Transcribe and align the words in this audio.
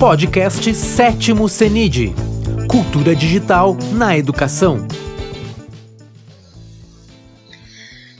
Podcast 0.00 0.74
Sétimo 0.74 1.46
CENID 1.46 2.14
Cultura 2.70 3.14
Digital 3.14 3.76
na 3.92 4.16
Educação. 4.16 4.88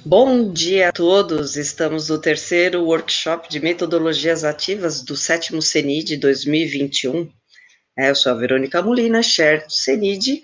Bom 0.05 0.53
dia 0.53 0.91
a 0.91 0.93
todos! 0.93 1.57
Estamos 1.57 2.11
no 2.11 2.19
terceiro 2.19 2.85
workshop 2.85 3.49
de 3.49 3.61
metodologias 3.61 4.45
ativas 4.45 5.01
do 5.01 5.17
sétimo 5.17 5.63
CENID 5.63 6.19
2021. 6.19 7.33
É, 7.99 8.11
eu 8.11 8.15
sou 8.15 8.33
a 8.33 8.35
Verônica 8.35 8.83
Molina, 8.83 9.23
chair 9.23 9.65
do 9.65 9.73
CENID, 9.73 10.43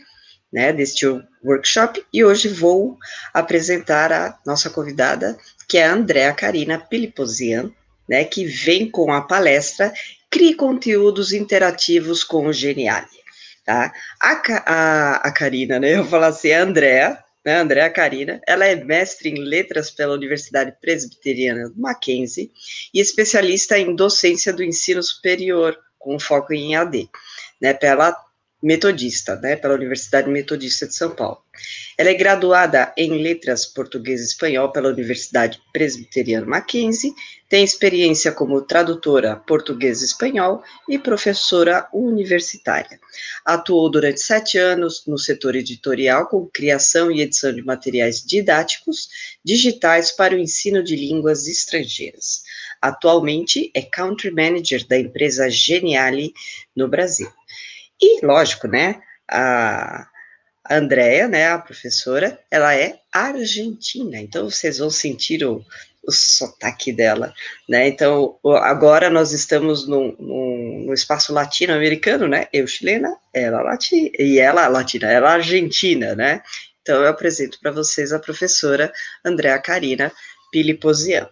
né, 0.50 0.72
deste 0.72 1.04
workshop, 1.44 2.02
e 2.14 2.24
hoje 2.24 2.48
vou 2.48 2.96
apresentar 3.34 4.10
a 4.10 4.38
nossa 4.46 4.70
convidada, 4.70 5.36
que 5.68 5.76
é 5.76 5.86
a 5.86 5.92
Andrea 5.92 6.32
Karina 6.32 6.78
Piliposian, 6.78 7.70
né, 8.08 8.24
que 8.24 8.46
vem 8.46 8.90
com 8.90 9.12
a 9.12 9.20
palestra 9.20 9.92
Crie 10.30 10.54
Conteúdos 10.54 11.32
Interativos 11.32 12.22
com 12.24 12.46
o 12.46 12.52
Geniali. 12.52 13.06
Tá? 13.64 13.92
A, 14.22 14.42
a, 14.66 15.16
a 15.28 15.32
Karina, 15.32 15.80
né, 15.80 15.94
eu 15.94 16.02
vou 16.02 16.10
falar 16.10 16.28
assim, 16.28 16.52
a 16.52 16.62
Andrea, 16.62 17.18
né, 17.44 17.56
Andrea 17.58 17.90
Karina, 17.90 18.40
ela 18.46 18.64
é 18.66 18.74
mestre 18.76 19.28
em 19.28 19.38
letras 19.38 19.90
pela 19.90 20.14
Universidade 20.14 20.74
Presbiteriana 20.80 21.72
Mackenzie 21.76 22.50
e 22.92 23.00
especialista 23.00 23.78
em 23.78 23.94
docência 23.94 24.52
do 24.52 24.62
ensino 24.62 25.02
superior, 25.02 25.76
com 25.98 26.18
foco 26.18 26.52
em 26.52 26.76
AD, 26.76 27.08
né, 27.60 27.74
pela 27.74 28.16
metodista, 28.62 29.36
né, 29.36 29.54
pela 29.56 29.74
Universidade 29.74 30.28
Metodista 30.28 30.86
de 30.86 30.94
São 30.94 31.10
Paulo. 31.10 31.38
Ela 31.96 32.10
é 32.10 32.14
graduada 32.14 32.92
em 32.96 33.22
Letras 33.22 33.66
Português 33.66 34.20
e 34.20 34.24
Espanhol 34.24 34.72
pela 34.72 34.88
Universidade 34.88 35.60
Presbiteriana 35.72 36.46
Mackenzie, 36.46 37.12
tem 37.48 37.62
experiência 37.62 38.32
como 38.32 38.60
tradutora 38.62 39.36
português-espanhol 39.36 40.62
e 40.88 40.98
professora 40.98 41.88
universitária. 41.92 42.98
Atuou 43.44 43.90
durante 43.90 44.20
sete 44.20 44.58
anos 44.58 45.04
no 45.06 45.16
setor 45.18 45.54
editorial 45.54 46.26
com 46.26 46.46
criação 46.46 47.10
e 47.10 47.20
edição 47.20 47.54
de 47.54 47.62
materiais 47.62 48.22
didáticos 48.22 49.08
digitais 49.44 50.10
para 50.10 50.34
o 50.34 50.38
ensino 50.38 50.82
de 50.82 50.96
línguas 50.96 51.46
estrangeiras. 51.46 52.42
Atualmente 52.82 53.70
é 53.74 53.82
Country 53.82 54.30
Manager 54.30 54.86
da 54.86 54.98
empresa 54.98 55.48
Geniali 55.48 56.32
no 56.74 56.88
Brasil. 56.88 57.30
E, 58.00 58.24
lógico, 58.24 58.66
né, 58.66 59.00
a 59.28 60.08
Andrea, 60.68 61.28
né, 61.28 61.48
a 61.48 61.58
professora, 61.58 62.38
ela 62.50 62.74
é 62.74 62.98
argentina, 63.12 64.18
então 64.18 64.50
vocês 64.50 64.78
vão 64.78 64.90
sentir 64.90 65.44
o, 65.44 65.64
o 66.06 66.12
sotaque 66.12 66.92
dela, 66.92 67.32
né, 67.68 67.88
então 67.88 68.38
agora 68.62 69.10
nós 69.10 69.32
estamos 69.32 69.88
no, 69.88 70.12
no, 70.18 70.86
no 70.86 70.94
espaço 70.94 71.32
latino-americano, 71.32 72.28
né, 72.28 72.46
eu 72.52 72.66
chilena, 72.66 73.16
ela 73.34 73.62
latina, 73.62 74.10
e 74.18 74.38
ela 74.38 74.68
latina, 74.68 75.10
ela 75.10 75.32
argentina, 75.32 76.14
né, 76.14 76.42
então 76.82 77.02
eu 77.02 77.08
apresento 77.08 77.58
para 77.60 77.72
vocês 77.72 78.12
a 78.12 78.18
professora 78.18 78.92
Andrea 79.24 79.58
Karina 79.58 80.12
Piliposian. 80.52 81.28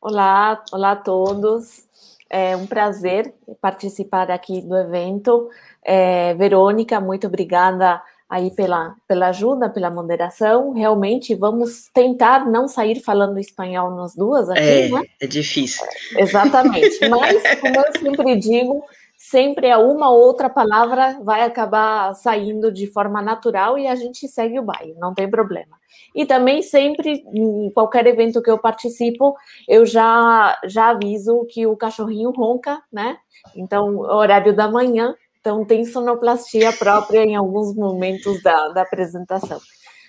Olá, 0.00 0.64
olá 0.72 0.92
a 0.92 0.96
todos. 0.96 1.86
É 2.28 2.56
um 2.56 2.66
prazer 2.66 3.34
participar 3.60 4.30
aqui 4.30 4.60
do 4.62 4.76
evento. 4.76 5.50
É, 5.84 6.34
Verônica, 6.34 7.00
muito 7.00 7.26
obrigada 7.26 8.02
aí 8.30 8.52
pela, 8.52 8.94
pela 9.08 9.28
ajuda, 9.28 9.68
pela 9.68 9.90
moderação. 9.90 10.72
Realmente 10.72 11.34
vamos 11.34 11.90
tentar 11.92 12.48
não 12.48 12.68
sair 12.68 13.00
falando 13.00 13.40
espanhol 13.40 13.90
nós 13.90 14.14
duas 14.14 14.48
aqui, 14.48 14.60
é, 14.60 14.88
né? 14.88 15.02
É 15.20 15.26
difícil. 15.26 15.84
Exatamente. 16.16 17.00
Mas, 17.10 17.42
como 17.60 17.74
eu 17.74 17.92
sempre 18.00 18.36
digo, 18.36 18.84
sempre 19.18 19.74
uma 19.74 20.10
outra 20.10 20.48
palavra 20.48 21.18
vai 21.22 21.42
acabar 21.42 22.14
saindo 22.14 22.70
de 22.70 22.86
forma 22.86 23.20
natural 23.20 23.76
e 23.76 23.88
a 23.88 23.96
gente 23.96 24.28
segue 24.28 24.60
o 24.60 24.62
baile, 24.62 24.94
não 24.98 25.12
tem 25.12 25.28
problema. 25.28 25.76
E 26.14 26.24
também 26.24 26.62
sempre, 26.62 27.24
em 27.34 27.70
qualquer 27.72 28.06
evento 28.06 28.40
que 28.40 28.50
eu 28.50 28.58
participo, 28.58 29.34
eu 29.68 29.84
já, 29.84 30.56
já 30.64 30.90
aviso 30.90 31.44
que 31.50 31.66
o 31.66 31.76
cachorrinho 31.76 32.30
ronca, 32.30 32.80
né? 32.92 33.16
Então, 33.56 33.98
horário 33.98 34.54
da 34.54 34.68
manhã, 34.68 35.14
então 35.40 35.64
tem 35.64 35.84
sonoplastia 35.84 36.72
própria 36.72 37.24
em 37.24 37.34
alguns 37.34 37.74
momentos 37.74 38.42
da, 38.42 38.68
da 38.68 38.82
apresentação. 38.82 39.58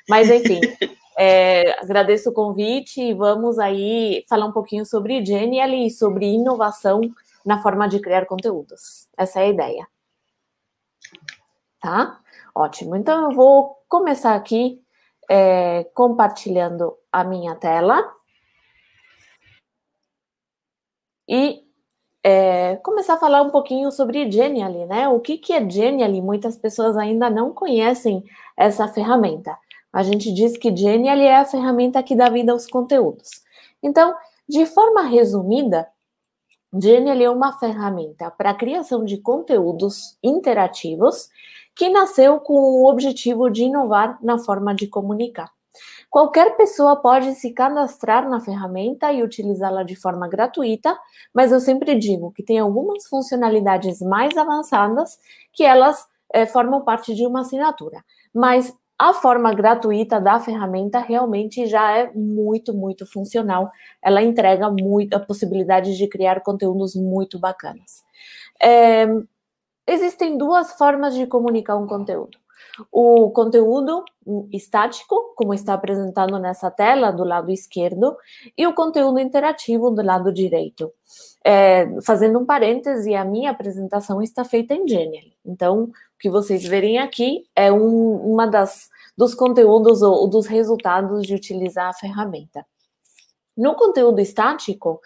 Mas, 0.10 0.30
enfim, 0.30 0.60
é, 1.18 1.80
agradeço 1.82 2.30
o 2.30 2.34
convite 2.34 3.02
e 3.02 3.14
vamos 3.14 3.58
aí 3.58 4.26
falar 4.28 4.46
um 4.46 4.52
pouquinho 4.52 4.86
sobre 4.86 5.26
Genial 5.26 5.70
e 5.70 5.90
sobre 5.90 6.26
inovação 6.26 7.02
na 7.46 7.62
forma 7.62 7.88
de 7.88 8.00
criar 8.00 8.26
conteúdos. 8.26 9.08
Essa 9.18 9.40
é 9.40 9.44
a 9.44 9.48
ideia. 9.48 9.88
Tá? 11.80 12.20
Ótimo. 12.54 12.96
Então 12.96 13.32
eu 13.32 13.36
vou 13.36 13.78
começar 13.88 14.36
aqui 14.36 14.84
é, 15.30 15.86
compartilhando 15.94 16.98
a 17.12 17.24
minha 17.24 17.56
tela 17.56 18.14
e 21.28 21.64
é, 22.24 22.76
começar 22.78 23.16
a 23.16 23.20
falar 23.20 23.42
um 23.42 23.50
pouquinho 23.50 23.92
sobre 23.92 24.32
Genially, 24.32 24.86
né? 24.86 25.10
O 25.10 25.20
que, 25.20 25.38
que 25.38 25.54
é 25.54 25.68
Genially? 25.68 26.22
Muitas 26.22 26.56
pessoas 26.56 26.98
ainda 26.98 27.30
não 27.30 27.54
conhecem 27.54 28.24
essa 28.56 28.88
ferramenta. 28.88 29.58
A 29.92 30.04
gente 30.04 30.32
diz 30.34 30.58
que 30.58 30.76
Genially 30.76 31.24
é 31.24 31.38
a 31.38 31.46
ferramenta 31.46 32.04
que 32.04 32.16
dá 32.16 32.30
vida 32.30 32.52
aos 32.52 32.68
conteúdos. 32.68 33.30
Então, 33.84 34.16
de 34.48 34.66
forma 34.66 35.02
resumida, 35.04 35.88
Genial 36.74 37.22
é 37.22 37.30
uma 37.30 37.58
ferramenta 37.60 38.32
para 38.32 38.52
a 38.52 38.56
criação 38.56 39.04
de 39.04 39.18
conteúdos 39.18 40.18
interativos 40.24 41.28
que 41.76 41.90
nasceu 41.90 42.40
com 42.40 42.54
o 42.54 42.90
objetivo 42.90 43.50
de 43.50 43.64
inovar 43.64 44.18
na 44.22 44.38
forma 44.38 44.74
de 44.74 44.88
comunicar. 44.88 45.52
Qualquer 46.12 46.58
pessoa 46.58 46.98
pode 46.98 47.34
se 47.36 47.54
cadastrar 47.54 48.28
na 48.28 48.42
ferramenta 48.42 49.14
e 49.14 49.24
utilizá-la 49.24 49.82
de 49.82 49.96
forma 49.96 50.28
gratuita, 50.28 51.00
mas 51.34 51.54
eu 51.54 51.60
sempre 51.62 51.98
digo 51.98 52.34
que 52.34 52.44
tem 52.44 52.60
algumas 52.60 53.08
funcionalidades 53.08 54.02
mais 54.02 54.36
avançadas 54.36 55.18
que 55.54 55.64
elas 55.64 56.06
é, 56.34 56.46
formam 56.46 56.84
parte 56.84 57.16
de 57.16 57.26
uma 57.26 57.40
assinatura. 57.40 58.04
Mas 58.36 58.78
a 59.00 59.14
forma 59.14 59.54
gratuita 59.54 60.20
da 60.20 60.38
ferramenta 60.38 61.00
realmente 61.00 61.66
já 61.66 61.98
é 61.98 62.12
muito, 62.14 62.74
muito 62.74 63.06
funcional. 63.06 63.72
Ela 64.04 64.22
entrega 64.22 64.70
muito 64.70 65.14
a 65.16 65.20
possibilidade 65.20 65.96
de 65.96 66.08
criar 66.10 66.42
conteúdos 66.42 66.94
muito 66.94 67.40
bacanas. 67.40 68.04
É, 68.62 69.08
existem 69.88 70.38
duas 70.38 70.74
formas 70.74 71.16
de 71.16 71.26
comunicar 71.26 71.78
um 71.78 71.88
conteúdo. 71.88 72.41
O 72.92 73.32
conteúdo 73.32 74.04
estático, 74.52 75.34
como 75.36 75.54
está 75.54 75.74
apresentado 75.74 76.38
nessa 76.40 76.70
tela 76.70 77.12
do 77.12 77.24
lado 77.24 77.52
esquerdo, 77.52 78.16
e 78.58 78.66
o 78.68 78.74
conteúdo 78.74 79.20
interativo 79.20 79.92
do 79.92 80.02
lado 80.02 80.32
direito. 80.32 80.92
É, 81.44 81.88
fazendo 82.02 82.40
um 82.40 82.46
parêntese, 82.46 83.16
a 83.16 83.26
minha 83.26 83.52
apresentação 83.52 84.22
está 84.22 84.46
feita 84.46 84.74
em 84.74 84.88
Genial. 84.88 85.26
Então, 85.46 85.84
o 85.86 85.92
que 86.20 86.30
vocês 86.30 86.64
verem 86.64 87.00
aqui 87.00 87.46
é 87.56 87.72
um, 87.72 88.16
uma 88.34 88.46
das 88.46 88.90
dos 89.18 89.36
conteúdos 89.36 90.02
ou 90.02 90.28
dos 90.28 90.48
resultados 90.48 91.24
de 91.24 91.36
utilizar 91.36 91.90
a 91.90 91.94
ferramenta. 91.94 92.66
No 93.56 93.76
conteúdo 93.76 94.20
estático, 94.20 95.00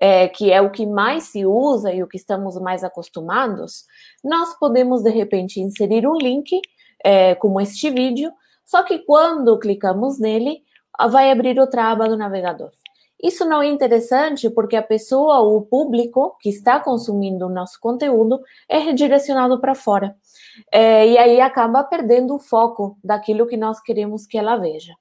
é, 0.00 0.28
que 0.28 0.52
é 0.52 0.60
o 0.60 0.70
que 0.70 0.86
mais 0.86 1.24
se 1.24 1.46
usa 1.46 1.92
e 1.92 2.02
o 2.02 2.06
que 2.06 2.16
estamos 2.16 2.56
mais 2.60 2.84
acostumados, 2.84 3.84
nós 4.22 4.56
podemos 4.58 5.02
de 5.02 5.10
repente 5.10 5.60
inserir 5.60 6.06
um 6.06 6.16
link, 6.16 6.60
é, 7.06 7.36
como 7.36 7.60
este 7.60 7.88
vídeo, 7.88 8.32
só 8.64 8.82
que 8.82 8.98
quando 8.98 9.56
clicamos 9.60 10.18
nele, 10.18 10.64
vai 11.08 11.30
abrir 11.30 11.56
outra 11.60 11.84
aba 11.92 12.08
do 12.08 12.16
navegador. 12.16 12.70
Isso 13.22 13.44
não 13.44 13.62
é 13.62 13.68
interessante 13.68 14.50
porque 14.50 14.74
a 14.74 14.82
pessoa, 14.82 15.38
o 15.38 15.62
público 15.62 16.36
que 16.40 16.48
está 16.48 16.80
consumindo 16.80 17.46
o 17.46 17.48
nosso 17.48 17.78
conteúdo, 17.80 18.40
é 18.68 18.78
redirecionado 18.78 19.60
para 19.60 19.76
fora. 19.76 20.16
É, 20.72 21.06
e 21.08 21.16
aí 21.16 21.40
acaba 21.40 21.84
perdendo 21.84 22.34
o 22.34 22.40
foco 22.40 22.98
daquilo 23.04 23.46
que 23.46 23.56
nós 23.56 23.80
queremos 23.80 24.26
que 24.26 24.36
ela 24.36 24.56
veja. 24.56 24.92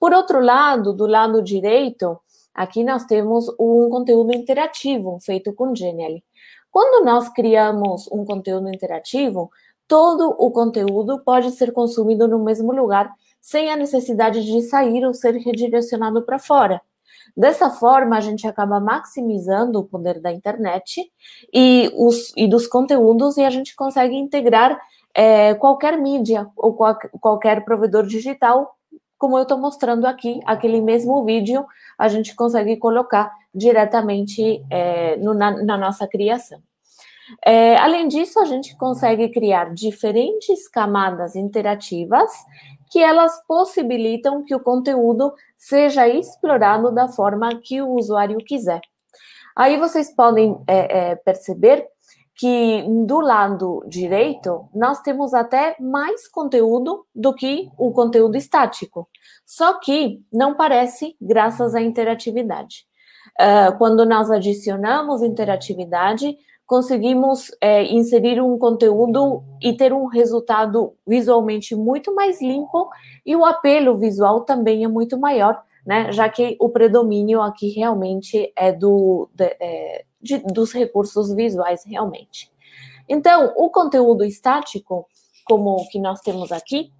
Por 0.00 0.14
outro 0.14 0.40
lado, 0.40 0.94
do 0.94 1.06
lado 1.06 1.42
direito, 1.42 2.18
aqui 2.54 2.82
nós 2.82 3.04
temos 3.04 3.46
um 3.60 3.90
conteúdo 3.90 4.34
interativo 4.34 5.18
feito 5.20 5.52
com 5.52 5.76
Genially. 5.76 6.24
Quando 6.70 7.04
nós 7.04 7.28
criamos 7.28 8.08
um 8.10 8.24
conteúdo 8.24 8.70
interativo, 8.70 9.50
todo 9.86 10.34
o 10.38 10.50
conteúdo 10.50 11.22
pode 11.24 11.50
ser 11.50 11.72
consumido 11.72 12.26
no 12.28 12.42
mesmo 12.42 12.72
lugar, 12.72 13.12
sem 13.40 13.70
a 13.70 13.76
necessidade 13.76 14.44
de 14.44 14.62
sair 14.62 15.04
ou 15.04 15.12
ser 15.12 15.34
redirecionado 15.34 16.22
para 16.22 16.38
fora. 16.38 16.80
Dessa 17.36 17.70
forma, 17.70 18.16
a 18.16 18.20
gente 18.20 18.46
acaba 18.46 18.78
maximizando 18.78 19.80
o 19.80 19.84
poder 19.84 20.20
da 20.20 20.30
internet 20.32 21.10
e, 21.52 21.90
os, 21.96 22.32
e 22.36 22.46
dos 22.46 22.66
conteúdos 22.66 23.36
e 23.36 23.44
a 23.44 23.50
gente 23.50 23.74
consegue 23.74 24.14
integrar 24.14 24.78
é, 25.14 25.54
qualquer 25.54 25.98
mídia 25.98 26.48
ou 26.56 26.74
qual, 26.74 26.98
qualquer 27.20 27.64
provedor 27.64 28.06
digital, 28.06 28.76
como 29.18 29.38
eu 29.38 29.42
estou 29.42 29.58
mostrando 29.58 30.06
aqui, 30.06 30.40
aquele 30.44 30.80
mesmo 30.80 31.24
vídeo, 31.24 31.64
a 31.98 32.08
gente 32.08 32.34
consegue 32.34 32.76
colocar 32.76 33.32
diretamente 33.54 34.64
é, 34.70 35.16
no, 35.16 35.32
na, 35.32 35.62
na, 35.62 35.76
nossa 35.76 36.06
criação. 36.08 36.60
É, 37.44 37.76
além 37.76 38.08
disso, 38.08 38.38
a 38.40 38.44
gente 38.44 38.76
consegue 38.76 39.28
criar 39.28 39.72
diferentes 39.74 40.68
camadas 40.68 41.34
interativas 41.34 42.30
que 42.90 43.02
elas 43.02 43.42
possibilitam 43.46 44.44
que 44.44 44.54
o 44.54 44.60
conteúdo 44.60 45.32
seja 45.56 46.06
explorado 46.06 46.92
da 46.92 47.08
forma 47.08 47.58
que 47.60 47.80
o 47.80 47.92
usuário 47.92 48.36
quiser. 48.38 48.80
Aí 49.56 49.78
vocês 49.78 50.14
podem 50.14 50.58
é, 50.66 51.10
é, 51.10 51.16
perceber 51.16 51.86
que 52.34 52.84
do 53.06 53.20
lado 53.20 53.84
direito 53.86 54.68
nós 54.74 55.00
temos 55.00 55.34
até 55.34 55.76
mais 55.78 56.26
conteúdo 56.26 57.06
do 57.14 57.34
que 57.34 57.70
o 57.78 57.92
conteúdo 57.92 58.36
estático. 58.36 59.08
Só 59.46 59.78
que 59.78 60.22
não 60.32 60.54
parece 60.54 61.16
graças 61.20 61.74
à 61.74 61.80
interatividade. 61.80 62.86
Uh, 63.40 63.76
quando 63.78 64.04
nós 64.04 64.30
adicionamos 64.30 65.22
interatividade, 65.22 66.36
conseguimos 66.66 67.50
é, 67.60 67.84
inserir 67.84 68.40
um 68.40 68.56
conteúdo 68.58 69.42
e 69.60 69.72
ter 69.72 69.92
um 69.92 70.06
resultado 70.06 70.94
visualmente 71.06 71.74
muito 71.74 72.14
mais 72.14 72.40
limpo 72.40 72.88
e 73.26 73.36
o 73.36 73.44
apelo 73.44 73.98
visual 73.98 74.42
também 74.42 74.84
é 74.84 74.88
muito 74.88 75.18
maior, 75.18 75.62
né? 75.86 76.10
Já 76.12 76.28
que 76.28 76.56
o 76.60 76.68
predomínio 76.68 77.42
aqui 77.42 77.68
realmente 77.70 78.52
é 78.56 78.72
do 78.72 79.28
de, 79.34 79.56
é, 79.60 80.04
de, 80.20 80.38
dos 80.38 80.72
recursos 80.72 81.34
visuais 81.34 81.84
realmente. 81.84 82.50
Então, 83.08 83.52
o 83.56 83.68
conteúdo 83.68 84.24
estático, 84.24 85.06
como 85.44 85.76
o 85.76 85.88
que 85.88 85.98
nós 86.00 86.20
temos 86.20 86.52
aqui, 86.52 86.90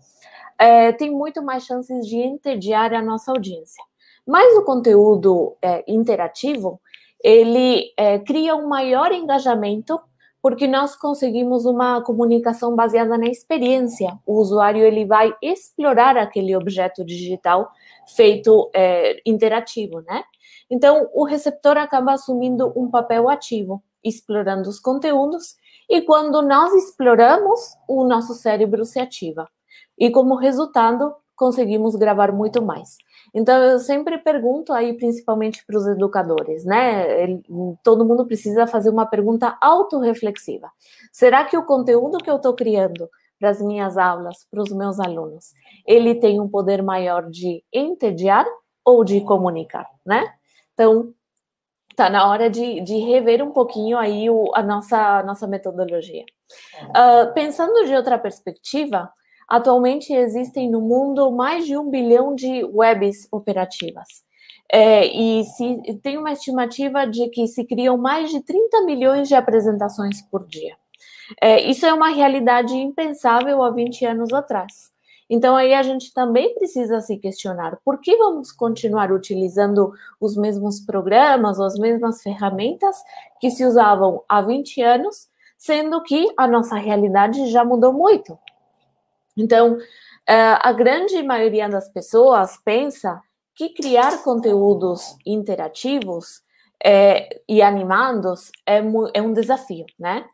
é, 0.59 0.93
tem 0.93 1.11
muito 1.11 1.43
mais 1.43 1.65
chances 1.65 2.07
de 2.07 2.19
entediar 2.19 2.93
a 2.93 3.01
nossa 3.01 3.31
audiência. 3.33 3.83
Mas 4.27 4.57
o 4.57 4.65
conteúdo 4.65 5.57
é, 5.61 5.83
interativo, 5.89 6.81
ele 7.23 7.93
é, 7.97 8.19
cria 8.19 8.55
um 8.57 8.69
maior 8.69 9.13
engajamento 9.13 10.01
porque 10.43 10.67
nós 10.67 10.97
conseguimos 10.97 11.65
uma 11.65 12.03
comunicação 12.03 12.75
baseada 12.75 13.17
na 13.17 13.27
experiência. 13.27 14.19
O 14.27 14.41
usuário 14.41 14.83
ele 14.85 15.05
vai 15.07 15.33
explorar 15.41 16.17
aquele 16.17 16.57
objeto 16.57 17.05
digital 17.05 17.71
feito 18.17 18.69
é, 18.75 19.21
interativo, 19.25 20.01
né? 20.01 20.25
Então, 20.69 21.09
o 21.15 21.25
receptor 21.25 21.77
acaba 21.77 22.15
assumindo 22.15 22.73
um 22.75 22.91
papel 22.91 23.29
ativo, 23.29 23.83
explorando 24.03 24.69
os 24.69 24.81
conteúdos, 24.81 25.55
e 25.89 26.01
quando 26.03 26.43
nós 26.43 26.75
exploramos, 26.75 27.77
o 27.87 28.05
nosso 28.05 28.35
cérebro 28.35 28.85
se 28.85 28.99
ativa. 28.99 29.49
E 29.97 30.11
como 30.11 30.35
resultado, 30.35 31.15
conseguimos 31.37 31.95
gravar 31.95 32.33
muito 32.33 32.63
mais. 32.63 32.97
Então, 33.35 33.63
eu 33.63 33.79
sempre 33.79 34.19
pergunto 34.19 34.73
aí, 34.73 34.93
principalmente 34.93 35.65
para 35.65 35.77
os 35.77 35.87
educadores, 35.87 36.65
né? 36.65 37.23
Ele, 37.23 37.43
todo 37.83 38.05
mundo 38.05 38.27
precisa 38.27 38.67
fazer 38.67 38.91
uma 38.91 39.07
pergunta 39.07 39.57
autorreflexiva. 39.61 40.71
Será 41.11 41.45
que 41.45 41.57
o 41.57 41.65
conteúdo 41.65 42.19
que 42.19 42.31
eu 42.31 42.37
estou 42.37 42.55
criando 42.55 43.09
para 43.39 43.51
as 43.51 43.61
minhas 43.61 43.97
aulas, 43.97 44.47
para 44.51 44.63
os 44.63 44.71
meus 44.71 45.01
alunos, 45.01 45.53
ele 45.87 46.15
tem 46.15 46.41
um 46.41 46.49
poder 46.49 46.83
maior 46.83 47.29
de 47.29 47.65
entediar 47.73 48.47
ou 48.85 49.03
de 49.03 49.21
comunicar, 49.23 49.87
né? 50.05 50.33
Então, 50.75 51.13
tá 51.97 52.11
na 52.11 52.29
hora 52.29 52.49
de, 52.51 52.81
de 52.81 52.97
rever 52.99 53.43
um 53.43 53.51
pouquinho 53.51 53.99
aí 53.99 54.29
o, 54.31 54.51
a, 54.55 54.63
nossa, 54.63 55.19
a 55.19 55.23
nossa 55.23 55.47
metodologia. 55.47 56.25
Uh, 56.91 57.33
pensando 57.35 57.87
de 57.87 57.95
outra 57.95 58.19
perspectiva, 58.19 59.11
Atualmente 59.49 60.13
existem 60.13 60.71
no 60.71 60.81
mundo 60.81 61.31
mais 61.31 61.67
de 61.67 61.77
um 61.77 61.91
bilhão 61.91 62.35
de 62.35 62.65
webs 62.65 63.29
operativas. 63.31 64.25
É, 64.71 65.07
e 65.07 65.45
se, 65.45 66.01
tem 66.03 66.17
uma 66.17 66.33
estimativa 66.33 67.07
de 67.07 67.29
que 67.29 67.47
se 67.47 67.65
criam 67.65 67.99
mais 67.99 68.31
de 68.31 68.41
30 68.41 68.85
milhões 68.85 69.29
de 69.29 69.35
apresentações 69.35 70.23
por 70.23 70.47
dia. 70.47 70.75
É, 71.41 71.61
isso 71.61 71.85
é 71.85 71.93
uma 71.93 72.09
realidade 72.09 72.75
impensável 72.75 73.63
há 73.63 73.71
20 73.71 74.05
anos 74.07 74.33
atrás. 74.33 74.93
Então, 75.29 75.57
aí 75.57 75.73
a 75.73 75.83
gente 75.83 76.13
também 76.13 76.55
precisa 76.55 77.01
se 77.01 77.17
questionar 77.17 77.79
por 77.85 78.01
que 78.01 78.17
vamos 78.17 78.53
continuar 78.53 79.11
utilizando 79.11 79.93
os 80.21 80.37
mesmos 80.37 80.81
programas 80.81 81.59
ou 81.59 81.65
as 81.65 81.79
mesmas 81.79 82.23
ferramentas 82.23 82.97
que 83.41 83.51
se 83.51 83.65
usavam 83.65 84.23
há 84.29 84.43
20 84.43 84.83
anos, 84.83 85.29
sendo 85.57 86.03
que 86.03 86.29
a 86.37 86.47
nossa 86.47 86.77
realidade 86.77 87.47
já 87.51 87.65
mudou 87.65 87.93
muito. 87.93 88.39
Então, 89.37 89.79
é, 90.29 90.35
a 90.35 90.73
grande 90.73 91.23
maioria 91.23 91.69
das 91.69 91.89
pessoas 91.89 92.57
pensa 92.65 93.21
que 93.55 93.71
criar 93.71 94.23
conteúdos 94.23 95.17
interativos 95.27 96.43
é, 96.85 97.41
e 97.49 97.63
animados 97.63 98.51
é, 98.67 98.79
é, 99.15 99.23
um 99.23 99.33
desafio, 99.33 99.87
né? 99.99 100.25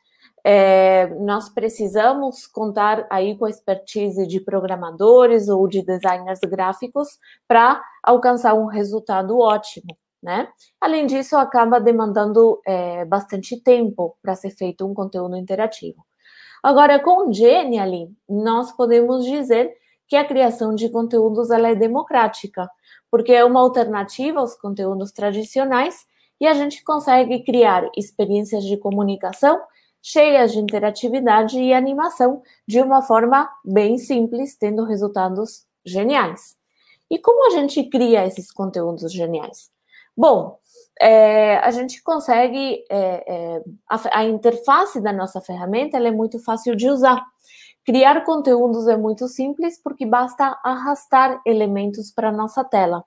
É, 0.45 1.09
nós 1.17 1.49
precisamos 1.49 2.47
contar 2.47 3.06
aí 3.11 3.37
com 3.37 3.45
a 3.45 3.50
expertise 3.50 4.27
de 4.27 4.41
programadores 4.41 5.49
ou 5.49 5.69
de 5.69 5.83
designers 5.83 6.41
gráficos 6.41 7.09
para 7.47 7.83
alcançar 8.03 8.55
um 8.55 8.67
resultado 8.67 9.39
ótimo, 9.39 9.97
né? 10.23 10.49
Além 10.81 11.06
disso, 11.06 11.37
acaba 11.37 11.81
demandando 11.81 12.61
bastante 13.09 13.61
tempo 13.62 14.17
para 14.23 14.37
ser 14.37 14.50
feito 14.50 14.87
um 14.87 14.95
conteúdo 14.95 15.37
interativo. 15.37 16.08
Agora, 16.69 16.99
com 16.99 17.32
Genially, 17.32 18.15
nós 18.29 18.70
podemos 18.73 19.25
dizer 19.25 19.75
que 20.06 20.15
a 20.15 20.23
criação 20.23 20.75
de 20.75 20.91
conteúdos 20.91 21.50
ela 21.50 21.70
é 21.70 21.75
democrática, 21.75 22.69
porque 23.11 23.32
é 23.32 23.43
uma 23.43 23.61
alternativa 23.61 24.38
aos 24.41 24.55
conteúdos 24.55 25.11
tradicionais 25.11 26.05
e 26.38 26.47
a 26.47 26.53
gente 26.53 26.85
consegue 26.85 27.43
criar 27.43 27.88
experiências 27.97 28.65
de 28.65 28.76
comunicação 28.76 29.59
cheias 30.03 30.53
de 30.53 30.59
interatividade 30.59 31.59
e 31.59 31.73
animação 31.73 32.43
de 32.67 32.82
uma 32.82 33.00
forma 33.00 33.49
bem 33.64 33.97
simples, 33.97 34.55
tendo 34.55 34.85
resultados 34.85 35.64
geniais. 35.87 36.55
E 37.11 37.19
como 37.19 37.47
a 37.47 37.50
gente 37.59 37.82
cria 37.85 38.26
esses 38.26 38.53
conteúdos 38.53 39.11
geniais? 39.11 39.71
Bom, 40.14 40.58
é, 41.00 41.59
a 41.59 41.71
gente 41.71 42.03
consegue, 42.03 42.85
é, 42.91 43.25
é, 43.27 43.62
a, 43.89 44.21
a, 44.21 44.25
interface 44.25 45.00
da 45.00 45.12
nossa 45.12 45.41
ferramenta 45.41 45.97
é 45.97 46.11
muito 46.11 46.39
fácil 46.43 46.75
de 46.75 46.89
usar. 46.89 47.25
Criar 47.85 48.25
conteúdos 48.25 48.87
é 48.89 48.97
muito 48.97 49.29
simples 49.29 49.81
porque 49.83 50.05
basta 50.05 50.59
arrastar 50.65 51.41
elementos 51.47 52.11
para 52.11 52.33
nossa 52.33 52.65
tela. 52.65 53.05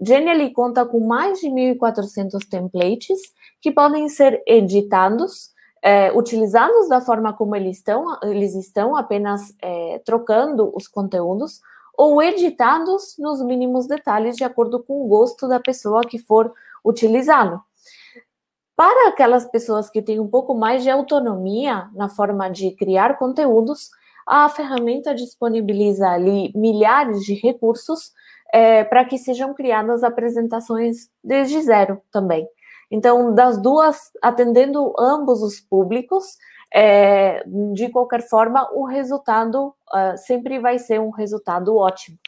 Genially 0.00 0.52
conta 0.52 0.84
com 0.84 1.06
mais 1.06 1.40
de 1.40 1.48
1.400 1.48 2.38
templates 2.48 3.18
que 3.60 3.72
podem 3.72 4.08
ser 4.08 4.42
editados, 4.46 5.50
é, 5.82 6.12
utilizados 6.12 6.88
da 6.88 7.00
forma 7.00 7.32
como 7.32 7.56
eles 7.56 7.78
estão, 7.78 8.18
eles 8.22 8.54
estão 8.54 8.94
apenas 8.94 9.54
é, 9.62 10.00
trocando 10.04 10.72
os 10.74 10.86
conteúdos, 10.86 11.60
ou 11.96 12.22
editados 12.22 13.16
nos 13.18 13.42
mínimos 13.42 13.86
detalhes 13.86 14.36
de 14.36 14.44
acordo 14.44 14.82
com 14.82 15.02
o 15.02 15.08
gosto 15.08 15.48
da 15.48 15.58
pessoa 15.58 16.02
que 16.02 16.18
for 16.18 16.52
utilizá-lo. 16.86 17.60
Para 18.76 19.08
aquelas 19.08 19.44
pessoas 19.46 19.90
que 19.90 20.02
têm 20.02 20.20
um 20.20 20.28
pouco 20.28 20.54
mais 20.54 20.82
de 20.82 20.90
autonomia 20.90 21.88
na 21.94 22.08
forma 22.08 22.48
de 22.48 22.70
criar 22.72 23.18
conteúdos, 23.18 23.90
a 24.26 24.48
ferramenta 24.48 25.14
disponibiliza 25.14 26.08
ali 26.08 26.52
milhares 26.54 27.22
de 27.22 27.34
recursos 27.34 28.12
é, 28.52 28.84
para 28.84 29.04
que 29.04 29.18
sejam 29.18 29.54
criadas 29.54 30.04
apresentações 30.04 31.08
desde 31.22 31.60
zero 31.62 32.00
também. 32.12 32.46
Então, 32.90 33.34
das 33.34 33.60
duas, 33.60 34.10
atendendo 34.22 34.92
ambos 34.98 35.42
os 35.42 35.60
públicos, 35.60 36.36
é, 36.72 37.42
de 37.72 37.88
qualquer 37.88 38.22
forma, 38.28 38.68
o 38.72 38.84
resultado 38.84 39.74
uh, 39.92 40.16
sempre 40.16 40.58
vai 40.58 40.78
ser 40.78 41.00
um 41.00 41.10
resultado 41.10 41.76
ótimo. 41.76 42.18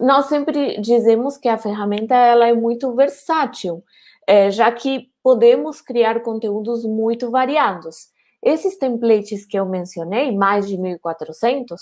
Nós 0.00 0.26
sempre 0.26 0.80
dizemos 0.80 1.36
que 1.36 1.48
a 1.48 1.58
ferramenta 1.58 2.14
ela 2.14 2.48
é 2.48 2.52
muito 2.52 2.92
versátil, 2.94 3.82
é, 4.26 4.50
já 4.50 4.70
que 4.70 5.10
podemos 5.22 5.80
criar 5.80 6.20
conteúdos 6.22 6.84
muito 6.84 7.30
variados. 7.30 8.08
Esses 8.42 8.76
templates 8.76 9.44
que 9.44 9.58
eu 9.58 9.66
mencionei, 9.66 10.34
mais 10.36 10.68
de 10.68 10.76
1.400, 10.76 11.72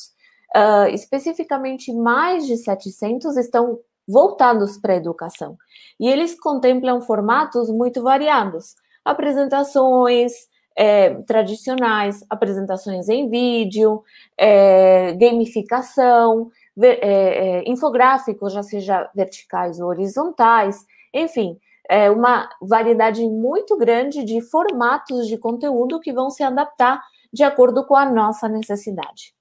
uh, 0.56 0.88
especificamente 0.92 1.92
mais 1.92 2.46
de 2.46 2.56
700 2.56 3.36
estão 3.36 3.78
voltados 4.08 4.78
para 4.78 4.94
a 4.94 4.96
educação. 4.96 5.56
E 5.98 6.08
eles 6.08 6.38
contemplam 6.38 7.00
formatos 7.02 7.68
muito 7.70 8.02
variados, 8.02 8.74
apresentações, 9.04 10.32
é, 10.76 11.14
tradicionais, 11.22 12.24
apresentações 12.28 13.08
em 13.08 13.28
vídeo, 13.28 14.02
é, 14.38 15.12
gamificação, 15.14 16.50
é, 16.80 16.98
é, 17.00 17.70
infográficos, 17.70 18.52
já 18.52 18.62
seja 18.62 19.10
verticais 19.14 19.80
ou 19.80 19.88
horizontais, 19.88 20.84
enfim, 21.12 21.58
é 21.88 22.10
uma 22.10 22.48
variedade 22.60 23.22
muito 23.28 23.76
grande 23.76 24.24
de 24.24 24.40
formatos 24.40 25.26
de 25.26 25.38
conteúdo 25.38 26.00
que 26.00 26.12
vão 26.12 26.30
se 26.30 26.42
adaptar 26.42 27.00
de 27.32 27.44
acordo 27.44 27.86
com 27.86 27.94
a 27.94 28.10
nossa 28.10 28.48
necessidade. 28.48 29.34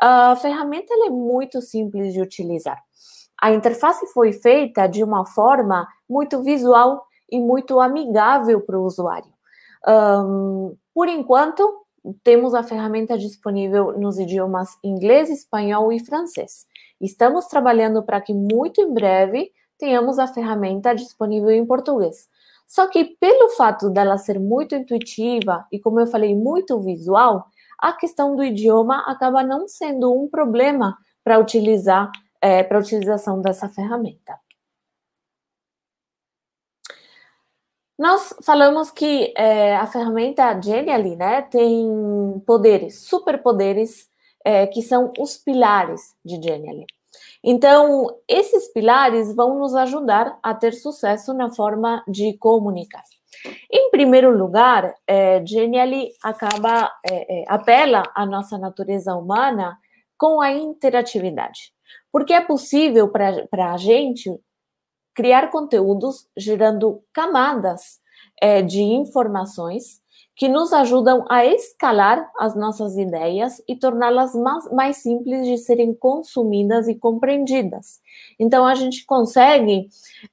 A 0.00 0.36
ferramenta 0.36 0.94
é 1.06 1.10
muito 1.10 1.60
simples 1.60 2.12
de 2.12 2.20
utilizar. 2.20 2.80
A 3.40 3.52
interface 3.52 4.06
foi 4.12 4.32
feita 4.32 4.86
de 4.86 5.02
uma 5.02 5.24
forma 5.26 5.86
muito 6.08 6.42
visual 6.42 7.04
e 7.30 7.40
muito 7.40 7.80
amigável 7.80 8.60
para 8.60 8.78
o 8.78 8.84
usuário. 8.84 9.32
Um, 9.86 10.76
por 10.94 11.08
enquanto, 11.08 11.84
temos 12.22 12.54
a 12.54 12.62
ferramenta 12.62 13.18
disponível 13.18 13.98
nos 13.98 14.18
idiomas 14.18 14.70
inglês, 14.82 15.30
espanhol 15.30 15.92
e 15.92 16.04
francês. 16.04 16.66
Estamos 17.00 17.46
trabalhando 17.46 18.02
para 18.02 18.20
que 18.20 18.34
muito 18.34 18.80
em 18.80 18.92
breve 18.92 19.52
tenhamos 19.78 20.18
a 20.18 20.26
ferramenta 20.26 20.94
disponível 20.94 21.50
em 21.50 21.64
português. 21.64 22.28
Só 22.66 22.86
que 22.86 23.04
pelo 23.18 23.48
fato 23.50 23.88
dela 23.88 24.18
ser 24.18 24.38
muito 24.38 24.74
intuitiva 24.74 25.66
e, 25.72 25.78
como 25.78 26.00
eu 26.00 26.06
falei, 26.06 26.34
muito 26.34 26.78
visual, 26.80 27.46
a 27.78 27.92
questão 27.92 28.34
do 28.36 28.44
idioma 28.44 29.04
acaba 29.06 29.42
não 29.42 29.68
sendo 29.68 30.12
um 30.12 30.28
problema 30.28 30.98
para 31.24 31.38
utilizar 31.38 32.10
é, 32.40 32.62
para 32.62 32.78
a 32.78 32.80
utilização 32.80 33.40
dessa 33.40 33.68
ferramenta. 33.68 34.38
Nós 37.98 38.32
falamos 38.44 38.90
que 38.90 39.34
é, 39.36 39.76
a 39.76 39.86
ferramenta 39.86 40.60
Genially 40.60 41.16
né, 41.16 41.42
tem 41.42 42.40
poderes, 42.46 43.00
superpoderes, 43.02 44.08
é, 44.48 44.66
que 44.66 44.80
são 44.80 45.12
os 45.18 45.36
pilares 45.36 46.16
de 46.24 46.42
Genially. 46.42 46.86
Então, 47.44 48.06
esses 48.26 48.72
pilares 48.72 49.34
vão 49.36 49.58
nos 49.58 49.74
ajudar 49.74 50.38
a 50.42 50.54
ter 50.54 50.72
sucesso 50.72 51.34
na 51.34 51.50
forma 51.50 52.02
de 52.08 52.32
comunicar. 52.38 53.02
Em 53.70 53.90
primeiro 53.90 54.30
lugar, 54.30 54.94
é, 55.06 55.44
Genially 55.44 56.12
acaba, 56.22 56.90
é, 57.04 57.42
é, 57.42 57.44
apela 57.46 58.02
à 58.14 58.24
nossa 58.24 58.56
natureza 58.56 59.14
humana 59.14 59.76
com 60.16 60.40
a 60.40 60.50
interatividade. 60.50 61.74
Porque 62.10 62.32
é 62.32 62.40
possível 62.40 63.10
para 63.10 63.74
a 63.74 63.76
gente 63.76 64.34
criar 65.14 65.50
conteúdos 65.50 66.26
gerando 66.34 67.02
camadas 67.12 68.00
é, 68.40 68.62
de 68.62 68.80
informações 68.80 70.00
que 70.38 70.48
nos 70.48 70.72
ajudam 70.72 71.24
a 71.28 71.44
escalar 71.44 72.30
as 72.38 72.54
nossas 72.54 72.96
ideias 72.96 73.60
e 73.66 73.74
torná-las 73.74 74.36
mais, 74.36 74.70
mais, 74.70 74.96
simples 74.98 75.44
de 75.44 75.58
serem 75.58 75.92
consumidas 75.92 76.86
e 76.86 76.94
compreendidas. 76.94 78.00
Então, 78.38 78.64
a 78.64 78.76
gente 78.76 79.04
consegue 79.04 79.88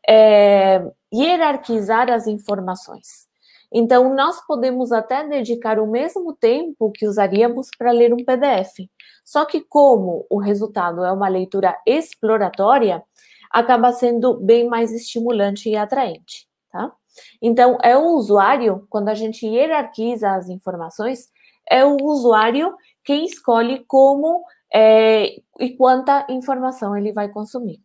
é, 0.07 0.87
hierarquizar 1.11 2.11
as 2.11 2.27
informações. 2.27 3.27
Então, 3.73 4.13
nós 4.13 4.45
podemos 4.45 4.91
até 4.91 5.27
dedicar 5.27 5.79
o 5.79 5.87
mesmo 5.87 6.33
tempo 6.33 6.91
que 6.91 7.07
usaríamos 7.07 7.69
para 7.75 7.91
ler 7.91 8.13
um 8.13 8.23
PDF. 8.23 8.87
Só 9.25 9.43
que, 9.43 9.59
como 9.59 10.27
o 10.29 10.37
resultado 10.37 11.03
é 11.03 11.11
uma 11.11 11.27
leitura 11.27 11.75
exploratória, 11.83 13.03
acaba 13.49 13.91
sendo 13.91 14.35
bem 14.35 14.67
mais 14.67 14.91
estimulante 14.91 15.67
e 15.67 15.75
atraente, 15.75 16.47
tá? 16.71 16.93
Então, 17.41 17.77
é 17.83 17.97
o 17.97 18.15
usuário, 18.15 18.85
quando 18.89 19.09
a 19.09 19.13
gente 19.13 19.45
hierarquiza 19.45 20.31
as 20.31 20.49
informações, 20.49 21.29
é 21.69 21.83
o 21.85 21.97
usuário 22.01 22.75
quem 23.03 23.25
escolhe 23.25 23.83
como 23.85 24.43
é, 24.73 25.35
e 25.59 25.75
quanta 25.77 26.25
informação 26.29 26.95
ele 26.95 27.11
vai 27.11 27.29
consumir. 27.29 27.79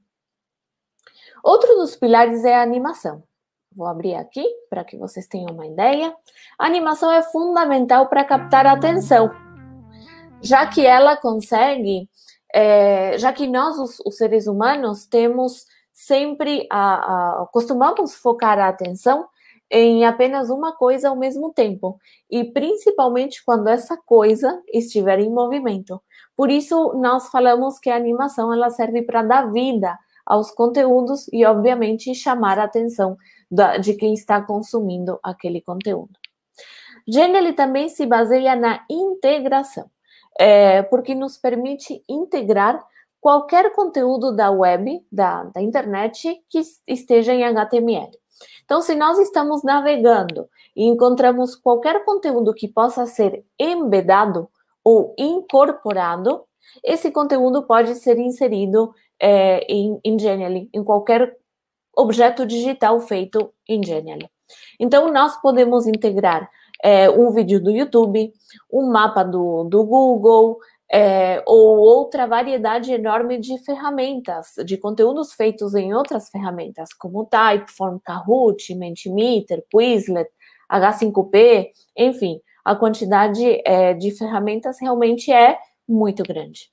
Outro 1.43 1.75
dos 1.77 1.97
pilares 1.97 2.45
é 2.45 2.55
a 2.55 2.63
animação. 2.63 3.23
Vou 3.73 3.87
abrir 3.87 4.15
aqui 4.15 4.45
para 4.69 4.85
que 4.85 4.97
vocês 4.97 5.27
tenham 5.27 5.53
uma 5.53 5.67
ideia. 5.67 6.15
A 6.59 6.67
animação 6.67 7.11
é 7.11 7.23
fundamental 7.23 8.09
para 8.09 8.25
captar 8.25 8.67
a 8.67 8.73
atenção, 8.73 9.31
já 10.43 10.67
que 10.67 10.85
ela 10.85 11.17
consegue 11.17 12.09
é, 12.53 13.17
já 13.19 13.33
que 13.33 13.47
nós, 13.47 13.79
os, 13.79 14.01
os, 14.05 14.17
seres 14.17 14.47
humanos, 14.47 15.07
temos 15.07 15.67
sempre 16.01 16.67
a, 16.71 17.43
a, 17.43 17.47
costumamos 17.53 18.15
focar 18.15 18.59
a 18.59 18.69
atenção 18.69 19.29
em 19.71 20.07
apenas 20.07 20.49
uma 20.49 20.75
coisa 20.75 21.11
ao 21.11 21.17
mesmo 21.17 21.53
tempo, 21.53 22.01
e 22.29 22.43
principalmente 22.43 23.45
quando 23.45 23.69
essa 23.69 23.99
coisa 23.99 24.63
estiver 24.73 25.21
em 25.21 25.31
movimento. 25.31 26.03
Por 26.35 26.51
isso, 26.51 26.95
nós 26.95 27.29
falamos 27.29 27.79
que 27.79 27.91
a 27.91 27.97
animação 27.97 28.53
ela 28.53 28.71
serve 28.71 29.03
para 29.03 29.23
dar 29.23 29.53
vida 29.53 29.97
aos 30.25 30.51
conteúdos 30.51 31.29
e, 31.33 31.45
obviamente, 31.45 32.15
chamar 32.15 32.59
a 32.59 32.65
atenção 32.65 33.17
da, 33.51 33.77
de 33.77 33.93
quem 33.95 34.15
está 34.15 34.41
consumindo 34.41 35.21
aquele 35.23 35.61
conteúdo. 35.61 36.19
Genially 37.07 37.53
também 37.53 37.91
se 37.91 38.07
baseia 38.07 38.57
na 38.57 38.85
integração 38.89 39.91
é, 40.39 40.83
porque 40.83 41.15
nos 41.15 41.37
permite 41.37 42.03
integrar 42.09 42.83
qualquer 43.21 43.73
conteúdo 43.73 44.35
da 44.35 44.51
web, 44.51 45.05
da, 45.13 45.45
da 45.45 45.61
internet, 45.61 46.43
que 46.49 46.61
esteja 46.89 47.33
em 47.33 47.45
HTML. 47.45 48.11
Então, 48.65 48.81
se 48.81 48.95
nós 48.95 49.19
estamos 49.19 49.63
navegando 49.63 50.49
e 50.75 50.85
encontramos 50.85 51.55
qualquer 51.55 52.05
conteúdo 52.05 52.55
que 52.55 52.69
possa 52.69 53.05
ser 53.07 53.45
embedado 53.59 54.49
ou 54.83 55.15
incorporado, 55.19 56.45
esse 56.83 57.11
conteúdo 57.11 57.65
pode 57.65 57.95
ser 57.97 58.19
inserido 58.19 58.95
é, 59.19 59.61
em, 59.69 60.01
em 60.05 60.19
Genially, 60.19 60.71
em 60.73 60.83
qualquer 60.83 61.37
objeto 61.97 62.47
digital 62.47 63.01
feito 63.01 63.53
em 63.69 63.85
Genially. 63.85 64.31
Então, 64.79 65.13
nós 65.13 65.37
podemos 65.41 65.87
integrar 65.87 66.49
é, 66.83 67.11
um 67.11 67.31
vídeo 67.31 67.63
do 67.63 67.71
YouTube, 67.71 68.33
um 68.73 68.91
mapa 68.91 69.23
do, 69.23 69.65
do 69.65 69.85
Google, 69.85 70.59
é, 70.93 71.43
ou 71.47 71.79
outra 71.79 72.27
variedade 72.27 72.93
enorme 72.93 73.39
de 73.39 73.57
ferramentas, 73.59 74.55
de 74.65 74.77
conteúdos 74.77 75.33
feitos 75.33 75.75
em 75.75 75.95
outras 75.95 76.29
ferramentas, 76.29 76.93
como 76.93 77.27
Typeform, 77.27 77.99
Kahoot, 78.05 78.75
Mentimeter, 78.75 79.65
Quizlet, 79.71 80.29
H5P, 80.71 81.69
enfim, 81.97 82.41
a 82.65 82.75
quantidade 82.75 83.63
é, 83.65 83.95
de 83.95 84.11
ferramentas 84.11 84.81
realmente 84.81 85.33
é 85.33 85.59
muito 85.89 86.25
grande. 86.25 86.69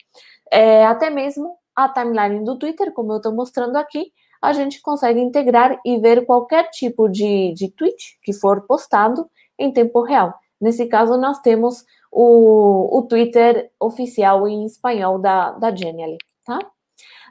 É, 0.52 0.86
até 0.86 1.10
mesmo 1.10 1.56
a 1.76 1.88
timeline 1.88 2.44
do 2.44 2.58
Twitter, 2.58 2.92
como 2.92 3.14
eu 3.14 3.18
estou 3.18 3.34
mostrando 3.34 3.76
aqui, 3.76 4.12
a 4.42 4.52
gente 4.54 4.82
consegue 4.82 5.20
integrar 5.20 5.80
e 5.86 6.00
ver 6.00 6.26
qualquer 6.26 6.70
tipo 6.70 7.08
de, 7.08 7.54
de 7.54 7.70
tweet 7.70 8.18
que 8.24 8.34
for 8.34 8.66
postado 8.66 9.30
em 9.58 9.72
tempo 9.72 10.02
real. 10.02 10.34
Nesse 10.60 10.88
caso, 10.88 11.18
nós 11.18 11.40
temos 11.40 11.86
o, 12.20 12.98
o 12.98 13.04
Twitter 13.04 13.70
oficial 13.80 14.48
em 14.48 14.66
espanhol 14.66 15.20
da, 15.20 15.52
da 15.52 15.74
Genially, 15.74 16.18
tá? 16.44 16.58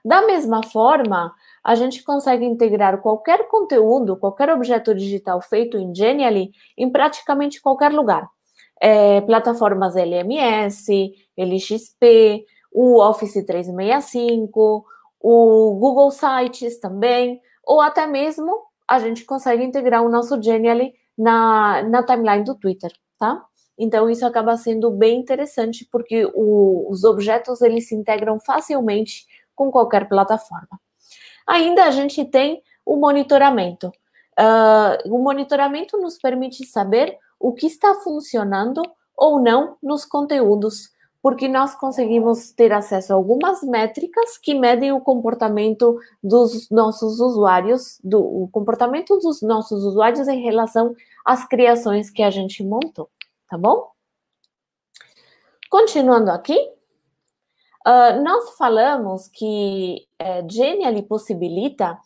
Da 0.04 0.24
mesma 0.24 0.62
forma, 0.62 1.34
a 1.64 1.74
gente 1.74 2.04
consegue 2.04 2.44
integrar 2.44 3.02
qualquer 3.02 3.48
conteúdo, 3.48 4.16
qualquer 4.16 4.48
objeto 4.48 4.94
digital 4.94 5.42
feito 5.42 5.76
em 5.76 5.92
Genially 5.92 6.52
em 6.78 6.88
praticamente 6.88 7.60
qualquer 7.60 7.90
lugar. 7.90 8.28
É, 8.80 9.20
plataformas 9.22 9.96
LMS, 9.96 11.12
LXP, 11.36 12.44
o 12.70 13.02
Office 13.02 13.44
365, 13.44 14.84
o 15.20 15.74
Google 15.80 16.12
Sites 16.12 16.78
também, 16.78 17.40
ou 17.64 17.80
até 17.80 18.06
mesmo 18.06 18.56
a 18.86 19.00
gente 19.00 19.24
consegue 19.24 19.64
integrar 19.64 20.04
o 20.04 20.08
nosso 20.08 20.40
Genially 20.40 20.92
na, 21.18 21.82
na 21.82 22.04
timeline 22.04 22.44
do 22.44 22.54
Twitter, 22.54 22.92
tá? 23.18 23.44
Então, 23.78 24.08
isso 24.08 24.24
acaba 24.24 24.56
sendo 24.56 24.90
bem 24.90 25.18
interessante, 25.18 25.86
porque 25.90 26.30
o, 26.34 26.86
os 26.90 27.04
objetos, 27.04 27.60
eles 27.60 27.88
se 27.88 27.94
integram 27.94 28.38
facilmente 28.38 29.26
com 29.54 29.70
qualquer 29.70 30.08
plataforma. 30.08 30.80
Ainda 31.46 31.84
a 31.84 31.90
gente 31.90 32.24
tem 32.24 32.62
o 32.84 32.96
monitoramento. 32.96 33.88
Uh, 34.38 35.12
o 35.14 35.18
monitoramento 35.18 35.96
nos 35.98 36.18
permite 36.18 36.66
saber 36.66 37.18
o 37.38 37.52
que 37.52 37.66
está 37.66 37.94
funcionando 37.94 38.82
ou 39.16 39.40
não 39.40 39.76
nos 39.82 40.04
conteúdos 40.04 40.94
porque 41.26 41.48
nós 41.48 41.74
conseguimos 41.74 42.52
ter 42.52 42.72
acesso 42.72 43.12
a 43.12 43.16
algumas 43.16 43.60
métricas 43.60 44.38
que 44.38 44.54
medem 44.54 44.92
o 44.92 45.00
comportamento 45.00 45.98
dos 46.22 46.70
nossos 46.70 47.18
usuários, 47.18 47.98
do 48.04 48.20
o 48.20 48.48
comportamento 48.52 49.18
dos 49.18 49.42
nossos 49.42 49.82
usuários 49.82 50.28
em 50.28 50.40
relação 50.40 50.94
às 51.24 51.44
criações 51.44 52.10
que 52.10 52.22
a 52.22 52.30
gente 52.30 52.62
montou, 52.62 53.10
tá 53.48 53.58
bom? 53.58 53.90
Continuando 55.70 56.30
aqui, 56.30 56.56
uh, 57.86 58.22
nós 58.22 58.56
falamos 58.56 59.28
que 59.28 60.06
uh, 60.22 60.50
Genially 60.50 61.02
possibilita 61.02 61.98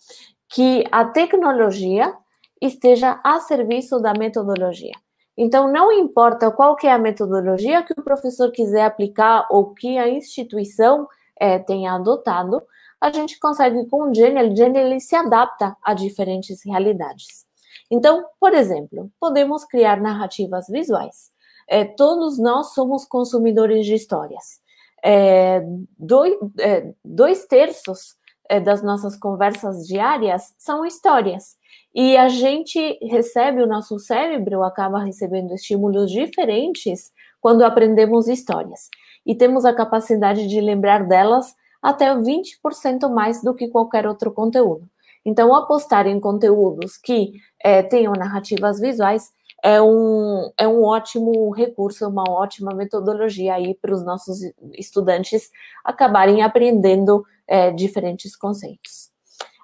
que 0.48 0.84
a 0.90 1.04
tecnologia 1.04 2.16
esteja 2.60 3.20
a 3.24 3.40
serviço 3.40 4.00
da 4.00 4.12
metodologia. 4.12 4.94
Então, 5.36 5.72
não 5.72 5.90
importa 5.90 6.50
qual 6.50 6.76
que 6.76 6.86
é 6.86 6.92
a 6.92 6.98
metodologia 6.98 7.82
que 7.82 7.94
o 7.98 8.02
professor 8.02 8.50
quiser 8.50 8.84
aplicar 8.84 9.46
ou 9.50 9.72
que 9.72 9.96
a 9.96 10.08
instituição 10.08 11.08
é, 11.38 11.58
tenha 11.58 11.94
adotado, 11.94 12.62
a 13.00 13.10
gente 13.10 13.38
consegue 13.38 13.86
com 13.86 14.10
o 14.10 14.14
Genial, 14.14 14.54
Genial 14.54 15.00
se 15.00 15.16
adapta 15.16 15.74
a 15.82 15.94
diferentes 15.94 16.62
realidades. 16.64 17.46
Então, 17.90 18.24
por 18.38 18.54
exemplo, 18.54 19.10
podemos 19.18 19.64
criar 19.64 20.00
narrativas 20.00 20.66
visuais. 20.68 21.30
É, 21.68 21.84
todos 21.84 22.38
nós 22.38 22.72
somos 22.74 23.04
consumidores 23.04 23.84
de 23.86 23.94
histórias. 23.94 24.60
É, 25.02 25.62
dois, 25.98 26.34
é, 26.58 26.92
dois, 27.04 27.46
terços 27.46 28.16
é, 28.48 28.60
das 28.60 28.82
nossas 28.82 29.16
conversas 29.16 29.86
diárias 29.86 30.54
são 30.58 30.84
histórias. 30.84 31.56
E 31.94 32.16
a 32.16 32.28
gente 32.28 32.98
recebe, 33.02 33.62
o 33.62 33.66
nosso 33.66 33.98
cérebro 33.98 34.62
acaba 34.62 35.02
recebendo 35.02 35.54
estímulos 35.54 36.10
diferentes 36.10 37.10
quando 37.40 37.64
aprendemos 37.64 38.28
histórias. 38.28 38.88
E 39.26 39.34
temos 39.34 39.64
a 39.64 39.74
capacidade 39.74 40.46
de 40.46 40.60
lembrar 40.60 41.06
delas 41.06 41.54
até 41.82 42.14
20% 42.14 43.08
mais 43.08 43.42
do 43.42 43.54
que 43.54 43.68
qualquer 43.68 44.06
outro 44.06 44.32
conteúdo. 44.32 44.88
Então, 45.24 45.54
apostar 45.54 46.06
em 46.06 46.18
conteúdos 46.18 46.96
que 46.96 47.32
é, 47.62 47.82
tenham 47.82 48.12
narrativas 48.12 48.80
visuais 48.80 49.30
é 49.62 49.80
um, 49.80 50.50
é 50.56 50.66
um 50.66 50.82
ótimo 50.82 51.50
recurso, 51.50 52.08
uma 52.08 52.24
ótima 52.28 52.74
metodologia 52.74 53.54
aí 53.54 53.74
para 53.74 53.92
os 53.92 54.04
nossos 54.04 54.38
estudantes 54.72 55.50
acabarem 55.84 56.42
aprendendo 56.42 57.24
é, 57.46 57.70
diferentes 57.70 58.34
conceitos. 58.34 59.10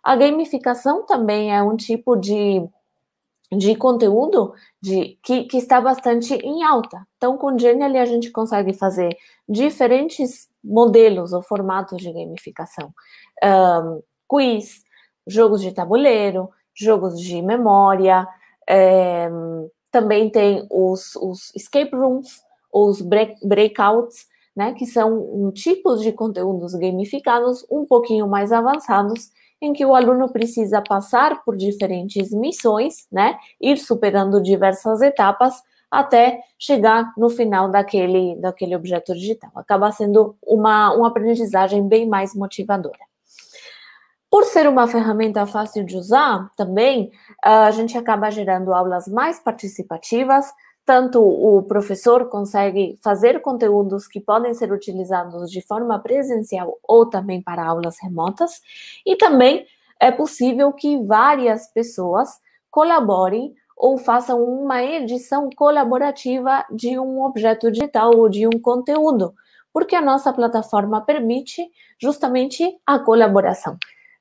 A 0.02 0.14
gamificação 0.14 1.04
também 1.06 1.52
é 1.54 1.62
um 1.62 1.76
tipo 1.76 2.14
de, 2.14 2.62
de 3.50 3.74
conteúdo 3.74 4.52
de, 4.80 5.18
que, 5.22 5.44
que 5.44 5.56
está 5.56 5.80
bastante 5.80 6.34
em 6.34 6.62
alta. 6.62 7.06
Então, 7.16 7.36
com 7.38 7.58
Genially, 7.58 7.98
a 7.98 8.04
gente 8.04 8.30
consegue 8.30 8.72
fazer 8.72 9.16
diferentes 9.48 10.48
modelos 10.62 11.32
ou 11.32 11.42
formatos 11.42 11.98
de 11.98 12.12
gamificação. 12.12 12.92
Um, 13.42 14.02
quiz, 14.28 14.82
jogos 15.26 15.60
de 15.60 15.72
tabuleiro, 15.72 16.50
jogos 16.74 17.20
de 17.20 17.42
memória, 17.42 18.26
é, 18.68 19.28
também 19.90 20.28
tem 20.30 20.66
os, 20.70 21.16
os 21.16 21.54
escape 21.54 21.94
rooms, 21.94 22.42
os 22.72 23.00
break, 23.00 23.46
breakouts, 23.46 24.26
né, 24.54 24.72
que 24.72 24.86
são 24.86 25.18
um, 25.18 25.50
tipos 25.50 26.02
de 26.02 26.12
conteúdos 26.12 26.74
gamificados 26.74 27.64
um 27.70 27.84
pouquinho 27.84 28.26
mais 28.26 28.52
avançados, 28.52 29.30
em 29.60 29.72
que 29.72 29.84
o 29.84 29.94
aluno 29.94 30.30
precisa 30.30 30.82
passar 30.82 31.42
por 31.44 31.56
diferentes 31.56 32.30
missões, 32.30 33.06
né, 33.10 33.38
ir 33.60 33.78
superando 33.78 34.42
diversas 34.42 35.00
etapas 35.00 35.62
até 35.90 36.40
chegar 36.58 37.12
no 37.16 37.30
final 37.30 37.70
daquele, 37.70 38.36
daquele 38.36 38.74
objeto 38.74 39.14
digital. 39.14 39.50
Acaba 39.54 39.92
sendo 39.92 40.36
uma, 40.42 40.92
uma 40.94 41.08
aprendizagem 41.08 41.86
bem 41.86 42.06
mais 42.06 42.34
motivadora. 42.34 42.98
Por 44.30 44.44
ser 44.44 44.68
uma 44.68 44.88
ferramenta 44.88 45.46
fácil 45.46 45.84
de 45.84 45.96
usar, 45.96 46.50
também 46.56 47.10
a 47.42 47.70
gente 47.70 47.96
acaba 47.96 48.30
gerando 48.30 48.74
aulas 48.74 49.06
mais 49.06 49.38
participativas. 49.38 50.52
Tanto 50.84 51.20
o 51.20 51.62
professor 51.62 52.28
consegue 52.28 52.98
fazer 53.02 53.40
conteúdos 53.40 54.06
que 54.06 54.20
podem 54.20 54.52
ser 54.54 54.72
utilizados 54.72 55.50
de 55.50 55.60
forma 55.60 55.98
presencial 55.98 56.78
ou 56.82 57.06
também 57.06 57.42
para 57.42 57.64
aulas 57.64 57.96
remotas, 58.00 58.60
e 59.04 59.16
também 59.16 59.66
é 60.00 60.10
possível 60.12 60.72
que 60.72 61.02
várias 61.04 61.72
pessoas 61.72 62.28
colaborem 62.70 63.54
ou 63.76 63.98
façam 63.98 64.42
uma 64.42 64.82
edição 64.82 65.50
colaborativa 65.56 66.64
de 66.70 66.98
um 66.98 67.22
objeto 67.22 67.70
digital 67.70 68.16
ou 68.16 68.28
de 68.28 68.46
um 68.46 68.60
conteúdo, 68.60 69.34
porque 69.72 69.94
a 69.96 70.00
nossa 70.00 70.32
plataforma 70.32 71.00
permite 71.00 71.62
justamente 71.98 72.78
a 72.86 72.98
colaboração. 72.98 73.76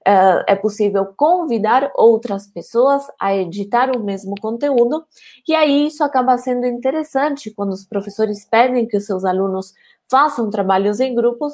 É 0.07 0.55
possível 0.55 1.05
convidar 1.17 1.91
outras 1.95 2.45
pessoas 2.47 3.03
a 3.19 3.35
editar 3.35 3.89
o 3.95 4.03
mesmo 4.03 4.35
conteúdo, 4.39 5.03
e 5.47 5.55
aí 5.55 5.88
isso 5.88 6.03
acaba 6.03 6.38
sendo 6.38 6.67
interessante 6.67 7.51
quando 7.51 7.71
os 7.71 7.83
professores 7.85 8.45
pedem 8.45 8.88
que 8.88 8.97
os 8.97 9.05
seus 9.05 9.25
alunos 9.25 9.74
façam 10.09 10.50
trabalhos 10.51 11.00
em 11.00 11.15
grupos, 11.15 11.53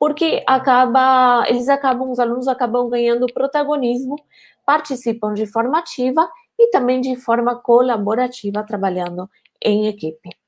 porque 0.00 0.42
acaba, 0.48 1.44
eles 1.48 1.68
acabam, 1.68 2.10
os 2.10 2.18
alunos 2.18 2.48
acabam 2.48 2.88
ganhando 2.88 3.26
protagonismo, 3.32 4.16
participam 4.66 5.32
de 5.34 5.46
forma 5.46 5.78
ativa 5.78 6.28
e 6.58 6.70
também 6.70 7.00
de 7.00 7.14
forma 7.16 7.54
colaborativa, 7.56 8.64
trabalhando 8.64 9.30
em 9.64 9.86
equipe. 9.86 10.41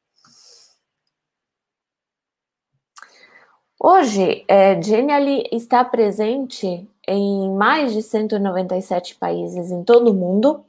Hoje, 3.87 4.47
é, 4.49 4.81
Genially 4.81 5.47
está 5.53 5.85
presente 5.85 6.89
em 7.07 7.53
mais 7.53 7.93
de 7.93 8.01
197 8.01 9.15
países 9.17 9.71
em 9.71 9.85
todo 9.85 10.11
o 10.11 10.15
mundo. 10.15 10.65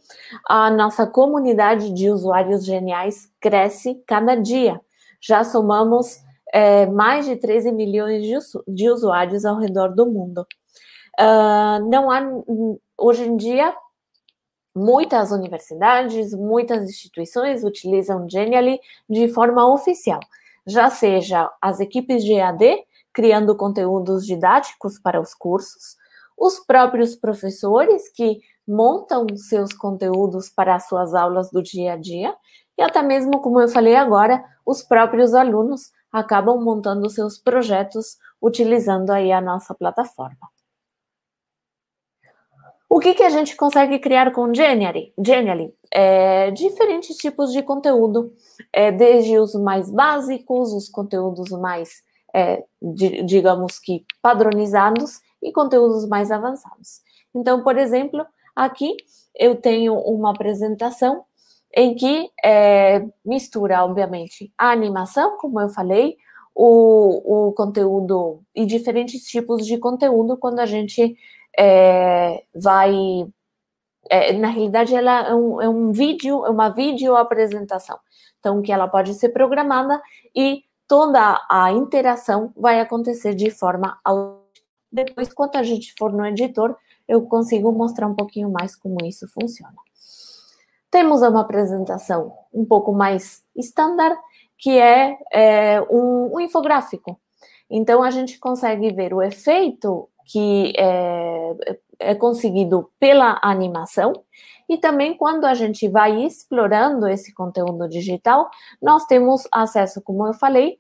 A 0.45 0.69
nossa 0.69 1.07
comunidade 1.07 1.93
de 1.93 2.09
usuários 2.09 2.65
geniais 2.65 3.31
cresce 3.39 4.03
cada 4.05 4.35
dia. 4.35 4.81
Já 5.21 5.45
somamos 5.45 6.19
é, 6.51 6.87
mais 6.87 7.25
de 7.25 7.37
13 7.37 7.71
milhões 7.71 8.21
de, 8.21 8.37
de, 8.67 8.89
usuários 8.89 9.45
ao 9.45 9.59
redor 9.59 9.95
do 9.95 10.05
mundo. 10.05 10.45
Uh, 11.17 11.89
não 11.89 12.11
há, 12.11 12.21
hoje 12.97 13.23
em 13.23 13.37
dia, 13.37 13.73
muitas 14.75 15.31
universidades, 15.31 16.33
muitas 16.33 16.83
instituições 16.83 17.63
utilizam 17.63 18.29
Genially 18.29 18.77
de 19.09 19.29
forma 19.29 19.65
oficial, 19.73 20.19
já 20.67 20.89
seja 20.89 21.49
as 21.61 21.79
equipes 21.79 22.21
de 22.21 22.33
EAD, 22.33 22.83
criando 23.15 23.55
conteúdos 23.55 24.25
didáticos 24.25 24.99
para 24.99 25.21
os 25.21 25.33
cursos, 25.33 25.95
os 26.37 26.59
próprios 26.59 27.15
professores 27.15 28.11
que 28.13 28.41
montam 28.67 29.25
seus 29.37 29.71
conteúdos 29.71 30.49
para 30.49 30.75
as 30.75 30.85
suas 30.89 31.13
aulas 31.13 31.49
do 31.49 31.63
dia 31.63 31.93
a 31.93 31.95
dia, 31.95 32.35
e 32.77 32.81
até 32.81 33.01
mesmo, 33.01 33.39
como 33.39 33.61
eu 33.61 33.69
falei 33.69 33.95
agora, 33.95 34.43
os 34.65 34.83
próprios 34.83 35.33
alunos 35.33 35.91
acabam 36.11 36.61
montando 36.61 37.09
seus 37.09 37.37
projetos 37.37 38.17
utilizando 38.41 39.11
aí 39.11 39.31
a 39.31 39.39
nossa 39.39 39.73
plataforma. 39.73 40.49
O 42.89 42.99
que, 42.99 43.13
que 43.13 43.23
a 43.23 43.29
gente 43.29 43.55
consegue 43.55 43.97
criar 43.99 44.31
com 44.33 44.53
Genially? 44.53 45.13
Genially 45.17 45.73
é, 45.97 46.51
diferentes 46.51 47.15
tipos 47.15 47.53
de 47.53 47.63
conteúdo, 47.63 48.33
é, 48.73 48.91
desde 48.91 49.39
os 49.39 49.55
mais 49.55 49.89
básicos, 49.89 50.73
os 50.73 50.89
conteúdos 50.89 51.49
mais, 51.51 52.03
é, 52.35 52.65
de, 52.81 53.23
digamos 53.23 53.79
que 53.79 54.03
padronizados, 54.21 55.21
e 55.41 55.51
conteúdos 55.51 56.07
mais 56.07 56.31
avançados. 56.31 57.01
Então, 57.33 57.63
por 57.63 57.77
exemplo, 57.77 58.25
aqui 58.55 58.97
eu 59.35 59.55
tenho 59.55 59.93
uma 59.93 60.31
apresentação 60.31 61.23
em 61.73 61.93
que 61.93 62.29
é, 62.43 63.05
mistura, 63.23 63.83
obviamente, 63.83 64.51
a 64.57 64.71
animação, 64.71 65.37
como 65.37 65.61
eu 65.61 65.69
falei, 65.69 66.17
o, 66.53 67.49
o 67.49 67.53
conteúdo 67.53 68.41
e 68.55 68.65
diferentes 68.65 69.23
tipos 69.25 69.65
de 69.65 69.77
conteúdo 69.77 70.37
quando 70.37 70.59
a 70.59 70.65
gente 70.65 71.15
é, 71.57 72.43
vai. 72.53 72.93
É, 74.09 74.33
na 74.33 74.49
realidade, 74.49 74.95
ela 74.95 75.27
é 75.29 75.35
um, 75.35 75.61
é 75.61 75.69
um 75.69 75.91
vídeo, 75.91 76.45
é 76.45 76.49
uma 76.49 76.69
vídeo 76.69 77.15
apresentação. 77.15 77.99
Então, 78.39 78.61
que 78.61 78.71
ela 78.71 78.87
pode 78.87 79.13
ser 79.15 79.29
programada 79.29 80.01
e 80.35 80.63
toda 80.87 81.45
a 81.49 81.71
interação 81.71 82.53
vai 82.55 82.79
acontecer 82.79 83.33
de 83.33 83.49
forma 83.49 83.99
depois, 84.95 85.33
quando 85.33 85.57
a 85.57 85.63
gente 85.63 85.93
for 85.97 86.13
no 86.13 86.25
editor, 86.25 86.73
eu 87.05 87.21
consigo 87.23 87.69
mostrar 87.73 88.07
um 88.07 88.15
pouquinho 88.15 88.49
mais 88.49 88.77
como 88.77 88.97
isso 89.03 89.27
funciona. 89.27 89.75
Temos 90.89 91.21
uma 91.21 91.41
apresentação 91.41 92.33
um 92.53 92.63
pouco 92.63 92.93
mais 92.93 93.43
standard, 93.57 94.17
que 94.57 94.79
é, 94.79 95.17
é 95.33 95.81
um, 95.91 96.35
um, 96.35 96.39
infográfico. 96.39 97.19
Então, 97.69 98.01
a 98.01 98.09
gente 98.09 98.39
consegue 98.39 98.93
ver 98.93 99.13
o 99.13 99.21
efeito 99.21 100.07
que 100.25 100.71
é, 100.77 101.55
é 101.99 102.15
conseguido 102.15 102.89
pela 102.97 103.37
animação, 103.43 104.13
e 104.67 104.77
também 104.77 105.15
quando 105.15 105.45
a 105.45 105.53
gente 105.53 105.87
vai 105.87 106.23
explorando 106.23 107.07
esse 107.07 107.33
conteúdo 107.33 107.87
digital, 107.87 108.49
nós 108.81 109.05
temos 109.05 109.47
acesso, 109.51 110.01
como 110.01 110.25
eu 110.27 110.33
falei 110.33 110.77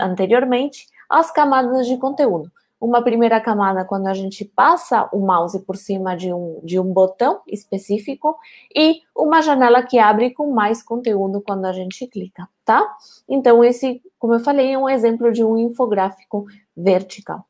anteriormente, 0.00 0.86
às 1.08 1.30
camadas 1.30 1.86
de 1.86 1.96
conteúdo 1.96 2.50
uma 2.84 3.02
primeira 3.02 3.40
camada 3.40 3.84
quando 3.84 4.08
a 4.08 4.14
gente 4.14 4.44
passa 4.44 5.08
o 5.10 5.18
mouse 5.20 5.58
por 5.64 5.76
cima 5.76 6.14
de 6.14 6.32
um, 6.32 6.60
de 6.62 6.78
um 6.78 6.92
botão 6.92 7.40
específico 7.48 8.36
e 8.74 9.00
uma 9.16 9.40
janela 9.40 9.82
que 9.82 9.98
abre 9.98 10.30
com 10.30 10.52
mais 10.52 10.82
conteúdo 10.82 11.40
quando 11.40 11.64
a 11.64 11.72
gente 11.72 12.06
clica, 12.06 12.46
tá? 12.64 12.86
Então, 13.26 13.64
esse, 13.64 14.02
como 14.18 14.34
eu 14.34 14.40
falei, 14.40 14.72
é 14.72 14.78
um 14.78 14.88
exemplo 14.88 15.32
de 15.32 15.42
um 15.42 15.56
infográfico 15.56 16.44
vertical. 16.76 17.46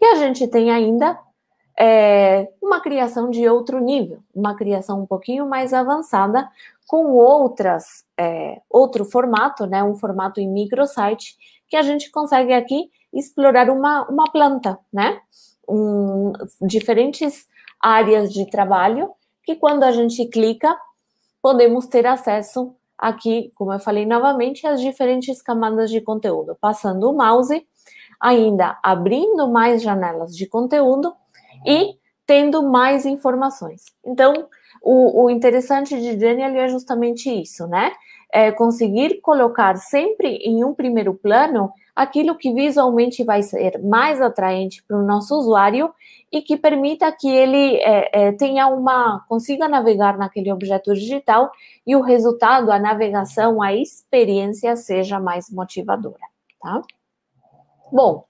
E 0.00 0.04
a 0.06 0.14
gente 0.14 0.48
tem 0.48 0.70
ainda 0.70 1.18
é, 1.80 2.46
uma 2.62 2.78
criação 2.78 3.30
de 3.30 3.48
outro 3.48 3.80
nível, 3.80 4.22
uma 4.34 4.54
criação 4.54 5.00
um 5.00 5.06
pouquinho 5.06 5.48
mais 5.48 5.72
avançada, 5.72 6.46
com 6.86 7.12
outras, 7.12 8.04
é, 8.18 8.60
outro 8.68 9.06
formato, 9.06 9.64
né? 9.64 9.82
Um 9.82 9.94
formato 9.94 10.40
em 10.40 10.48
microsite, 10.48 11.36
que 11.66 11.76
a 11.76 11.82
gente 11.82 12.10
consegue 12.10 12.52
aqui 12.52 12.90
explorar 13.14 13.70
uma, 13.70 14.06
uma 14.10 14.24
planta, 14.24 14.78
né? 14.92 15.20
Um, 15.66 16.32
diferentes 16.60 17.46
áreas 17.80 18.30
de 18.30 18.44
trabalho 18.50 19.12
que 19.42 19.56
quando 19.56 19.84
a 19.84 19.90
gente 19.90 20.26
clica, 20.26 20.76
podemos 21.40 21.86
ter 21.86 22.06
acesso 22.06 22.74
aqui, 22.98 23.52
como 23.54 23.72
eu 23.72 23.78
falei 23.78 24.04
novamente, 24.04 24.66
às 24.66 24.82
diferentes 24.82 25.40
camadas 25.40 25.90
de 25.90 26.02
conteúdo, 26.02 26.58
passando 26.60 27.08
o 27.08 27.16
mouse, 27.16 27.66
ainda 28.20 28.78
abrindo 28.82 29.48
mais 29.48 29.80
janelas 29.80 30.36
de 30.36 30.46
conteúdo 30.46 31.14
e 31.66 31.94
tendo 32.26 32.62
mais 32.62 33.04
informações. 33.04 33.84
Então, 34.06 34.48
o, 34.82 35.24
o 35.24 35.30
interessante 35.30 35.96
de 35.96 36.18
Genial 36.18 36.50
é 36.52 36.68
justamente 36.68 37.28
isso, 37.28 37.66
né? 37.66 37.92
É 38.32 38.52
conseguir 38.52 39.20
colocar 39.20 39.76
sempre 39.76 40.36
em 40.36 40.64
um 40.64 40.72
primeiro 40.72 41.14
plano 41.14 41.72
aquilo 41.94 42.36
que 42.36 42.52
visualmente 42.54 43.24
vai 43.24 43.42
ser 43.42 43.78
mais 43.82 44.20
atraente 44.20 44.82
para 44.84 44.96
o 44.96 45.04
nosso 45.04 45.36
usuário 45.36 45.92
e 46.32 46.40
que 46.40 46.56
permita 46.56 47.10
que 47.10 47.28
ele 47.28 47.76
é, 47.78 48.28
é, 48.28 48.32
tenha 48.32 48.68
uma 48.68 49.24
consiga 49.28 49.68
navegar 49.68 50.16
naquele 50.16 50.52
objeto 50.52 50.94
digital 50.94 51.50
e 51.86 51.96
o 51.96 52.00
resultado, 52.00 52.70
a 52.70 52.78
navegação, 52.78 53.60
a 53.60 53.74
experiência 53.74 54.76
seja 54.76 55.18
mais 55.18 55.50
motivadora, 55.50 56.24
tá? 56.62 56.80
Bom, 57.92 58.24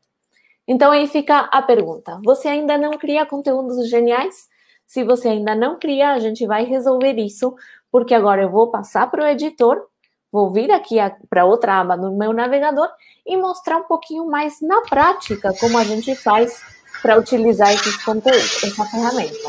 então 0.70 0.92
aí 0.92 1.08
fica 1.08 1.40
a 1.50 1.60
pergunta: 1.60 2.20
você 2.24 2.46
ainda 2.46 2.78
não 2.78 2.96
cria 2.96 3.26
conteúdos 3.26 3.88
geniais? 3.88 4.48
Se 4.86 5.02
você 5.02 5.26
ainda 5.26 5.52
não 5.52 5.76
cria, 5.76 6.12
a 6.12 6.18
gente 6.20 6.46
vai 6.46 6.64
resolver 6.64 7.14
isso, 7.14 7.56
porque 7.90 8.14
agora 8.14 8.42
eu 8.42 8.50
vou 8.50 8.70
passar 8.70 9.10
para 9.10 9.24
o 9.24 9.26
editor, 9.26 9.84
vou 10.30 10.52
vir 10.52 10.70
aqui 10.70 10.98
para 11.28 11.44
outra 11.44 11.80
aba 11.80 11.96
no 11.96 12.16
meu 12.16 12.32
navegador 12.32 12.88
e 13.26 13.36
mostrar 13.36 13.78
um 13.78 13.82
pouquinho 13.82 14.26
mais 14.26 14.60
na 14.60 14.80
prática 14.82 15.52
como 15.58 15.76
a 15.76 15.82
gente 15.82 16.14
faz 16.14 16.62
para 17.02 17.18
utilizar 17.18 17.72
esses 17.72 17.96
conteúdos, 18.04 18.62
essa 18.62 18.84
ferramenta. 18.84 19.48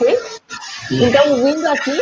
Ok? 0.00 0.18
Então, 0.90 1.36
vindo 1.44 1.66
aqui, 1.66 2.00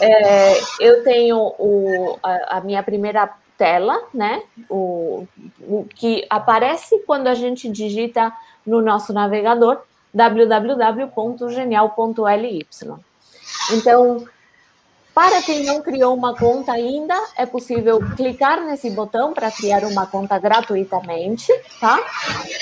é, 0.00 0.60
eu 0.80 1.04
tenho 1.04 1.36
o, 1.58 2.18
a, 2.22 2.56
a, 2.58 2.60
minha 2.62 2.82
primeira 2.82 3.30
tela, 3.62 4.02
né? 4.12 4.42
O, 4.68 5.24
o 5.60 5.86
que 5.94 6.26
aparece 6.28 6.98
quando 7.06 7.28
a 7.28 7.34
gente 7.34 7.68
digita 7.68 8.32
no 8.66 8.82
nosso 8.82 9.12
navegador 9.12 9.78
www.genial.ly. 10.12 12.66
Então, 13.70 14.26
para 15.14 15.40
quem 15.42 15.64
não 15.64 15.80
criou 15.80 16.12
uma 16.12 16.36
conta 16.36 16.72
ainda, 16.72 17.14
é 17.36 17.46
possível 17.46 18.00
clicar 18.16 18.64
nesse 18.64 18.90
botão 18.90 19.32
para 19.32 19.48
criar 19.52 19.84
uma 19.84 20.08
conta 20.08 20.36
gratuitamente, 20.40 21.46
tá? 21.80 22.04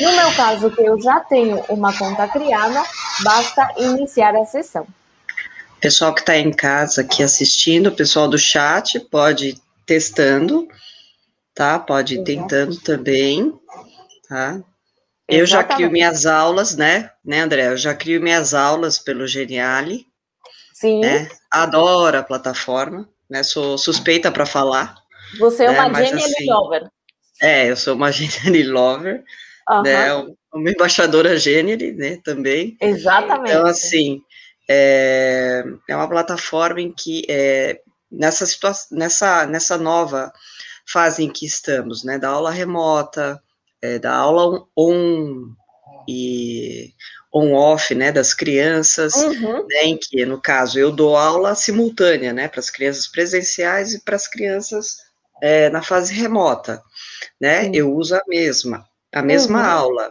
No 0.01 0.13
meu 0.13 0.31
caso, 0.37 0.71
que 0.71 0.83
eu 0.83 1.01
já 1.01 1.19
tenho 1.21 1.65
uma 1.71 1.97
conta 1.97 2.29
criada, 2.29 2.83
basta 3.25 3.73
iniciar 3.79 4.37
a 4.37 4.45
sessão. 4.45 4.87
Pessoal 5.81 6.13
que 6.13 6.21
está 6.21 6.37
em 6.37 6.53
casa 6.53 7.01
aqui 7.01 7.23
assistindo, 7.23 7.91
pessoal 7.91 8.29
do 8.29 8.37
chat, 8.37 9.01
pode 9.01 9.49
ir 9.49 9.59
testando, 9.87 10.69
tá? 11.55 11.79
Pode 11.79 12.15
ir 12.17 12.25
tentando 12.25 12.77
também, 12.81 13.53
tá? 14.29 14.61
Eu 15.29 15.47
já 15.47 15.63
crio 15.63 15.91
minhas 15.91 16.27
aulas, 16.27 16.77
né, 16.77 17.11
né, 17.25 17.41
André? 17.41 17.69
Eu 17.69 17.77
já 17.77 17.95
crio 17.95 18.21
minhas 18.21 18.53
aulas 18.53 18.99
pelo 18.99 19.27
Geniali. 19.27 20.07
Sim. 20.75 21.01
Né? 21.01 21.29
Adoro 21.51 22.19
a 22.19 22.23
plataforma, 22.23 23.09
né? 23.29 23.43
Sou 23.43 23.79
suspeita 23.79 24.33
para 24.33 24.47
falar. 24.47 24.97
Você 25.39 25.65
é 25.65 25.73
né? 25.73 25.81
uma 25.83 26.03
Geniali 26.03 26.23
assim, 26.23 26.47
Lover. 26.51 26.91
É, 27.41 27.71
eu 27.71 27.77
sou 27.77 27.95
uma 27.95 28.11
Geniali 28.13 28.65
Lover, 28.65 29.23
uhum. 29.71 29.83
né? 29.83 30.13
Uma 30.53 30.71
embaixadora 30.71 31.37
Geniali, 31.37 31.93
né, 31.93 32.19
também. 32.25 32.77
Exatamente. 32.81 33.51
Então, 33.51 33.67
assim, 33.67 34.21
é, 34.69 35.63
é 35.89 35.97
uma 35.97 36.09
plataforma 36.09 36.81
em 36.81 36.93
que, 36.93 37.25
é, 37.29 37.81
nessa 38.11 38.47
situação, 38.47 38.97
nessa, 38.97 39.47
nessa 39.47 39.79
nova 39.79 40.33
fase 40.93 41.25
em 41.25 41.31
que 41.31 41.47
estamos, 41.47 42.05
né, 42.05 42.19
da 42.19 42.29
aula 42.29 42.51
remota, 42.51 43.41
é, 43.81 43.99
da 43.99 44.15
aula 44.15 44.67
on 44.77 45.55
e 46.09 46.93
on-off, 47.33 47.95
né, 47.95 48.11
das 48.11 48.35
crianças, 48.35 49.15
uhum. 49.15 49.67
né, 49.69 49.85
em 49.85 49.97
que, 49.97 50.25
no 50.27 50.41
caso, 50.41 50.79
eu 50.79 50.91
dou 50.91 51.17
aula 51.17 51.55
simultânea, 51.55 52.33
né, 52.33 52.49
para 52.49 52.61
as 52.61 52.71
crianças 52.71 53.07
presenciais 53.07 53.95
e 53.95 54.03
para 54.03 54.17
as 54.17 54.27
crianças 54.27 54.97
é, 55.41 55.71
na 55.71 55.83
fase 55.83 56.13
remota, 56.13 56.83
né, 57.41 57.65
Sim. 57.65 57.71
eu 57.75 57.95
uso 57.95 58.17
a 58.17 58.23
mesma, 58.27 58.85
a 59.13 59.23
mesma 59.23 59.61
uhum. 59.61 59.71
aula, 59.71 60.11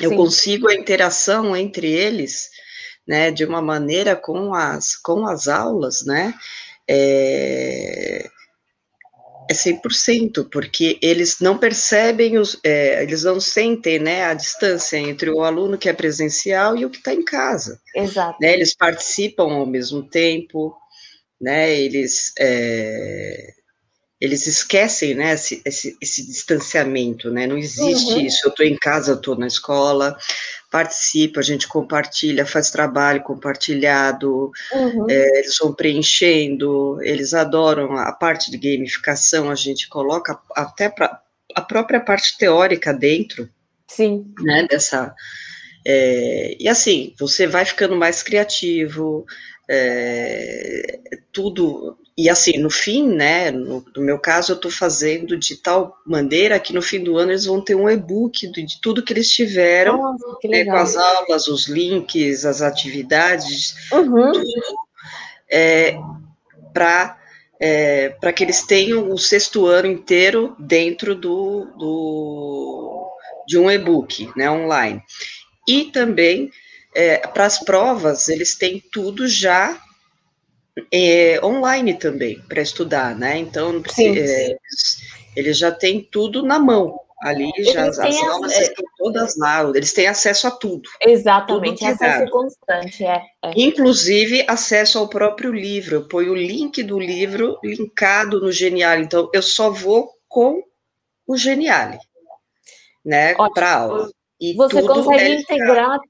eu 0.00 0.10
Sim. 0.10 0.16
consigo 0.16 0.68
a 0.68 0.74
interação 0.74 1.56
entre 1.56 1.86
eles, 1.86 2.50
né, 3.06 3.30
de 3.30 3.44
uma 3.44 3.62
maneira 3.62 4.16
com 4.16 4.52
as, 4.52 4.96
com 4.96 5.26
as 5.26 5.46
aulas, 5.46 6.04
né, 6.04 6.34
é, 6.88 8.28
é 9.50 9.52
100%, 9.52 10.48
porque 10.48 10.96
eles 11.02 11.40
não 11.40 11.58
percebem, 11.58 12.38
os, 12.38 12.56
é, 12.62 13.02
eles 13.02 13.24
não 13.24 13.40
sentem 13.40 13.98
né, 13.98 14.22
a 14.22 14.32
distância 14.32 14.96
entre 14.96 15.28
o 15.28 15.42
aluno 15.42 15.76
que 15.76 15.88
é 15.88 15.92
presencial 15.92 16.76
e 16.76 16.84
o 16.84 16.90
que 16.90 16.98
está 16.98 17.12
em 17.12 17.24
casa. 17.24 17.80
Exato. 17.96 18.38
Né, 18.40 18.54
eles 18.54 18.76
participam 18.76 19.52
ao 19.52 19.66
mesmo 19.66 20.04
tempo, 20.04 20.72
né, 21.40 21.76
eles, 21.76 22.32
é, 22.38 23.54
eles 24.20 24.46
esquecem 24.46 25.14
né, 25.14 25.32
esse, 25.32 25.62
esse, 25.64 25.96
esse, 26.00 26.26
distanciamento, 26.26 27.30
né, 27.30 27.46
não 27.46 27.56
existe 27.56 28.12
uhum. 28.12 28.20
isso, 28.20 28.40
eu 28.44 28.50
estou 28.50 28.66
em 28.66 28.76
casa, 28.76 29.12
eu 29.12 29.16
estou 29.16 29.34
na 29.34 29.46
escola, 29.46 30.16
participa, 30.70 31.40
a 31.40 31.42
gente 31.42 31.66
compartilha, 31.66 32.44
faz 32.44 32.70
trabalho 32.70 33.22
compartilhado, 33.22 34.50
uhum. 34.72 35.06
é, 35.08 35.38
eles 35.38 35.56
vão 35.58 35.72
preenchendo, 35.72 36.98
eles 37.02 37.32
adoram 37.32 37.96
a 37.96 38.12
parte 38.12 38.50
de 38.50 38.58
gamificação, 38.58 39.50
a 39.50 39.54
gente 39.54 39.88
coloca 39.88 40.38
até 40.54 40.90
pra, 40.90 41.22
a 41.54 41.62
própria 41.62 42.00
parte 42.00 42.36
teórica 42.36 42.92
dentro, 42.92 43.48
Sim. 43.88 44.32
né, 44.42 44.66
dessa, 44.68 45.14
é, 45.86 46.56
e 46.60 46.68
assim, 46.68 47.14
você 47.18 47.46
vai 47.46 47.64
ficando 47.64 47.96
mais 47.96 48.22
criativo, 48.22 49.24
é, 49.68 51.00
tudo, 51.32 51.96
e 52.22 52.28
assim, 52.28 52.58
no 52.58 52.68
fim, 52.68 53.08
né, 53.08 53.50
no, 53.50 53.84
no 53.96 54.02
meu 54.02 54.18
caso, 54.18 54.52
eu 54.52 54.56
estou 54.56 54.70
fazendo 54.70 55.38
de 55.38 55.56
tal 55.56 55.96
maneira 56.04 56.60
que 56.60 56.72
no 56.72 56.82
fim 56.82 57.02
do 57.02 57.16
ano 57.16 57.32
eles 57.32 57.46
vão 57.46 57.62
ter 57.62 57.74
um 57.74 57.88
e-book 57.88 58.46
de, 58.50 58.62
de 58.62 58.80
tudo 58.80 59.02
que 59.02 59.12
eles 59.12 59.30
tiveram, 59.30 59.96
Nossa, 59.96 60.48
né, 60.48 60.64
com 60.64 60.74
as 60.76 60.96
aulas, 60.96 61.48
os 61.48 61.66
links, 61.66 62.44
as 62.44 62.60
atividades, 62.60 63.74
uhum. 63.90 64.32
tudo, 64.32 64.44
é, 65.50 65.96
para 66.74 67.18
é, 67.58 68.08
para 68.08 68.32
que 68.32 68.42
eles 68.42 68.64
tenham 68.64 69.10
o 69.10 69.18
sexto 69.18 69.66
ano 69.66 69.86
inteiro 69.86 70.56
dentro 70.58 71.14
do, 71.14 71.66
do 71.78 73.10
de 73.46 73.58
um 73.58 73.70
e-book, 73.70 74.30
né, 74.36 74.50
online. 74.50 75.02
E 75.66 75.84
também 75.84 76.50
é, 76.94 77.18
para 77.18 77.46
as 77.46 77.58
provas, 77.58 78.28
eles 78.28 78.54
têm 78.56 78.82
tudo 78.92 79.26
já 79.26 79.78
é, 80.92 81.40
online 81.44 81.94
também 81.94 82.40
para 82.48 82.62
estudar, 82.62 83.16
né? 83.16 83.38
Então, 83.38 83.82
sim, 83.88 84.18
é, 84.18 84.56
eles 85.36 85.58
já 85.58 85.72
têm 85.72 86.00
tudo 86.00 86.42
na 86.42 86.58
mão. 86.58 86.98
Ali 87.22 87.52
já 87.58 87.86
as, 87.86 87.98
as 87.98 88.22
aulas 88.22 88.52
é, 88.52 88.62
estão 88.62 88.84
todas 88.96 89.36
lá, 89.36 89.60
eles 89.74 89.92
têm 89.92 90.06
acesso 90.06 90.46
a 90.46 90.50
tudo. 90.50 90.88
Exatamente, 91.02 91.80
tudo 91.80 91.92
acesso 91.92 92.30
constante, 92.30 93.04
é, 93.04 93.22
é, 93.44 93.52
Inclusive 93.56 94.42
acesso 94.48 94.98
ao 94.98 95.06
próprio 95.06 95.52
livro. 95.52 95.96
Eu 95.96 96.08
ponho 96.08 96.32
o 96.32 96.36
link 96.36 96.82
do 96.82 96.98
livro 96.98 97.58
linkado 97.62 98.40
no 98.40 98.50
Genial. 98.50 99.00
Então, 99.00 99.28
eu 99.34 99.42
só 99.42 99.70
vou 99.70 100.10
com 100.26 100.62
o 101.26 101.36
Genial, 101.36 101.98
né? 103.04 103.34
Para 103.54 103.74
aula. 103.74 104.10
E 104.40 104.54
Você 104.54 104.82
consegue 104.82 105.24
é 105.24 105.34
integrar 105.40 106.00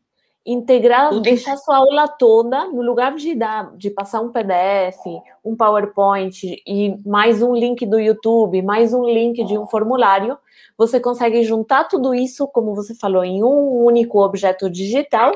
integrar, 0.45 1.11
Tudo. 1.11 1.23
deixar 1.23 1.57
sua 1.59 1.77
aula 1.77 2.09
toda, 2.09 2.67
no 2.67 2.83
lugar 2.83 3.15
de 3.15 3.35
dar, 3.35 3.77
de 3.77 3.91
passar 3.91 4.21
um 4.21 4.33
PDF, 4.33 4.99
um 5.45 5.55
PowerPoint 5.55 6.63
e 6.67 6.97
mais 7.07 7.43
um 7.43 7.55
link 7.55 7.85
do 7.87 7.99
YouTube, 7.99 8.63
mais 8.63 8.95
um 8.95 9.05
link 9.05 9.45
de 9.45 9.59
um 9.59 9.67
formulário, 9.67 10.39
você 10.77 10.99
consegue 10.99 11.43
juntar 11.43 11.85
tudo 11.85 12.15
isso, 12.15 12.49
como 12.49 12.75
você 12.75 12.95
falou, 12.95 13.23
em 13.23 13.45
um 13.45 13.85
único 13.85 14.23
objeto 14.23 14.71
digital. 14.71 15.33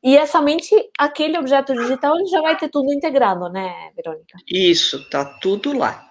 E 0.00 0.16
é 0.16 0.24
somente 0.24 0.72
aquele 0.96 1.36
objeto 1.36 1.74
digital 1.74 2.16
ele 2.16 2.26
já 2.26 2.40
vai 2.40 2.56
ter 2.56 2.68
tudo 2.68 2.92
integrado, 2.92 3.48
né, 3.48 3.90
Verônica? 3.96 4.38
Isso, 4.46 5.08
tá 5.10 5.24
tudo 5.24 5.76
lá. 5.76 6.08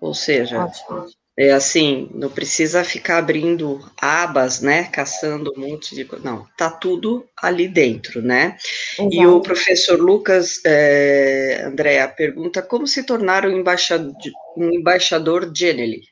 Ou 0.00 0.12
seja, 0.14 0.64
Ótimo. 0.64 1.06
É 1.40 1.52
assim, 1.52 2.10
não 2.12 2.28
precisa 2.28 2.82
ficar 2.82 3.18
abrindo 3.18 3.78
abas, 3.96 4.60
né, 4.60 4.86
caçando 4.86 5.52
um 5.56 5.60
monte 5.60 5.94
de 5.94 6.04
coisa. 6.04 6.24
Não, 6.24 6.44
tá 6.56 6.68
tudo 6.68 7.24
ali 7.40 7.68
dentro, 7.68 8.20
né? 8.20 8.56
Exato. 8.98 9.14
E 9.14 9.24
o 9.24 9.40
professor 9.40 10.00
Lucas, 10.00 10.60
é, 10.66 11.62
Andréa, 11.64 12.08
pergunta 12.08 12.60
como 12.60 12.88
se 12.88 13.04
tornar 13.04 13.46
um 13.46 13.52
embaixador, 13.52 14.12
um 14.56 14.72
embaixador 14.72 15.48
Genially? 15.54 16.02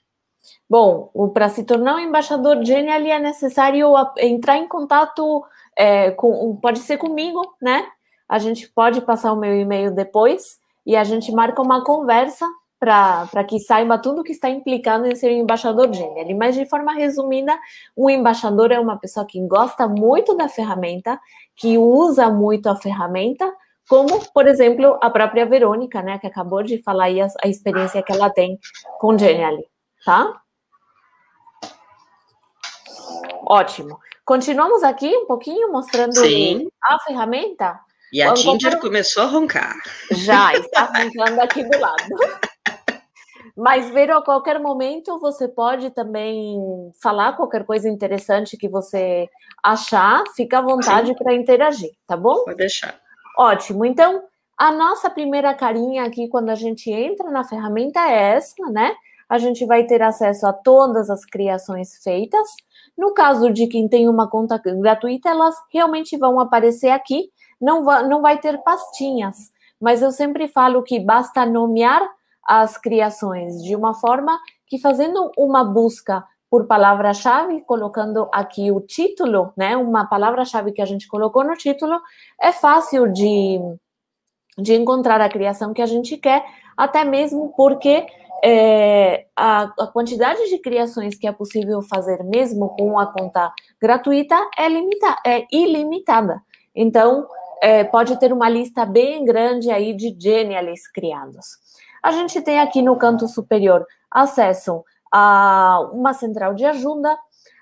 Bom, 0.71 1.11
para 1.35 1.49
se 1.49 1.65
tornar 1.65 1.97
um 1.97 2.01
embaixador 2.01 2.65
Genially 2.65 3.11
é 3.11 3.19
necessário 3.19 3.93
entrar 4.19 4.59
em 4.59 4.69
contato 4.69 5.45
é, 5.77 6.13
com, 6.13 6.57
pode 6.63 6.79
ser 6.79 6.99
comigo, 6.99 7.43
né? 7.61 7.85
A 8.29 8.39
gente 8.39 8.69
pode 8.69 9.01
passar 9.01 9.33
o 9.33 9.41
meu 9.41 9.59
e-mail 9.61 9.93
depois 9.93 10.61
e 10.87 10.95
a 10.95 11.03
gente 11.03 11.33
marca 11.33 11.61
uma 11.61 11.83
conversa 11.83 12.47
para 12.87 13.43
que 13.43 13.59
saiba 13.59 13.99
tudo 13.99 14.23
que 14.23 14.31
está 14.31 14.49
implicado 14.49 15.09
em 15.09 15.17
ser 15.17 15.33
um 15.33 15.41
embaixador 15.41 15.93
Genially. 15.93 16.35
Mas, 16.35 16.55
de 16.55 16.65
forma 16.67 16.93
resumida, 16.93 17.59
um 17.97 18.09
embaixador 18.09 18.71
é 18.71 18.79
uma 18.79 18.97
pessoa 18.97 19.27
que 19.27 19.41
gosta 19.41 19.89
muito 19.89 20.37
da 20.37 20.49
ferramenta, 20.49 21.19
que 21.57 21.77
usa 21.77 22.31
muito 22.31 22.69
a 22.69 22.77
ferramenta, 22.77 23.53
como, 23.89 24.25
por 24.33 24.47
exemplo, 24.47 24.97
a 25.03 25.11
própria 25.11 25.45
Verônica, 25.45 26.01
né, 26.01 26.17
que 26.19 26.29
acabou 26.29 26.63
de 26.63 26.81
falar 26.81 27.07
aí 27.07 27.21
a, 27.21 27.27
a 27.43 27.49
experiência 27.49 28.03
que 28.05 28.13
ela 28.13 28.31
tem 28.31 28.57
com 29.01 29.19
Genially, 29.19 29.65
tá? 30.05 30.41
Ótimo. 33.49 33.99
Continuamos 34.25 34.85
aqui 34.85 35.09
um 35.09 35.27
pouquinho 35.27 35.73
mostrando 35.73 36.15
Sim. 36.15 36.69
a 36.83 37.01
ferramenta? 37.01 37.81
E 38.13 38.23
a 38.23 38.33
Tinder 38.35 38.79
começou 38.79 39.25
a 39.25 39.27
roncar. 39.27 39.75
Já, 40.13 40.55
está 40.55 40.85
roncando 40.85 41.41
aqui 41.41 41.65
do 41.65 41.81
lado. 41.81 42.05
Mas, 43.57 43.89
Vero, 43.91 44.19
a 44.19 44.23
qualquer 44.23 44.61
momento 44.61 45.19
você 45.19 45.49
pode 45.49 45.91
também 45.91 46.59
falar 47.03 47.33
qualquer 47.33 47.65
coisa 47.65 47.89
interessante 47.89 48.57
que 48.57 48.69
você 48.69 49.31
achar, 49.63 50.23
fica 50.35 50.59
à 50.59 50.63
vontade 50.63 51.15
para 51.15 51.35
interagir, 51.35 51.91
tá 52.07 52.17
bom? 52.17 52.45
Pode 52.45 52.59
deixar. 52.59 53.01
Ótimo. 53.39 53.87
Então, 53.87 54.23
a 54.59 54.71
nossa 54.71 55.09
primeira 55.09 55.55
carinha 55.55 56.05
aqui, 56.05 56.29
quando 56.29 56.51
a 56.51 56.55
gente 56.55 56.91
entra 56.91 57.31
na 57.31 57.45
ferramenta, 57.45 58.01
é 58.01 58.35
essa, 58.35 58.55
né? 58.71 58.95
A 59.29 59.39
gente 59.39 59.65
vai 59.65 59.85
ter 59.85 60.03
acesso 60.03 60.47
a 60.47 60.53
todas 60.53 61.09
as 61.09 61.25
criações 61.25 61.97
feitas. 62.03 62.47
No 62.97 63.15
caso 63.15 63.51
de 63.51 63.67
quem 63.67 63.89
tem 63.89 64.09
uma 64.09 64.29
conta 64.29 64.59
gratuita, 64.59 65.31
elas 65.31 65.55
realmente 65.73 66.17
vão 66.17 66.39
aparecer 66.39 66.91
aqui, 66.91 67.31
não 67.61 67.85
vai, 67.85 68.07
não 68.07 68.21
vai 68.21 68.39
ter 68.39 68.63
pastinhas, 68.63 69.51
mas 69.81 70.01
eu 70.03 70.13
sempre 70.13 70.47
falo 70.47 70.83
que 70.83 71.01
basta 71.01 71.45
nomear 71.45 72.07
as 72.47 72.79
criações 72.79 73.63
de 73.63 73.75
uma 73.75 73.95
forma 73.95 74.39
que 74.67 74.79
fazendo 74.79 75.31
uma 75.37 75.65
busca 75.65 76.25
por 76.51 76.67
palavra-chave, 76.67 77.63
colocando 77.63 78.29
aqui 78.33 78.71
o 78.71 78.81
título, 78.81 79.53
né, 79.57 79.77
uma 79.77 80.07
palavra-chave 80.07 80.73
que 80.73 80.81
a 80.81 80.87
gente 80.87 81.09
colocou 81.09 81.45
no 81.45 81.55
título, 81.55 82.01
é 82.41 82.53
fácil 82.53 83.13
de, 83.13 83.59
de 84.57 84.75
encontrar 84.75 85.21
a 85.21 85.29
criação 85.29 85.75
que 85.75 85.83
a 85.83 85.87
gente 85.87 86.17
quer, 86.17 86.45
até 86.77 87.05
mesmo 87.05 87.53
porque 87.57 88.07
é, 88.45 89.27
a, 89.35 89.63
a, 89.63 89.87
quantidade 89.89 90.49
de 90.49 90.59
criações 90.59 91.17
que 91.17 91.27
é 91.27 91.33
possível 91.33 91.83
fazer 91.83 92.23
mesmo 92.23 92.69
com 92.77 92.99
a 92.99 93.07
conta 93.07 93.53
gratuita 93.81 94.37
é, 94.57 94.69
limita, 94.69 95.17
é 95.27 95.45
ilimitada. 95.51 96.41
Então, 96.75 97.27
é, 97.63 97.85
pode 97.85 98.19
ter 98.19 98.33
uma 98.33 98.49
lista 98.49 98.85
bem 98.85 99.25
grande 99.25 99.71
aí 99.71 99.95
de 99.95 100.15
genials 100.19 100.87
criados. 100.89 101.66
A 102.07 102.13
gente 102.13 102.41
tem 102.41 102.61
aqui 102.61 102.83
no 102.83 102.95
canto 102.95 103.27
superior 103.27 103.85
acesso 104.09 104.85
a 105.13 105.91
uma 105.93 106.15
central 106.15 106.55
de 106.55 106.65
ajuda, 106.65 107.19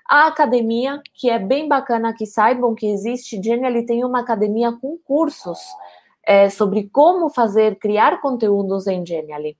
a 0.07 0.27
academia, 0.27 1.01
que 1.15 1.31
é 1.31 1.39
bem 1.39 1.67
bacana 1.67 2.13
que 2.13 2.27
saibam 2.27 2.75
que 2.75 2.85
existe. 2.85 3.41
Genially 3.41 3.87
tem 3.87 4.05
uma 4.05 4.19
academia 4.19 4.71
com 4.71 4.99
cursos 4.99 5.57
é, 6.23 6.47
sobre 6.47 6.87
como 6.93 7.27
fazer, 7.27 7.79
criar 7.79 8.21
conteúdos 8.21 8.85
em 8.85 9.03
Genially. 9.03 9.57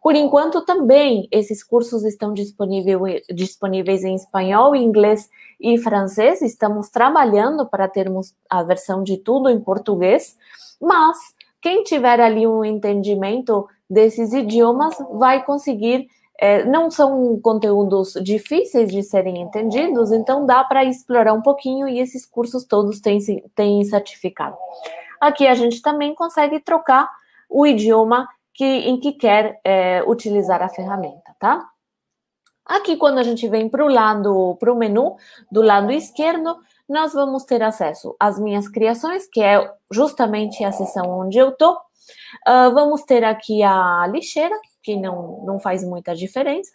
Por 0.00 0.14
enquanto, 0.14 0.64
também 0.64 1.26
esses 1.32 1.64
cursos 1.64 2.04
estão 2.04 2.32
disponíveis, 2.32 3.22
disponíveis 3.34 4.04
em 4.04 4.14
espanhol, 4.14 4.76
inglês 4.76 5.28
e 5.58 5.78
francês. 5.78 6.42
Estamos 6.42 6.90
trabalhando 6.90 7.66
para 7.66 7.88
termos 7.88 8.36
a 8.48 8.62
versão 8.62 9.02
de 9.02 9.16
tudo 9.16 9.50
em 9.50 9.58
português, 9.58 10.36
mas 10.80 11.18
quem 11.60 11.82
tiver 11.82 12.20
ali 12.20 12.46
um 12.46 12.64
entendimento 12.64 13.66
desses 13.88 14.32
idiomas 14.32 14.96
vai 15.12 15.44
conseguir. 15.44 16.08
É, 16.40 16.64
não 16.64 16.88
são 16.88 17.40
conteúdos 17.40 18.12
difíceis 18.22 18.92
de 18.92 19.02
serem 19.02 19.42
entendidos, 19.42 20.12
então 20.12 20.46
dá 20.46 20.62
para 20.62 20.84
explorar 20.84 21.32
um 21.32 21.42
pouquinho 21.42 21.88
e 21.88 21.98
esses 21.98 22.24
cursos 22.24 22.64
todos 22.64 23.00
têm, 23.00 23.18
têm 23.56 23.84
certificado. 23.84 24.56
Aqui 25.20 25.48
a 25.48 25.54
gente 25.54 25.82
também 25.82 26.14
consegue 26.14 26.60
trocar 26.60 27.10
o 27.50 27.66
idioma 27.66 28.28
que, 28.54 28.64
em 28.64 29.00
que 29.00 29.12
quer 29.12 29.60
é, 29.64 30.02
utilizar 30.06 30.62
a 30.62 30.68
ferramenta, 30.68 31.34
tá? 31.40 31.68
Aqui, 32.64 32.96
quando 32.96 33.18
a 33.18 33.22
gente 33.22 33.48
vem 33.48 33.68
para 33.68 33.82
o 33.82 33.88
lado, 33.88 34.56
para 34.60 34.70
o 34.70 34.76
menu 34.76 35.16
do 35.50 35.62
lado 35.62 35.90
esquerdo, 35.90 36.54
nós 36.86 37.14
vamos 37.14 37.44
ter 37.44 37.62
acesso 37.62 38.14
às 38.20 38.38
minhas 38.38 38.68
criações, 38.68 39.26
que 39.26 39.40
é 39.40 39.72
justamente 39.90 40.62
a 40.62 40.70
seção 40.70 41.08
onde 41.20 41.38
eu 41.38 41.52
tô. 41.52 41.78
Uh, 42.46 42.72
vamos 42.72 43.02
ter 43.02 43.24
aqui 43.24 43.62
a 43.62 44.06
lixeira, 44.10 44.54
que 44.82 44.96
não, 44.96 45.44
não 45.44 45.58
faz 45.58 45.84
muita 45.84 46.14
diferença. 46.14 46.72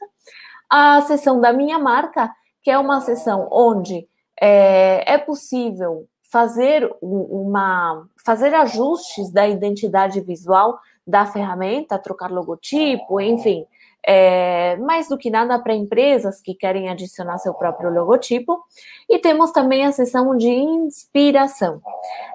A 0.70 1.02
seção 1.02 1.40
da 1.40 1.54
minha 1.54 1.80
marca, 1.80 2.32
que 2.62 2.72
é 2.72 2.78
uma 2.78 3.02
seção 3.02 3.48
onde 3.52 4.08
é, 4.42 5.14
é 5.14 5.18
possível 5.18 6.08
fazer 6.32 6.90
uma 7.02 8.08
fazer 8.26 8.56
ajustes 8.56 9.32
da 9.32 9.48
identidade 9.48 10.20
visual 10.22 10.80
da 11.06 11.26
ferramenta, 11.26 12.00
trocar 12.00 12.32
logotipo, 12.32 13.22
enfim, 13.22 13.68
é, 14.06 14.76
mais 14.78 15.08
do 15.08 15.18
que 15.18 15.30
nada 15.30 15.60
para 15.60 15.76
empresas 15.76 16.42
que 16.42 16.56
querem 16.56 16.90
adicionar 16.90 17.38
seu 17.38 17.54
próprio 17.54 17.90
logotipo. 17.90 18.64
E 19.10 19.20
temos 19.20 19.52
também 19.52 19.86
a 19.86 19.92
seção 19.92 20.36
de 20.36 20.50
inspiração. 20.50 21.82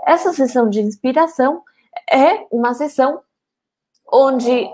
Essa 0.07 0.33
seção 0.33 0.69
de 0.69 0.81
inspiração 0.81 1.63
é 2.11 2.47
uma 2.51 2.75
seção 2.75 3.21
onde 4.13 4.69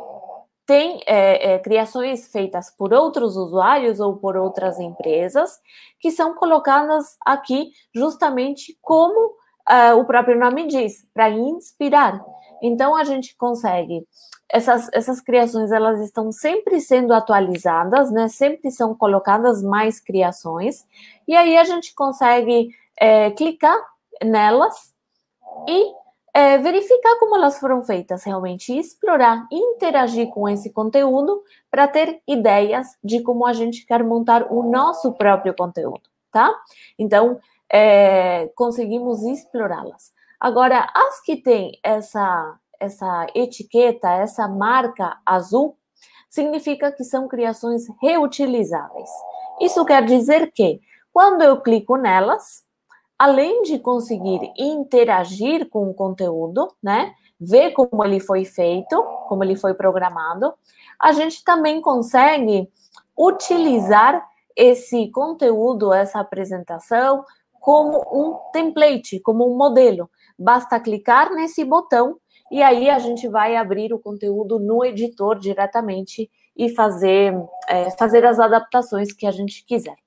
tem 0.66 1.02
é, 1.06 1.54
é, 1.54 1.58
criações 1.58 2.28
feitas 2.28 2.70
por 2.70 2.92
outros 2.92 3.36
usuários 3.36 4.00
ou 4.00 4.16
por 4.16 4.36
outras 4.36 4.78
empresas 4.80 5.58
que 6.00 6.10
são 6.10 6.34
colocadas 6.34 7.16
aqui 7.26 7.70
justamente 7.94 8.78
como 8.80 9.34
uh, 9.68 9.98
o 9.98 10.04
próprio 10.04 10.38
nome 10.38 10.66
diz, 10.66 11.06
para 11.12 11.28
inspirar. 11.28 12.24
Então 12.62 12.96
a 12.96 13.04
gente 13.04 13.36
consegue 13.36 14.06
essas, 14.48 14.88
essas 14.92 15.20
criações 15.20 15.72
elas 15.72 16.00
estão 16.00 16.30
sempre 16.30 16.80
sendo 16.80 17.12
atualizadas, 17.12 18.10
né? 18.10 18.28
Sempre 18.28 18.70
são 18.70 18.94
colocadas 18.94 19.62
mais 19.62 20.00
criações 20.00 20.86
e 21.26 21.34
aí 21.36 21.58
a 21.58 21.64
gente 21.64 21.94
consegue 21.94 22.70
é, 22.98 23.30
clicar 23.32 23.76
nelas 24.22 24.94
e 25.68 25.92
é, 26.34 26.58
verificar 26.58 27.16
como 27.20 27.36
elas 27.36 27.60
foram 27.60 27.80
feitas 27.82 28.24
realmente, 28.24 28.76
explorar, 28.76 29.46
interagir 29.52 30.28
com 30.30 30.48
esse 30.48 30.72
conteúdo 30.72 31.44
para 31.70 31.86
ter 31.86 32.20
ideias 32.26 32.88
de 33.04 33.22
como 33.22 33.46
a 33.46 33.52
gente 33.52 33.86
quer 33.86 34.02
montar 34.02 34.52
o 34.52 34.68
nosso 34.68 35.12
próprio 35.12 35.54
conteúdo, 35.54 36.02
tá? 36.32 36.52
Então, 36.98 37.38
é, 37.72 38.48
conseguimos 38.56 39.22
explorá-las. 39.22 40.12
Agora, 40.40 40.90
as 40.92 41.20
que 41.20 41.36
têm 41.36 41.78
essa, 41.84 42.58
essa 42.80 43.26
etiqueta, 43.32 44.10
essa 44.10 44.48
marca 44.48 45.16
azul, 45.24 45.78
significa 46.28 46.90
que 46.90 47.04
são 47.04 47.28
criações 47.28 47.84
reutilizáveis. 48.02 49.08
Isso 49.60 49.84
quer 49.84 50.04
dizer 50.04 50.50
que, 50.52 50.80
quando 51.12 51.42
eu 51.42 51.60
clico 51.60 51.96
nelas, 51.96 52.63
além 53.18 53.62
de 53.62 53.78
conseguir 53.78 54.52
interagir 54.58 55.68
com 55.68 55.88
o 55.88 55.94
conteúdo, 55.94 56.68
né, 56.82 57.12
ver 57.40 57.72
como 57.72 58.04
ele 58.04 58.20
foi 58.20 58.44
feito, 58.44 59.02
como 59.28 59.44
ele 59.44 59.56
foi 59.56 59.74
programado, 59.74 60.52
a 61.00 61.12
gente 61.12 61.42
também 61.44 61.80
consegue 61.80 62.68
utilizar 63.16 64.26
esse 64.56 65.10
conteúdo, 65.10 65.92
essa 65.92 66.20
apresentação, 66.20 67.24
como 67.60 67.98
um 68.12 68.38
template, 68.52 69.20
como 69.20 69.50
um 69.50 69.56
modelo. 69.56 70.10
Basta 70.38 70.78
clicar 70.78 71.32
nesse 71.32 71.64
botão 71.64 72.18
e 72.50 72.62
aí 72.62 72.90
a 72.90 72.98
gente 72.98 73.26
vai 73.28 73.56
abrir 73.56 73.92
o 73.92 73.98
conteúdo 73.98 74.58
no 74.58 74.84
editor 74.84 75.38
diretamente 75.38 76.30
e 76.56 76.68
fazer, 76.68 77.34
é, 77.68 77.90
fazer 77.92 78.24
as 78.24 78.38
adaptações 78.38 79.12
que 79.12 79.26
a 79.26 79.32
gente 79.32 79.64
quiser. 79.64 80.03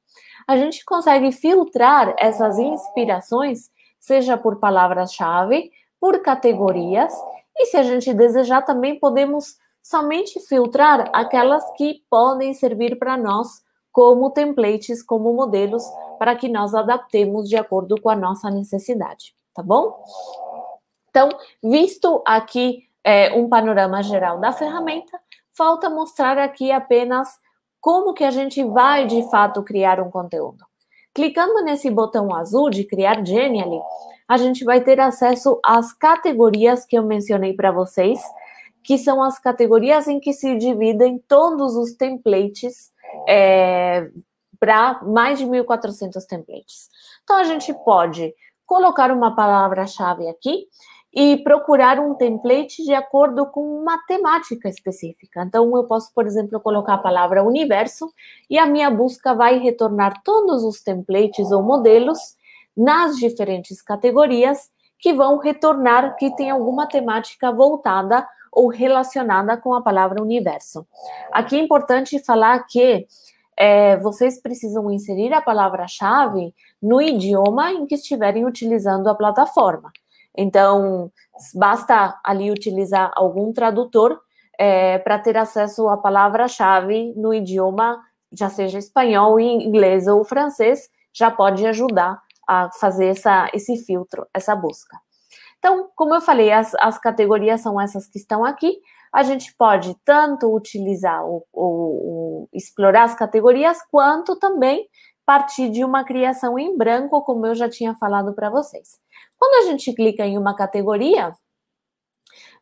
A 0.48 0.56
gente 0.58 0.84
consegue 0.86 1.32
filtrar 1.32 2.16
essas 2.18 2.58
inspirações, 2.58 3.70
seja 4.00 4.38
por 4.38 4.60
palavras-chave, 4.60 5.72
por 6.00 6.22
categorias, 6.22 7.14
e 7.56 7.66
se 7.66 7.76
a 7.76 7.84
gente 7.84 8.14
desejar, 8.14 8.62
também 8.62 8.98
podemos 8.98 9.58
somente 9.84 10.40
filtrar 10.40 11.10
aquelas 11.14 11.64
que 11.74 12.02
podem 12.10 12.54
servir 12.54 12.98
para 12.98 13.18
nós 13.18 13.62
como 13.92 14.32
templates, 14.32 15.04
como 15.04 15.34
modelos, 15.34 15.84
para 16.18 16.36
que 16.36 16.48
nós 16.48 16.74
adaptemos 16.74 17.50
de 17.50 17.58
acordo 17.58 18.00
com 18.00 18.10
a 18.10 18.16
nossa 18.16 18.50
necessidade 18.50 19.38
tá 19.58 19.64
bom? 19.64 20.04
Então, 21.10 21.30
visto 21.64 22.22
aqui 22.24 22.88
é, 23.04 23.34
um 23.34 23.50
panorama 23.50 24.04
geral 24.04 24.40
da 24.40 24.52
ferramenta, 24.52 25.20
falta 25.52 25.90
mostrar 25.90 26.38
aqui 26.38 26.72
apenas 26.72 27.40
como 27.80 28.14
que 28.14 28.24
a 28.24 28.32
gente 28.32 28.64
vai, 28.64 29.06
de 29.06 29.30
fato, 29.30 29.64
criar 29.64 30.00
um 30.00 30.10
conteúdo. 30.10 30.66
Clicando 31.14 31.64
nesse 31.64 31.90
botão 31.90 32.36
azul 32.36 32.70
de 32.70 32.84
criar 32.84 33.26
Genially, 33.26 33.80
a 34.28 34.38
gente 34.38 34.64
vai 34.64 34.82
ter 34.82 35.00
acesso 35.00 35.60
às 35.64 35.94
categorias 35.94 36.86
que 36.86 36.98
eu 36.98 37.04
mencionei 37.04 37.54
para 37.54 37.72
vocês, 37.72 38.22
que 38.84 38.98
são 38.98 39.24
as 39.24 39.40
categorias 39.40 40.08
em 40.08 40.20
que 40.20 40.34
se 40.34 40.56
dividem 40.58 41.18
todos 41.28 41.76
os 41.76 41.94
templates 41.94 42.92
é, 43.28 44.10
para 44.60 45.02
mais 45.04 45.40
de 45.40 45.46
1.400 45.46 46.26
templates. 46.28 46.90
Então, 47.24 47.38
a 47.38 47.44
gente 47.44 47.74
pode 47.84 48.34
colocar 48.66 49.12
uma 49.12 49.36
palavra-chave 49.36 50.28
aqui 50.28 50.68
e 51.14 51.38
procurar 51.38 52.00
um 52.00 52.16
template 52.16 52.84
de 52.84 52.94
acordo 52.94 53.46
com 53.48 53.62
uma 53.62 53.98
temática 54.06 54.70
específica. 54.70 55.44
Então, 55.44 55.76
eu 55.76 55.86
posso, 55.86 56.14
por 56.14 56.26
exemplo, 56.26 56.60
colocar 56.60 56.96
a 56.96 57.00
palavra 57.00 57.44
universo 57.44 58.12
e 58.50 58.58
a 58.58 58.66
minha 58.66 58.90
busca 58.90 59.34
vai 59.34 59.58
retornar 59.58 60.22
todos 60.24 60.64
os 60.64 60.82
templates 60.82 61.52
ou 61.52 61.64
modelos 61.64 62.20
nas 62.76 63.16
diferentes 63.16 63.82
categorias 63.82 64.70
que 65.00 65.14
vão 65.14 65.38
retornar 65.38 66.16
que 66.16 66.36
tem 66.36 66.50
alguma 66.50 66.88
temática 66.88 67.52
voltada 67.52 68.28
ou 68.52 68.68
relacionada 68.68 69.58
com 69.58 69.74
a 69.74 69.82
palavra 69.82 70.22
universo. 70.22 70.86
Aqui 71.32 71.56
é 71.56 71.60
importante 71.60 72.24
falar 72.24 72.66
que 72.68 73.06
é, 73.58 73.98
vocês 73.98 74.42
precisam 74.42 74.92
inserir 74.92 75.34
a 75.34 75.42
palavra-chave 75.42 76.54
no 76.82 77.02
idioma 77.02 77.72
em 77.72 77.86
que 77.86 77.96
estiverem 77.96 78.46
utilizando 78.46 79.08
a 79.08 79.16
plataforma. 79.16 79.92
Então, 80.38 81.12
basta 81.56 82.20
ali 82.24 82.52
utilizar 82.52 83.12
algum 83.16 83.52
tradutor 83.52 84.20
é, 84.60 85.00
para 85.00 85.18
ter 85.18 85.36
acesso 85.36 85.88
à 85.88 85.98
palavra-chave 85.98 87.14
no 87.16 87.34
idioma, 87.34 88.00
já 88.32 88.50
seja 88.50 88.78
espanhol, 88.78 89.40
inglês 89.40 90.08
ou 90.08 90.24
francês, 90.24 90.90
já 91.14 91.32
pode 91.32 91.66
ajudar 91.66 92.22
a 92.48 92.70
fazer 92.80 93.08
essa, 93.08 93.50
esse 93.54 93.78
filtro, 93.78 94.28
essa 94.34 94.56
busca. 94.56 94.98
Então, 95.58 95.90
como 95.96 96.14
eu 96.14 96.22
falei, 96.22 96.52
as, 96.52 96.76
as 96.76 97.00
categorias 97.00 97.62
são 97.62 97.82
essas 97.82 98.08
que 98.08 98.20
estão 98.20 98.46
aqui 98.46 98.80
a 99.12 99.24
gente 99.24 99.54
pode 99.56 99.96
tanto 100.06 100.54
utilizar 100.54 101.24
ou, 101.26 102.48
explorar 102.54 103.04
as 103.04 103.16
categorias, 103.16 103.78
quanto 103.90 104.38
também 104.38 104.88
partir 105.28 105.70
de 105.70 105.84
uma 105.84 106.06
criação 106.06 106.58
em 106.58 106.78
branco, 106.78 107.22
como 107.22 107.46
eu 107.46 107.54
já 107.54 107.70
tinha 107.70 107.94
falado 107.96 108.34
para 108.34 108.50
vocês. 108.50 108.98
Quando 109.38 109.66
a 109.66 109.70
gente 109.70 109.94
clica 109.94 110.26
em 110.26 110.38
uma 110.38 110.56
categoria, 110.56 111.34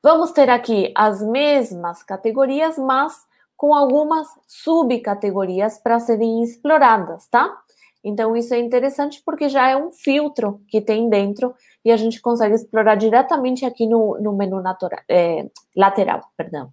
vamos 0.02 0.32
ter 0.32 0.50
aqui 0.50 0.92
as 0.96 1.22
mesmas 1.22 2.02
categorias, 2.02 2.76
mas 2.80 3.14
com 3.56 3.72
algumas 3.72 4.28
subcategorias 4.48 5.78
para 5.78 6.00
serem 6.00 6.42
exploradas, 6.42 7.28
tá? 7.28 7.56
Então, 8.04 8.36
isso 8.36 8.54
é 8.54 8.60
interessante 8.60 9.22
porque 9.24 9.48
já 9.48 9.70
é 9.70 9.78
um 9.78 9.92
filtro 9.92 10.60
que 10.68 10.82
tem 10.82 11.08
dentro 11.08 11.54
e 11.84 11.92
a 11.92 11.98
gente 11.98 12.20
consegue 12.20 12.56
explorar 12.56 12.96
diretamente 12.96 13.64
aqui 13.64 13.86
no, 13.86 14.20
no 14.20 14.34
menu 14.34 14.60
natural, 14.60 15.02
é, 15.08 15.48
lateral. 15.76 16.22
Perdão. 16.36 16.72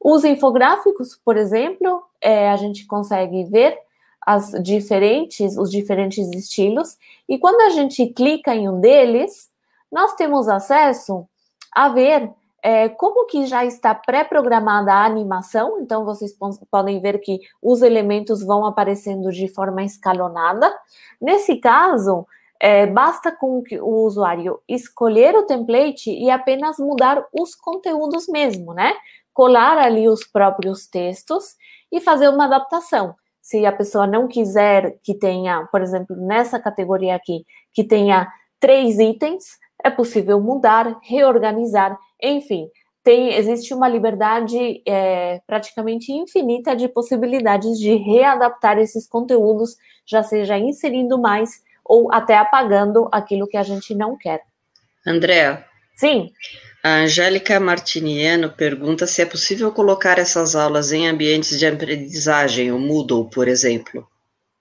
Os 0.00 0.24
infográficos, 0.24 1.20
por 1.22 1.36
exemplo, 1.36 2.02
é, 2.22 2.50
a 2.50 2.56
gente 2.56 2.86
consegue 2.86 3.44
ver 3.44 3.78
as 4.20 4.50
diferentes, 4.62 5.56
os 5.56 5.70
diferentes 5.70 6.28
estilos, 6.34 6.96
e 7.28 7.38
quando 7.38 7.60
a 7.62 7.70
gente 7.70 8.06
clica 8.08 8.54
em 8.54 8.68
um 8.68 8.80
deles, 8.80 9.50
nós 9.90 10.14
temos 10.14 10.48
acesso 10.48 11.26
a 11.72 11.88
ver 11.88 12.30
é, 12.62 12.88
como 12.88 13.26
que 13.26 13.46
já 13.46 13.64
está 13.64 13.94
pré-programada 13.94 14.92
a 14.92 15.04
animação, 15.04 15.80
então 15.80 16.04
vocês 16.04 16.36
podem 16.70 17.00
ver 17.00 17.18
que 17.20 17.40
os 17.62 17.82
elementos 17.82 18.44
vão 18.44 18.66
aparecendo 18.66 19.30
de 19.30 19.48
forma 19.48 19.82
escalonada. 19.82 20.70
Nesse 21.20 21.56
caso, 21.56 22.26
é, 22.60 22.86
basta 22.86 23.32
com 23.32 23.62
que 23.62 23.80
o 23.80 24.04
usuário 24.04 24.60
escolher 24.68 25.34
o 25.34 25.46
template 25.46 26.10
e 26.10 26.30
apenas 26.30 26.78
mudar 26.78 27.24
os 27.32 27.54
conteúdos 27.54 28.28
mesmo, 28.28 28.74
né? 28.74 28.94
Colar 29.32 29.78
ali 29.78 30.06
os 30.06 30.26
próprios 30.26 30.86
textos 30.86 31.56
e 31.90 32.00
fazer 32.00 32.28
uma 32.28 32.44
adaptação. 32.44 33.14
Se 33.50 33.66
a 33.66 33.72
pessoa 33.72 34.06
não 34.06 34.28
quiser 34.28 34.98
que 35.02 35.14
tenha, 35.14 35.66
por 35.72 35.82
exemplo, 35.82 36.14
nessa 36.16 36.60
categoria 36.60 37.16
aqui, 37.16 37.44
que 37.72 37.82
tenha 37.82 38.28
três 38.60 38.98
itens, 38.98 39.44
é 39.82 39.90
possível 39.90 40.40
mudar, 40.40 40.98
reorganizar 41.02 41.98
enfim, 42.22 42.68
tem, 43.02 43.34
existe 43.34 43.72
uma 43.72 43.88
liberdade 43.88 44.82
é, 44.86 45.40
praticamente 45.46 46.12
infinita 46.12 46.76
de 46.76 46.86
possibilidades 46.86 47.78
de 47.78 47.94
readaptar 47.96 48.78
esses 48.78 49.08
conteúdos, 49.08 49.76
já 50.06 50.22
seja 50.22 50.58
inserindo 50.58 51.18
mais 51.18 51.62
ou 51.84 52.12
até 52.12 52.36
apagando 52.36 53.08
aquilo 53.10 53.48
que 53.48 53.56
a 53.56 53.62
gente 53.62 53.94
não 53.94 54.16
quer. 54.16 54.42
Andréa. 55.06 55.64
Sim. 55.96 56.30
A 56.82 57.02
Angélica 57.02 57.60
Martiniano 57.60 58.50
pergunta 58.50 59.06
se 59.06 59.20
é 59.20 59.26
possível 59.26 59.70
colocar 59.70 60.18
essas 60.18 60.56
aulas 60.56 60.92
em 60.92 61.06
ambientes 61.06 61.58
de 61.58 61.66
aprendizagem, 61.66 62.72
o 62.72 62.78
Moodle, 62.78 63.28
por 63.28 63.48
exemplo. 63.48 64.08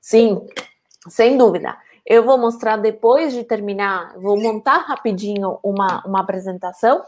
Sim, 0.01 0.45
sem 1.07 1.37
dúvida. 1.37 1.77
Eu 2.05 2.25
vou 2.25 2.37
mostrar 2.37 2.75
depois 2.75 3.33
de 3.33 3.43
terminar, 3.45 4.17
vou 4.17 4.35
montar 4.35 4.79
rapidinho 4.79 5.59
uma, 5.63 6.03
uma 6.05 6.21
apresentação 6.21 7.03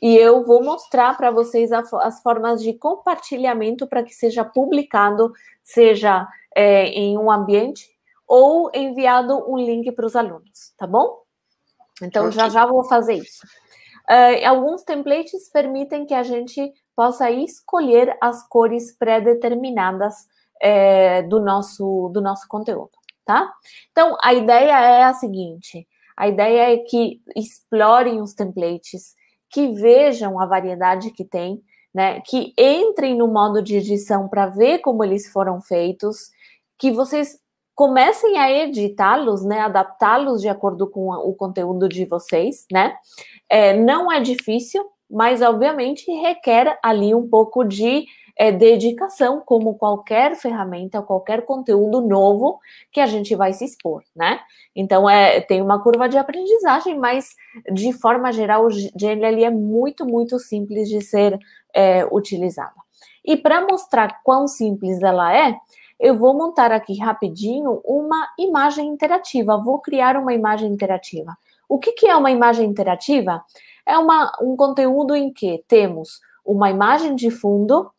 e 0.00 0.16
eu 0.16 0.44
vou 0.44 0.62
mostrar 0.62 1.14
para 1.16 1.30
vocês 1.30 1.70
a, 1.70 1.82
as 2.00 2.22
formas 2.22 2.62
de 2.62 2.72
compartilhamento 2.72 3.86
para 3.86 4.02
que 4.02 4.14
seja 4.14 4.44
publicado, 4.44 5.32
seja 5.62 6.26
é, 6.54 6.86
em 6.86 7.18
um 7.18 7.30
ambiente 7.30 7.90
ou 8.26 8.70
enviado 8.72 9.44
um 9.46 9.58
link 9.58 9.92
para 9.92 10.06
os 10.06 10.16
alunos, 10.16 10.72
tá 10.78 10.86
bom? 10.86 11.22
Então, 12.02 12.30
já 12.30 12.48
já 12.48 12.66
vou 12.66 12.82
fazer 12.84 13.14
isso. 13.14 13.46
Uh, 14.10 14.46
alguns 14.46 14.82
templates 14.82 15.48
permitem 15.50 16.04
que 16.04 16.14
a 16.14 16.22
gente 16.22 16.72
possa 16.94 17.30
escolher 17.30 18.16
as 18.20 18.46
cores 18.48 18.96
pré-determinadas 18.96 20.14
é, 20.60 21.22
do, 21.22 21.40
nosso, 21.40 22.10
do 22.12 22.20
nosso 22.20 22.46
conteúdo, 22.48 22.92
tá? 23.24 23.52
Então, 23.90 24.16
a 24.22 24.32
ideia 24.32 24.78
é 24.78 25.04
a 25.04 25.12
seguinte: 25.12 25.86
a 26.16 26.28
ideia 26.28 26.74
é 26.74 26.78
que 26.78 27.20
explorem 27.36 28.20
os 28.20 28.34
templates, 28.34 29.14
que 29.50 29.68
vejam 29.72 30.38
a 30.38 30.46
variedade 30.46 31.10
que 31.10 31.24
tem, 31.24 31.62
né? 31.94 32.20
Que 32.20 32.52
entrem 32.58 33.16
no 33.16 33.28
modo 33.28 33.62
de 33.62 33.76
edição 33.76 34.28
para 34.28 34.46
ver 34.46 34.78
como 34.80 35.04
eles 35.04 35.30
foram 35.30 35.60
feitos, 35.60 36.30
que 36.78 36.90
vocês 36.90 37.38
comecem 37.74 38.38
a 38.38 38.50
editá-los, 38.50 39.44
né? 39.44 39.60
Adaptá-los 39.60 40.40
de 40.40 40.48
acordo 40.48 40.88
com 40.88 41.10
o 41.10 41.34
conteúdo 41.34 41.88
de 41.88 42.04
vocês, 42.04 42.66
né? 42.70 42.94
É, 43.48 43.76
não 43.76 44.10
é 44.10 44.20
difícil, 44.20 44.84
mas 45.10 45.42
obviamente 45.42 46.10
requer 46.10 46.78
ali 46.82 47.14
um 47.14 47.28
pouco 47.28 47.64
de 47.64 48.06
é, 48.36 48.50
dedicação, 48.50 49.42
como 49.44 49.74
qualquer 49.76 50.34
ferramenta, 50.34 51.02
qualquer 51.02 51.44
conteúdo 51.44 52.00
novo 52.00 52.58
que 52.90 53.00
a 53.00 53.06
gente 53.06 53.34
vai 53.36 53.52
se 53.52 53.64
expor, 53.64 54.02
né? 54.14 54.40
Então, 54.74 55.08
é, 55.08 55.40
tem 55.40 55.62
uma 55.62 55.80
curva 55.80 56.08
de 56.08 56.18
aprendizagem, 56.18 56.98
mas 56.98 57.30
de 57.72 57.92
forma 57.92 58.32
geral, 58.32 58.66
o 58.66 58.70
GNL 58.70 59.44
é 59.44 59.50
muito, 59.50 60.04
muito 60.04 60.38
simples 60.38 60.88
de 60.88 61.00
ser 61.00 61.38
é, 61.72 62.04
utilizada. 62.06 62.74
E 63.24 63.36
para 63.36 63.64
mostrar 63.66 64.20
quão 64.22 64.46
simples 64.46 65.00
ela 65.00 65.34
é, 65.34 65.56
eu 65.98 66.18
vou 66.18 66.34
montar 66.34 66.72
aqui 66.72 66.98
rapidinho 66.98 67.80
uma 67.84 68.28
imagem 68.38 68.88
interativa. 68.88 69.56
Vou 69.56 69.78
criar 69.80 70.16
uma 70.16 70.34
imagem 70.34 70.72
interativa. 70.72 71.36
O 71.68 71.78
que, 71.78 71.92
que 71.92 72.06
é 72.06 72.16
uma 72.16 72.30
imagem 72.30 72.68
interativa? 72.68 73.42
É 73.86 73.96
uma, 73.98 74.32
um 74.40 74.56
conteúdo 74.56 75.14
em 75.14 75.32
que 75.32 75.64
temos 75.66 76.20
uma 76.44 76.70
imagem 76.70 77.14
de 77.14 77.30
fundo, 77.30 77.90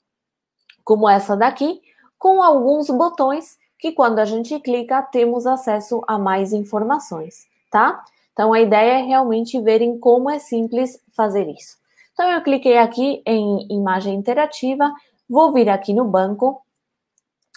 como 0.84 1.10
essa 1.10 1.36
daqui, 1.36 1.82
com 2.18 2.42
alguns 2.42 2.90
botões 2.90 3.58
que 3.80 3.92
quando 3.92 4.20
a 4.20 4.26
gente 4.26 4.60
clica 4.60 5.02
temos 5.02 5.46
acesso 5.46 6.02
a 6.08 6.18
mais 6.18 6.54
informações, 6.54 7.48
tá? 7.72 8.04
Então 8.34 8.54
a 8.54 8.62
ideia 8.62 9.00
é 9.00 9.02
realmente 9.02 9.60
verem 9.60 9.98
como 9.98 10.30
é 10.30 10.40
simples 10.40 11.00
fazer 11.16 11.48
isso. 11.48 11.78
Então 12.14 12.30
eu 12.32 12.42
cliquei 12.42 12.78
aqui 12.78 13.22
em 13.26 13.68
imagem 13.70 14.16
interativa, 14.16 14.92
vou 15.30 15.52
vir 15.52 15.70
aqui 15.70 15.94
no 15.94 16.06
banco, 16.06 16.62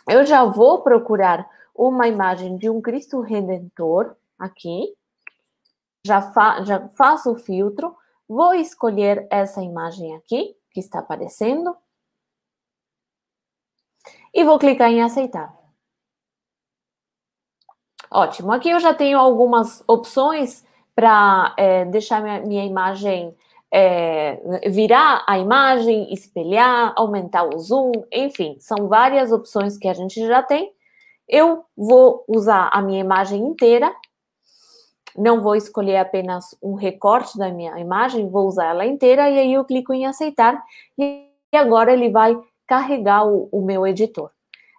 eu 0.08 0.24
já 0.24 0.44
vou 0.44 0.82
procurar 0.82 1.48
uma 1.74 2.08
imagem 2.08 2.56
de 2.56 2.68
um 2.68 2.80
Cristo 2.80 3.20
Redentor 3.20 4.16
aqui, 4.38 4.94
já, 6.04 6.22
fa 6.22 6.64
já 6.64 6.88
faço 6.88 7.32
o 7.32 7.36
filtro, 7.36 7.94
vou 8.26 8.54
escolher 8.54 9.26
essa 9.30 9.62
imagem 9.62 10.16
aqui, 10.16 10.56
que 10.72 10.80
está 10.80 11.00
aparecendo, 11.00 11.76
e 14.32 14.44
vou 14.44 14.58
clicar 14.58 14.90
em 14.90 15.02
aceitar. 15.02 15.54
Ótimo, 18.10 18.52
aqui 18.52 18.70
eu 18.70 18.80
já 18.80 18.94
tenho 18.94 19.18
algumas 19.18 19.84
opções 19.86 20.64
para 20.94 21.54
é, 21.58 21.84
deixar 21.84 22.22
minha, 22.22 22.40
minha 22.40 22.64
imagem 22.64 23.36
é, 23.70 24.40
virar 24.68 25.24
a 25.26 25.38
imagem, 25.38 26.12
espelhar, 26.12 26.92
aumentar 26.96 27.44
o 27.44 27.58
zoom, 27.58 27.92
enfim, 28.10 28.56
são 28.60 28.88
várias 28.88 29.30
opções 29.30 29.76
que 29.76 29.88
a 29.88 29.92
gente 29.92 30.26
já 30.26 30.42
tem. 30.42 30.72
Eu 31.28 31.64
vou 31.76 32.24
usar 32.26 32.70
a 32.72 32.80
minha 32.80 33.00
imagem 33.00 33.42
inteira, 33.42 33.94
não 35.16 35.40
vou 35.40 35.54
escolher 35.54 35.98
apenas 35.98 36.56
um 36.62 36.74
recorte 36.74 37.36
da 37.36 37.50
minha 37.50 37.78
imagem, 37.78 38.30
vou 38.30 38.46
usar 38.46 38.66
ela 38.66 38.86
inteira 38.86 39.28
e 39.28 39.38
aí 39.38 39.52
eu 39.52 39.64
clico 39.64 39.92
em 39.92 40.06
aceitar 40.06 40.62
e 40.96 41.28
agora 41.52 41.92
ele 41.92 42.10
vai 42.10 42.38
carregar 42.66 43.26
o, 43.26 43.48
o 43.50 43.62
meu 43.62 43.86
editor. 43.86 44.30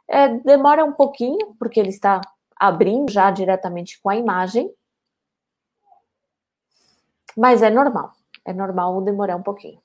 É, 0.08 0.28
demora 0.28 0.84
um 0.84 0.94
pouquinho, 0.94 1.56
porque 1.60 1.80
ele 1.80 1.90
está 1.90 2.22
abrindo 2.56 3.12
já 3.12 3.30
diretamente 3.30 4.02
com 4.02 4.10
a 4.10 4.16
imagem, 4.16 4.72
mas 7.38 7.62
é 7.62 7.70
normal, 7.70 8.12
é 8.46 8.54
normal 8.54 9.02
demorar 9.02 9.36
um 9.36 9.44
pouquinho. 9.44 9.82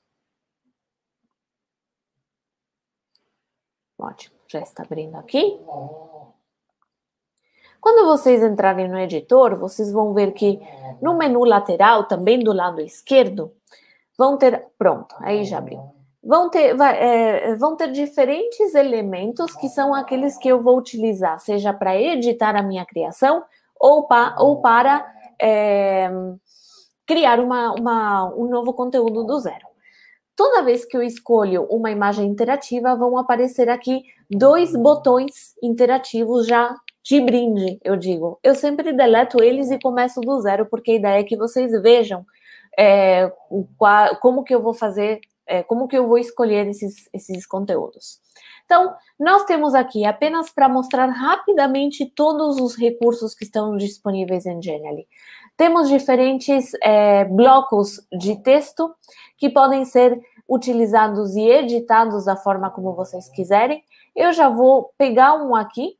Ótimo, 3.97 4.35
já 4.47 4.59
está 4.59 4.83
abrindo 4.83 5.15
aqui. 5.15 5.59
Quando 7.79 8.05
vocês 8.07 8.41
entrarem 8.43 8.89
no 8.89 8.97
editor, 8.97 9.55
vocês 9.57 9.91
vão 9.91 10.13
ver 10.13 10.31
que 10.33 10.59
no 11.01 11.15
menu 11.15 11.43
lateral, 11.43 12.07
também 12.07 12.39
do 12.39 12.51
lado 12.51 12.81
esquerdo, 12.81 13.53
vão 14.17 14.37
ter. 14.37 14.65
Pronto, 14.77 15.15
aí 15.19 15.45
já 15.45 15.59
abriu. 15.59 15.79
Vão 16.23 16.49
ter, 16.49 16.75
vai, 16.75 16.97
é, 16.97 17.55
vão 17.55 17.75
ter 17.75 17.91
diferentes 17.91 18.73
elementos 18.73 19.55
que 19.55 19.69
são 19.69 19.93
aqueles 19.93 20.35
que 20.37 20.47
eu 20.47 20.59
vou 20.59 20.77
utilizar, 20.77 21.39
seja 21.39 21.71
para 21.71 21.95
editar 21.95 22.55
a 22.55 22.63
minha 22.63 22.83
criação 22.83 23.43
ou, 23.79 24.07
pa, 24.07 24.35
ou 24.39 24.59
para 24.59 25.05
é, 25.39 26.09
criar 27.05 27.39
uma, 27.39 27.73
uma, 27.73 28.33
um 28.35 28.49
novo 28.49 28.73
conteúdo 28.73 29.23
do 29.23 29.39
zero. 29.39 29.65
Toda 30.35 30.63
vez 30.63 30.83
que 30.83 30.97
eu 30.97 31.01
escolho 31.01 31.63
uma 31.69 31.91
imagem 31.91 32.27
interativa, 32.27 32.95
vão 32.95 33.17
aparecer 33.17 33.69
aqui 33.69 34.03
dois 34.29 34.73
botões 34.73 35.55
interativos 35.63 36.45
já 36.45 36.75
de 37.03 37.21
brinde, 37.21 37.79
eu 37.83 37.95
digo. 37.95 38.39
Eu 38.43 38.55
sempre 38.55 38.91
deleto 38.91 39.41
eles 39.41 39.71
e 39.71 39.79
começo 39.79 40.19
do 40.19 40.41
zero, 40.41 40.65
porque 40.65 40.91
a 40.91 40.95
ideia 40.95 41.19
é 41.19 41.23
que 41.23 41.37
vocês 41.37 41.71
vejam 41.81 42.25
é, 42.77 43.31
como 44.19 44.43
que 44.43 44.53
eu 44.53 44.61
vou 44.61 44.73
fazer, 44.73 45.21
é, 45.45 45.63
como 45.63 45.87
que 45.87 45.97
eu 45.97 46.07
vou 46.07 46.17
escolher 46.17 46.67
esses, 46.67 47.07
esses 47.13 47.45
conteúdos. 47.45 48.19
Então, 48.65 48.95
nós 49.19 49.43
temos 49.43 49.75
aqui 49.75 50.03
apenas 50.05 50.49
para 50.49 50.67
mostrar 50.67 51.05
rapidamente 51.05 52.05
todos 52.05 52.59
os 52.59 52.75
recursos 52.75 53.35
que 53.35 53.43
estão 53.43 53.77
disponíveis 53.77 54.45
em 54.45 54.59
Genially. 54.61 55.07
Temos 55.57 55.87
diferentes 55.89 56.71
é, 56.81 57.25
blocos 57.25 58.01
de 58.11 58.35
texto 58.41 58.93
que 59.37 59.49
podem 59.49 59.85
ser 59.85 60.19
utilizados 60.47 61.35
e 61.35 61.41
editados 61.41 62.25
da 62.25 62.35
forma 62.35 62.69
como 62.69 62.93
vocês 62.93 63.29
quiserem. 63.29 63.83
Eu 64.15 64.31
já 64.33 64.49
vou 64.49 64.93
pegar 64.97 65.35
um 65.35 65.55
aqui 65.55 65.97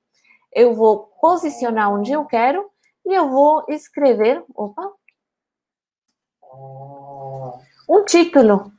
eu 0.55 0.73
vou 0.73 1.11
posicionar 1.19 1.91
onde 1.91 2.13
eu 2.13 2.23
quero 2.25 2.71
e 3.05 3.13
eu 3.13 3.29
vou 3.29 3.65
escrever, 3.67 4.41
opa, 4.55 4.89
um 7.89 8.05
título 8.05 8.71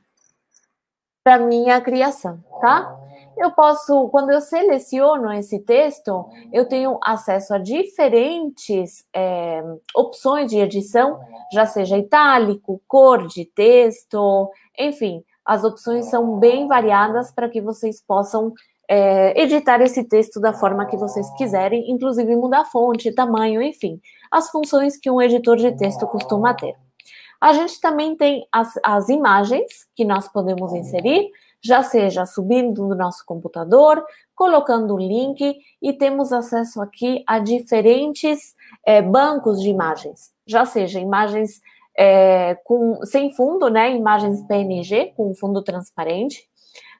para 1.23 1.39
minha 1.39 1.79
criação, 1.83 2.43
tá? 2.63 2.99
Eu 3.37 3.51
posso, 3.51 4.09
quando 4.09 4.31
eu 4.31 4.41
seleciono 4.41 5.31
esse 5.33 5.59
texto, 5.61 6.25
eu 6.53 6.67
tenho 6.67 6.99
acesso 7.03 7.55
a 7.55 7.59
diferentes 7.59 9.05
é, 9.15 9.63
opções 9.95 10.51
de 10.51 10.59
edição, 10.59 11.21
já 11.53 11.67
seja 11.67 11.99
itálico, 11.99 12.81
cor 12.89 13.27
de 13.27 13.45
texto, 13.45 14.51
enfim, 14.79 15.23
as 15.45 15.65
opções 15.65 16.07
são 16.07 16.39
bem 16.39 16.67
variadas 16.67 17.31
para 17.31 17.49
que 17.49 17.61
vocês 17.61 18.01
possam 18.01 18.53
é, 18.89 19.41
editar 19.41 19.81
esse 19.81 20.05
texto 20.05 20.41
da 20.41 20.53
forma 20.53 20.87
que 20.87 20.97
vocês 20.97 21.29
quiserem, 21.37 21.91
inclusive 21.91 22.35
mudar 22.37 22.65
fonte, 22.65 23.13
tamanho, 23.13 23.61
enfim, 23.61 24.01
as 24.31 24.51
funções 24.51 24.97
que 24.97 25.11
um 25.11 25.21
editor 25.21 25.57
de 25.57 25.73
texto 25.73 26.07
costuma 26.07 26.55
ter. 26.55 26.75
A 27.41 27.53
gente 27.53 27.81
também 27.81 28.17
tem 28.17 28.47
as, 28.51 28.73
as 28.83 29.09
imagens 29.09 29.87
que 29.95 30.05
nós 30.05 30.27
podemos 30.27 30.73
inserir, 30.73 31.31
já 31.67 31.83
seja 31.83 32.25
subindo 32.25 32.89
do 32.89 32.95
nosso 32.95 33.25
computador, 33.27 34.05
colocando 34.35 34.95
o 34.95 34.99
link 34.99 35.57
e 35.83 35.93
temos 35.93 36.33
acesso 36.33 36.81
aqui 36.81 37.25
a 37.27 37.39
diferentes 37.39 38.55
é, 38.87 39.03
bancos 39.03 39.61
de 39.61 39.69
imagens, 39.69 40.33
já 40.47 40.65
seja 40.65 41.01
imagens 41.01 41.61
é, 41.99 42.55
com, 42.65 43.05
sem 43.05 43.33
fundo, 43.33 43.69
né, 43.69 43.95
imagens 43.95 44.43
PNG 44.43 45.13
com 45.17 45.35
fundo 45.35 45.63
transparente, 45.63 46.47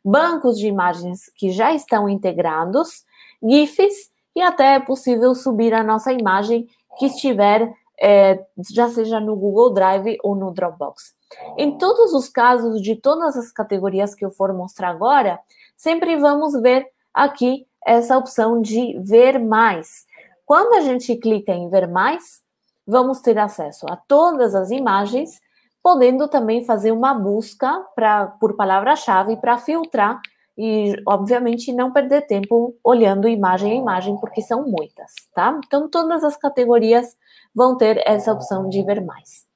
bancos 0.05 0.59
de 0.59 0.67
imagens 0.67 1.31
que 1.37 1.51
já 1.51 1.73
estão 1.75 2.09
integrados, 2.09 3.05
GIFs 3.43 4.11
e 4.35 4.41
até 4.41 4.75
é 4.75 4.81
possível 4.81 5.35
subir 5.35 5.75
a 5.75 5.83
nossa 5.83 6.13
imagem 6.13 6.69
que 6.99 7.07
estiver, 7.07 7.73
é, 8.01 8.43
já 8.71 8.89
seja 8.89 9.21
no 9.21 9.37
Google 9.37 9.73
Drive 9.73 10.19
ou 10.23 10.35
no 10.35 10.53
Dropbox. 10.53 11.16
Em 11.57 11.77
todos 11.77 12.13
os 12.13 12.29
casos 12.29 12.81
de 12.81 12.97
todas 12.97 13.37
as 13.37 13.51
categorias 13.51 14.15
que 14.15 14.25
eu 14.25 14.31
for 14.31 14.53
mostrar 14.53 14.91
agora, 14.91 15.39
sempre 15.77 16.17
vamos 16.17 16.53
ver 16.61 16.87
aqui 17.13 17.67
essa 17.85 18.17
opção 18.17 18.61
de 18.61 18.99
ver 19.01 19.39
mais. 19.39 20.05
Quando 20.45 20.75
a 20.75 20.81
gente 20.81 21.15
clica 21.17 21.53
em 21.53 21.69
ver 21.69 21.89
mais, 21.89 22.43
vamos 22.87 23.21
ter 23.21 23.39
acesso 23.39 23.87
a 23.89 23.97
todas 23.97 24.55
as 24.55 24.71
imagens 24.71 25.41
podendo 25.83 26.27
também 26.27 26.65
fazer 26.65 26.91
uma 26.91 27.15
busca 27.15 27.81
pra, 27.95 28.27
por 28.27 28.57
palavra-chave 28.57 29.37
para 29.37 29.57
filtrar 29.57 30.21
e, 30.59 31.01
obviamente, 31.07 31.73
não 31.73 31.93
perder 31.93 32.27
tempo 32.27 32.75
olhando 32.83 33.29
imagem 33.29 33.73
a 33.73 33.75
imagem, 33.77 34.17
porque 34.19 34.43
são 34.43 34.67
muitas, 34.67 35.13
tá? 35.33 35.61
Então, 35.65 35.89
todas 35.89 36.25
as 36.25 36.37
categorias 36.37 37.17
vão 37.55 37.77
ter 37.77 38.03
essa 38.05 38.33
opção 38.33 38.69
de 38.69 38.83
ver 38.83 39.05
mais. 39.05 39.47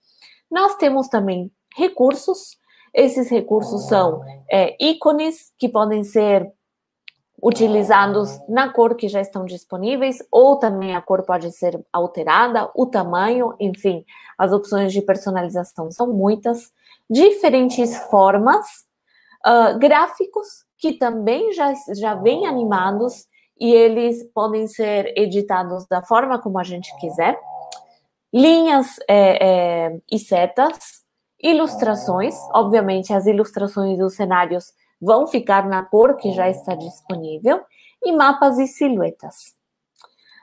Nós 0.49 0.77
temos 0.77 1.09
também 1.09 1.51
recursos. 1.77 2.59
Esses 2.93 3.31
recursos 3.31 3.87
são 3.87 4.23
é, 4.51 4.77
ícones 4.85 5.53
que 5.59 5.69
podem 5.69 6.03
ser 6.03 6.51
utilizados 7.43 8.39
na 8.49 8.71
cor 8.71 8.95
que 8.95 9.09
já 9.09 9.21
estão 9.21 9.45
disponíveis, 9.45 10.19
ou 10.31 10.59
também 10.59 10.95
a 10.95 11.01
cor 11.01 11.23
pode 11.25 11.51
ser 11.53 11.81
alterada, 11.93 12.71
o 12.75 12.87
tamanho, 12.87 13.55
enfim, 13.59 14.05
as 14.37 14.53
opções 14.53 14.93
de 14.93 15.01
personalização 15.01 15.91
são 15.91 16.13
muitas, 16.13 16.71
diferentes 17.09 17.97
formas, 18.11 18.67
uh, 19.47 19.79
gráficos 19.79 20.65
que 20.79 20.93
também 20.93 21.53
já, 21.53 21.73
já 21.97 22.15
vêm 22.15 22.47
animados 22.47 23.27
e 23.59 23.73
eles 23.73 24.23
podem 24.33 24.67
ser 24.67 25.13
editados 25.17 25.87
da 25.87 26.03
forma 26.03 26.41
como 26.41 26.59
a 26.59 26.63
gente 26.63 26.97
quiser, 26.99 27.39
linhas 28.33 28.97
é, 29.09 29.47
é, 29.47 30.01
e 30.11 30.19
setas, 30.19 31.00
ilustrações, 31.43 32.35
obviamente 32.53 33.13
as 33.13 33.27
ilustrações 33.27 33.99
dos 33.99 34.15
cenários 34.15 34.73
vão 35.01 35.27
ficar 35.27 35.67
na 35.67 35.83
cor 35.83 36.17
que 36.17 36.33
já 36.33 36.49
está 36.49 36.75
disponível, 36.75 37.61
e 38.03 38.13
mapas 38.13 38.59
e 38.59 38.67
silhuetas. 38.67 39.55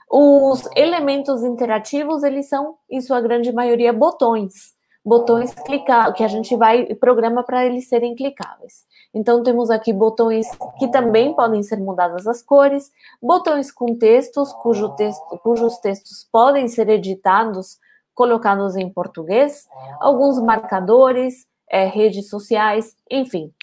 Os 0.10 0.68
elementos 0.76 1.44
interativos, 1.44 2.24
eles 2.24 2.48
são, 2.48 2.76
em 2.90 3.02
sua 3.02 3.20
grande 3.20 3.52
maioria, 3.52 3.92
botões. 3.92 4.76
Botões 5.04 5.54
clicar, 5.54 6.14
que 6.14 6.24
a 6.24 6.28
gente 6.28 6.56
vai 6.56 6.86
programa 6.96 7.44
para 7.44 7.66
eles 7.66 7.88
serem 7.88 8.14
clicáveis. 8.14 8.86
Então, 9.14 9.42
temos 9.42 9.70
aqui 9.70 9.94
botões 9.94 10.48
que 10.78 10.88
também 10.90 11.34
podem 11.34 11.64
ser 11.64 11.78
mudadas 11.78 12.28
as 12.28 12.42
cores, 12.42 12.92
botões 13.22 13.72
com 13.72 13.96
textos, 13.96 14.52
cujo 14.54 14.90
texto, 14.96 15.40
cujos 15.42 15.78
textos 15.78 16.28
podem 16.30 16.68
ser 16.68 16.90
editados, 16.90 17.78
colocados 18.18 18.76
em 18.76 18.90
português, 18.90 19.66
alguns 20.02 20.42
marcadores, 20.42 21.46
é, 21.70 21.86
redes 21.86 22.30
sociais, 22.30 22.94
enfim 23.10 23.54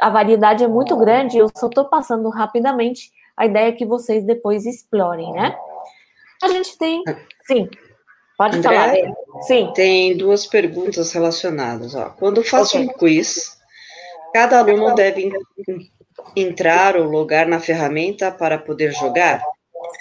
a 0.00 0.10
variedade 0.10 0.62
é 0.62 0.68
muito 0.68 0.96
grande, 0.96 1.38
eu 1.38 1.48
só 1.56 1.66
estou 1.66 1.84
passando 1.86 2.28
rapidamente 2.28 3.10
a 3.36 3.46
ideia 3.46 3.68
é 3.68 3.72
que 3.72 3.86
vocês 3.86 4.24
depois 4.24 4.66
explorem, 4.66 5.30
né? 5.32 5.56
A 6.42 6.48
gente 6.48 6.76
tem. 6.76 7.04
Sim, 7.46 7.68
pode 8.36 8.58
André, 8.58 8.74
falar. 8.74 9.42
Sim. 9.42 9.72
Tem 9.74 10.16
duas 10.16 10.44
perguntas 10.44 11.12
relacionadas. 11.12 11.94
Ó. 11.94 12.10
Quando 12.10 12.42
faço 12.42 12.76
okay. 12.76 12.88
um 12.88 12.92
quiz, 12.92 13.56
cada 14.34 14.58
aluno 14.58 14.92
deve 14.92 15.30
entrar 16.34 16.96
ou 16.96 17.04
logar 17.04 17.46
na 17.46 17.60
ferramenta 17.60 18.32
para 18.32 18.58
poder 18.58 18.92
jogar? 18.92 19.40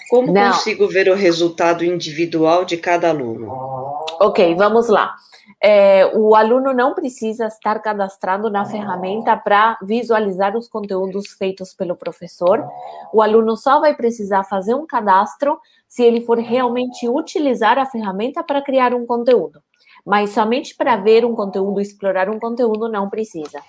Como 0.10 0.34
Não. 0.34 0.52
consigo 0.52 0.88
ver 0.88 1.08
o 1.08 1.16
resultado 1.16 1.86
individual 1.86 2.66
de 2.66 2.78
cada 2.78 3.10
aluno? 3.10 3.77
Ok, 4.20 4.56
vamos 4.56 4.88
lá. 4.88 5.16
É, 5.62 6.06
o 6.16 6.36
aluno 6.36 6.74
não 6.74 6.94
precisa 6.94 7.46
estar 7.48 7.80
cadastrado 7.82 8.50
na 8.50 8.66
ferramenta 8.66 9.36
para 9.38 9.78
visualizar 9.82 10.56
os 10.56 10.68
conteúdos 10.68 11.30
feitos 11.34 11.74
pelo 11.74 11.96
professor. 11.96 12.68
O 13.14 13.22
aluno 13.22 13.56
só 13.56 13.80
vai 13.80 13.96
precisar 13.96 14.44
fazer 14.44 14.74
um 14.74 14.86
cadastro 14.86 15.60
se 15.88 16.04
ele 16.04 16.22
for 16.22 16.38
realmente 16.38 17.08
utilizar 17.08 17.78
a 17.78 17.86
ferramenta 17.86 18.44
para 18.44 18.62
criar 18.62 18.94
um 18.94 19.06
conteúdo. 19.06 19.62
Mas 20.06 20.32
somente 20.32 20.76
para 20.76 20.96
ver 20.98 21.26
um 21.26 21.36
conteúdo, 21.36 21.80
explorar 21.80 22.30
um 22.30 22.40
conteúdo, 22.40 22.90
não 22.90 23.10
precisa. 23.10 23.62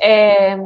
É, 0.00 0.56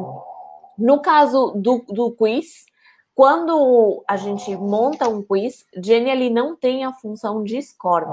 no 0.78 1.00
caso 1.00 1.52
do, 1.54 1.84
do 1.88 2.10
quiz, 2.12 2.66
quando 3.14 4.02
a 4.08 4.16
gente 4.16 4.56
monta 4.56 5.08
um 5.08 5.22
quiz, 5.22 5.66
Genially 5.76 6.30
não 6.30 6.56
tem 6.56 6.84
a 6.84 6.92
função 6.92 7.42
de 7.44 7.60
score, 7.60 8.06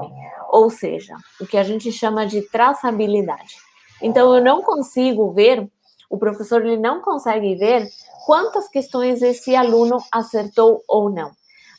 ou 0.49 0.69
seja, 0.69 1.15
o 1.39 1.45
que 1.45 1.57
a 1.57 1.63
gente 1.63 1.91
chama 1.91 2.25
de 2.25 2.41
traçabilidade. 2.49 3.55
Então, 4.01 4.35
eu 4.35 4.43
não 4.43 4.61
consigo 4.61 5.31
ver, 5.31 5.69
o 6.09 6.17
professor 6.17 6.65
ele 6.65 6.77
não 6.77 7.01
consegue 7.01 7.55
ver 7.55 7.87
quantas 8.25 8.67
questões 8.67 9.21
esse 9.21 9.55
aluno 9.55 9.97
acertou 10.11 10.83
ou 10.87 11.09
não. 11.09 11.31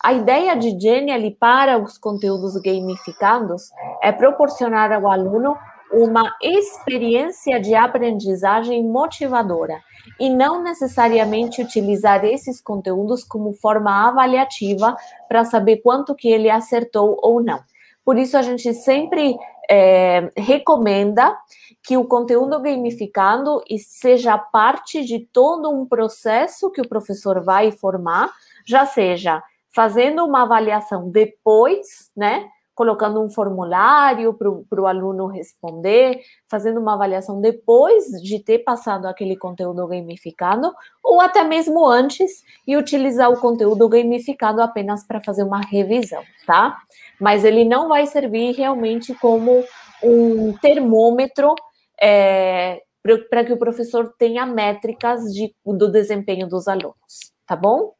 A 0.02 0.14
ideia 0.14 0.56
de 0.56 0.70
Genially 0.80 1.36
para 1.38 1.78
os 1.78 1.98
conteúdos 1.98 2.54
gamificados 2.54 3.70
é 4.02 4.10
proporcionar 4.10 4.90
ao 4.92 5.10
aluno 5.10 5.54
uma 5.92 6.34
experiência 6.40 7.60
de 7.60 7.74
aprendizagem 7.74 8.84
motivadora 8.84 9.80
e 10.18 10.28
não 10.28 10.62
necessariamente 10.62 11.60
utilizar 11.60 12.24
esses 12.24 12.60
conteúdos 12.60 13.24
como 13.24 13.52
forma 13.52 14.08
avaliativa 14.08 14.96
para 15.28 15.44
saber 15.44 15.78
quanto 15.78 16.14
que 16.14 16.28
ele 16.28 16.48
acertou 16.48 17.18
ou 17.22 17.42
não. 17.42 17.60
Por 18.04 18.18
isso 18.18 18.36
a 18.36 18.42
gente 18.42 18.72
sempre 18.72 19.36
é, 19.68 20.30
recomenda 20.36 21.36
que 21.82 21.96
o 21.96 22.04
conteúdo 22.04 22.60
gamificado 22.60 23.62
seja 23.78 24.36
parte 24.36 25.04
de 25.04 25.20
todo 25.32 25.70
um 25.70 25.86
processo 25.86 26.70
que 26.70 26.80
o 26.80 26.88
professor 26.88 27.42
vai 27.42 27.70
formar, 27.70 28.30
já 28.66 28.84
seja 28.84 29.42
fazendo 29.72 30.24
uma 30.24 30.42
avaliação 30.42 31.10
depois, 31.10 32.10
né? 32.16 32.48
Colocando 32.80 33.22
um 33.22 33.28
formulário 33.28 34.32
para 34.32 34.80
o 34.80 34.86
aluno 34.86 35.26
responder, 35.26 36.18
fazendo 36.48 36.80
uma 36.80 36.94
avaliação 36.94 37.38
depois 37.38 38.06
de 38.22 38.38
ter 38.42 38.60
passado 38.60 39.04
aquele 39.04 39.36
conteúdo 39.36 39.86
gamificado, 39.86 40.72
ou 41.04 41.20
até 41.20 41.44
mesmo 41.44 41.86
antes, 41.86 42.42
e 42.66 42.78
utilizar 42.78 43.30
o 43.30 43.38
conteúdo 43.38 43.86
gamificado 43.86 44.62
apenas 44.62 45.06
para 45.06 45.20
fazer 45.20 45.42
uma 45.42 45.60
revisão, 45.60 46.22
tá? 46.46 46.78
Mas 47.20 47.44
ele 47.44 47.66
não 47.66 47.86
vai 47.86 48.06
servir 48.06 48.52
realmente 48.52 49.14
como 49.16 49.62
um 50.02 50.54
termômetro 50.54 51.54
é, 52.00 52.80
para 53.28 53.44
que 53.44 53.52
o 53.52 53.58
professor 53.58 54.14
tenha 54.18 54.46
métricas 54.46 55.20
de, 55.34 55.54
do 55.66 55.92
desempenho 55.92 56.48
dos 56.48 56.66
alunos, 56.66 57.30
tá 57.46 57.54
bom? 57.54 57.92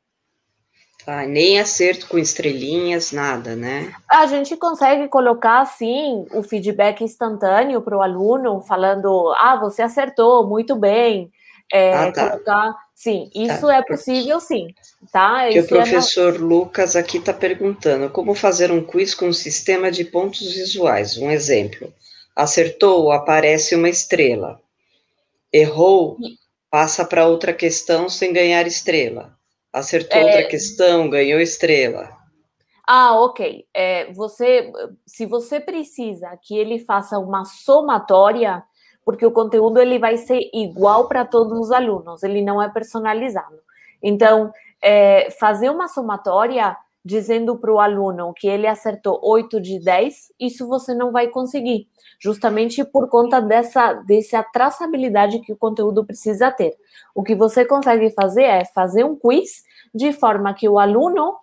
Ah, 1.07 1.27
nem 1.27 1.59
acerto 1.59 2.07
com 2.07 2.19
estrelinhas, 2.19 3.13
nada, 3.13 3.57
né? 3.57 3.93
A 4.09 4.27
gente 4.27 4.57
consegue 4.57 5.09
colocar, 5.09 5.65
sim, 5.65 6.27
o 6.33 6.43
feedback 6.43 7.03
instantâneo 7.03 7.81
para 7.81 7.97
o 7.97 8.03
aluno, 8.03 8.61
falando, 8.63 9.33
ah, 9.37 9.57
você 9.57 9.83
acertou, 9.83 10.47
muito 10.47 10.77
bem. 10.77 11.31
É, 11.73 11.95
ah, 11.95 12.13
tá. 12.13 12.31
colocar, 12.31 12.77
sim, 12.95 13.31
tá. 13.33 13.41
isso 13.41 13.67
tá. 13.67 13.77
é 13.77 13.83
possível, 13.83 14.41
sim, 14.41 14.75
tá? 15.13 15.49
Que 15.49 15.61
o 15.61 15.67
professor 15.67 16.35
é... 16.35 16.39
Lucas 16.39 16.97
aqui 16.97 17.19
está 17.19 17.33
perguntando, 17.33 18.11
como 18.11 18.35
fazer 18.35 18.73
um 18.73 18.83
quiz 18.83 19.15
com 19.15 19.29
um 19.29 19.33
sistema 19.33 19.91
de 19.91 20.05
pontos 20.05 20.53
visuais? 20.53 21.17
Um 21.17 21.31
exemplo, 21.31 21.93
acertou, 22.35 23.13
aparece 23.13 23.77
uma 23.77 23.89
estrela. 23.89 24.61
Errou, 25.53 26.17
passa 26.71 27.05
para 27.05 27.27
outra 27.27 27.53
questão 27.53 28.09
sem 28.09 28.33
ganhar 28.33 28.67
estrela. 28.67 29.39
Acertou 29.73 30.21
é... 30.21 30.25
outra 30.25 30.45
questão, 30.49 31.09
ganhou 31.09 31.41
estrela. 31.41 32.21
Ah, 32.87 33.21
ok. 33.21 33.67
É, 33.73 34.13
você, 34.13 34.73
se 35.07 35.25
você 35.25 35.61
precisa 35.61 36.37
que 36.43 36.57
ele 36.57 36.81
faça 36.81 37.19
uma 37.19 37.45
somatória, 37.45 38.65
porque 39.05 39.25
o 39.25 39.31
conteúdo 39.31 39.79
ele 39.79 39.99
vai 39.99 40.17
ser 40.17 40.51
igual 40.53 41.07
para 41.07 41.25
todos 41.25 41.59
os 41.59 41.71
alunos, 41.71 42.23
ele 42.25 42.43
não 42.43 42.61
é 42.61 42.69
personalizado. 42.69 43.61
Então, 44.03 44.53
é, 44.83 45.31
fazer 45.39 45.71
uma 45.71 45.87
somatória 45.87 46.77
dizendo 47.05 47.57
para 47.57 47.73
o 47.73 47.81
aluno 47.81 48.33
que 48.35 48.47
ele 48.47 48.67
acertou 48.67 49.19
8 49.23 49.61
de 49.61 49.79
10, 49.81 50.33
isso 50.39 50.69
você 50.69 50.95
não 50.95 51.11
vai 51.11 51.29
conseguir, 51.29 51.89
justamente 52.19 52.85
por 52.85 53.09
conta 53.09 53.41
dessa, 53.41 53.95
dessa 53.95 54.43
traçabilidade 54.43 55.41
que 55.41 55.53
o 55.53 55.57
conteúdo 55.57 56.05
precisa 56.05 56.51
ter. 56.51 56.77
O 57.15 57.23
que 57.23 57.35
você 57.35 57.65
consegue 57.65 58.11
fazer 58.11 58.43
é 58.43 58.65
fazer 58.65 59.05
um 59.05 59.17
quiz 59.17 59.65
de 59.95 60.13
forma 60.13 60.55
que 60.55 60.69
o 60.69 60.79
aluno, 60.79 61.35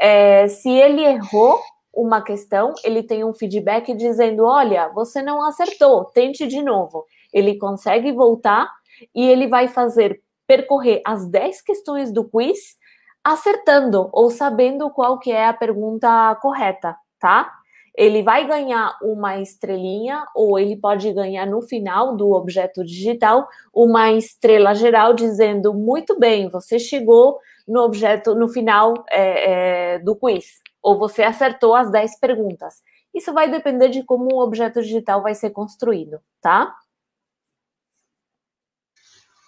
é, 0.00 0.48
se 0.48 0.70
ele 0.70 1.02
errou 1.04 1.60
uma 1.92 2.20
questão, 2.20 2.74
ele 2.82 3.02
tem 3.02 3.24
um 3.24 3.32
feedback 3.32 3.94
dizendo: 3.94 4.44
olha, 4.44 4.88
você 4.88 5.22
não 5.22 5.44
acertou, 5.44 6.06
tente 6.06 6.46
de 6.46 6.60
novo. 6.60 7.06
Ele 7.32 7.56
consegue 7.56 8.12
voltar 8.12 8.68
e 9.14 9.24
ele 9.24 9.46
vai 9.46 9.68
fazer 9.68 10.20
percorrer 10.46 11.00
as 11.06 11.26
10 11.26 11.62
questões 11.62 12.12
do 12.12 12.24
quiz 12.24 12.76
acertando 13.24 14.10
ou 14.12 14.30
sabendo 14.30 14.90
qual 14.90 15.18
que 15.18 15.32
é 15.32 15.46
a 15.46 15.54
pergunta 15.54 16.34
correta, 16.42 16.96
tá? 17.18 17.50
Ele 17.96 18.22
vai 18.22 18.46
ganhar 18.46 18.98
uma 19.00 19.40
estrelinha 19.40 20.26
ou 20.34 20.58
ele 20.58 20.76
pode 20.76 21.10
ganhar 21.12 21.46
no 21.46 21.62
final 21.62 22.16
do 22.16 22.32
objeto 22.32 22.84
digital 22.84 23.48
uma 23.72 24.10
estrela 24.12 24.74
geral 24.74 25.14
dizendo 25.14 25.72
muito 25.72 26.18
bem, 26.18 26.48
você 26.48 26.78
chegou 26.78 27.38
no 27.66 27.80
objeto 27.80 28.34
no 28.34 28.48
final 28.48 28.92
é, 29.10 29.94
é, 29.94 29.98
do 30.00 30.14
quiz 30.14 30.60
ou 30.82 30.98
você 30.98 31.22
acertou 31.22 31.74
as 31.74 31.90
10 31.90 32.18
perguntas. 32.18 32.82
Isso 33.14 33.32
vai 33.32 33.50
depender 33.50 33.88
de 33.88 34.02
como 34.02 34.34
o 34.34 34.42
objeto 34.42 34.82
digital 34.82 35.22
vai 35.22 35.34
ser 35.34 35.50
construído, 35.50 36.20
tá? 36.42 36.74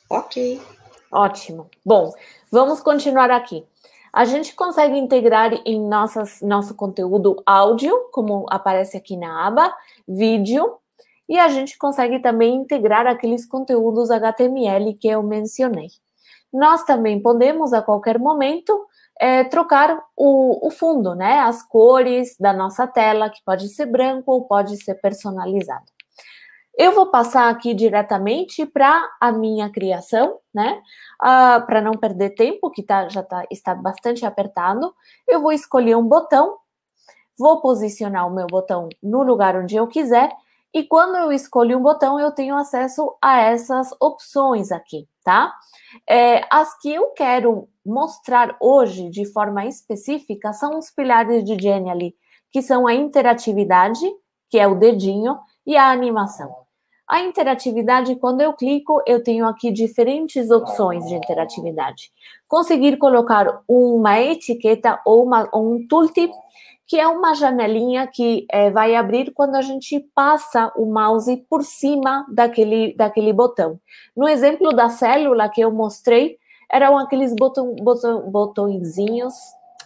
Ok. 0.09 0.63
Ótimo. 1.17 1.71
Bom, 1.83 2.13
vamos 2.53 2.81
continuar 2.81 3.31
aqui. 3.31 3.65
A 4.13 4.27
gente 4.27 4.55
consegue 4.55 4.99
integrar 4.99 5.51
em 5.65 5.81
nossas, 5.81 6.43
nosso 6.43 6.75
conteúdo 6.75 7.43
áudio, 7.47 8.11
como 8.13 8.45
aparece 8.51 8.99
aqui 8.99 9.17
na 9.17 9.47
aba, 9.47 9.75
vídeo, 10.07 10.77
e 11.27 11.39
a 11.39 11.49
gente 11.49 11.79
consegue 11.79 12.19
também 12.19 12.57
integrar 12.57 13.07
aqueles 13.07 13.47
conteúdos 13.47 14.11
HTML 14.11 14.93
que 14.93 15.09
eu 15.09 15.23
mencionei. 15.23 15.89
Nós 16.53 16.85
também 16.85 17.19
podemos, 17.19 17.73
a 17.73 17.81
qualquer 17.81 18.19
momento, 18.19 18.79
é, 19.19 19.43
trocar 19.45 19.99
o, 20.15 20.67
o, 20.67 20.71
fundo, 20.71 21.15
né? 21.15 21.39
As 21.39 21.63
cores 21.63 22.37
da 22.39 22.53
nossa 22.53 22.87
tela, 22.87 23.31
que 23.31 23.43
pode 23.43 23.71
ser 23.71 23.87
branco 23.87 24.33
ou 24.33 24.45
pode 24.45 24.77
ser 24.85 24.97
personalizado. 24.97 25.96
Eu 26.77 26.93
vou 26.93 27.07
passar 27.07 27.49
aqui 27.49 27.73
diretamente 27.73 28.67
para 28.67 29.09
a 29.19 29.33
minha 29.33 29.71
criação, 29.71 30.39
né? 30.55 30.83
Ah, 31.19 31.63
para 31.67 31.81
não 31.81 31.93
perder 31.93 32.31
tempo, 32.31 32.71
que 32.71 32.83
tá, 32.83 33.09
já 33.09 33.23
tá, 33.23 33.45
está 33.51 33.75
bastante 33.75 34.27
apertado. 34.27 34.95
Eu 35.27 35.41
vou 35.41 35.53
escolher 35.53 35.97
um 35.97 36.07
botão, 36.07 36.59
vou 37.39 37.63
posicionar 37.63 38.27
o 38.27 38.35
meu 38.35 38.47
botão 38.47 38.91
no 39.03 39.23
lugar 39.23 39.57
onde 39.57 39.75
eu 39.75 39.87
quiser, 39.87 40.31
e 40.75 40.85
quando 40.85 41.17
eu 41.17 41.33
escolho 41.33 41.79
um 41.79 41.83
botão, 41.83 42.21
eu 42.21 42.31
tenho 42.31 42.55
acesso 42.55 43.17
a 43.23 43.41
essas 43.41 43.91
opções 43.99 44.71
aqui, 44.71 45.09
tá? 45.25 45.55
É, 46.07 46.43
as 46.51 46.79
que 46.79 46.93
eu 46.93 47.13
quero 47.13 47.67
mostrar 47.85 48.55
hoje 48.61 49.09
de 49.09 49.25
forma 49.25 49.65
específica 49.65 50.53
são 50.53 50.79
os 50.79 50.91
pilares 50.91 51.43
de 51.45 51.57
Genially, 51.59 52.15
que 52.51 52.61
são 52.61 52.87
a 52.87 52.93
interatividade, 52.93 54.07
que 54.51 54.59
é 54.59 54.67
o 54.67 54.75
dedinho, 54.75 55.39
e 55.67 55.79
a 55.79 55.91
animação. 55.91 56.66
A 57.09 57.21
interatividade, 57.21 58.17
quando 58.17 58.41
eu 58.41 58.53
clico, 58.53 59.01
eu 59.07 59.23
tenho 59.23 59.47
aqui 59.47 59.71
diferentes 59.71 60.51
opções 60.51 61.07
de 61.07 61.15
interatividade. 61.15 62.11
Conseguir 62.49 62.97
colocar 62.97 63.63
uma 63.69 64.21
etiqueta 64.21 65.01
ou, 65.07 65.25
uma, 65.25 65.49
ou 65.53 65.75
um 65.75 65.87
tooltip, 65.87 66.35
que 66.85 66.99
é 66.99 67.07
uma 67.07 67.33
janelinha 67.35 68.09
que 68.09 68.45
é, 68.51 68.71
vai 68.71 68.97
abrir 68.97 69.33
quando 69.33 69.55
a 69.55 69.63
gente 69.63 70.01
passa 70.17 70.73
o 70.77 70.85
mouse 70.85 71.37
por 71.49 71.63
cima 71.63 72.27
daquele, 72.29 72.93
daquele 72.97 73.33
botão. 73.33 73.79
No 74.17 74.29
exemplo 74.29 74.73
da 74.73 74.89
célula 74.89 75.49
que 75.49 75.61
eu 75.61 75.71
mostrei, 75.71 76.39
eram 76.69 76.99
aqueles 76.99 77.33
botão, 77.37 77.73
botão, 77.77 78.29
botõezinhos 78.29 79.35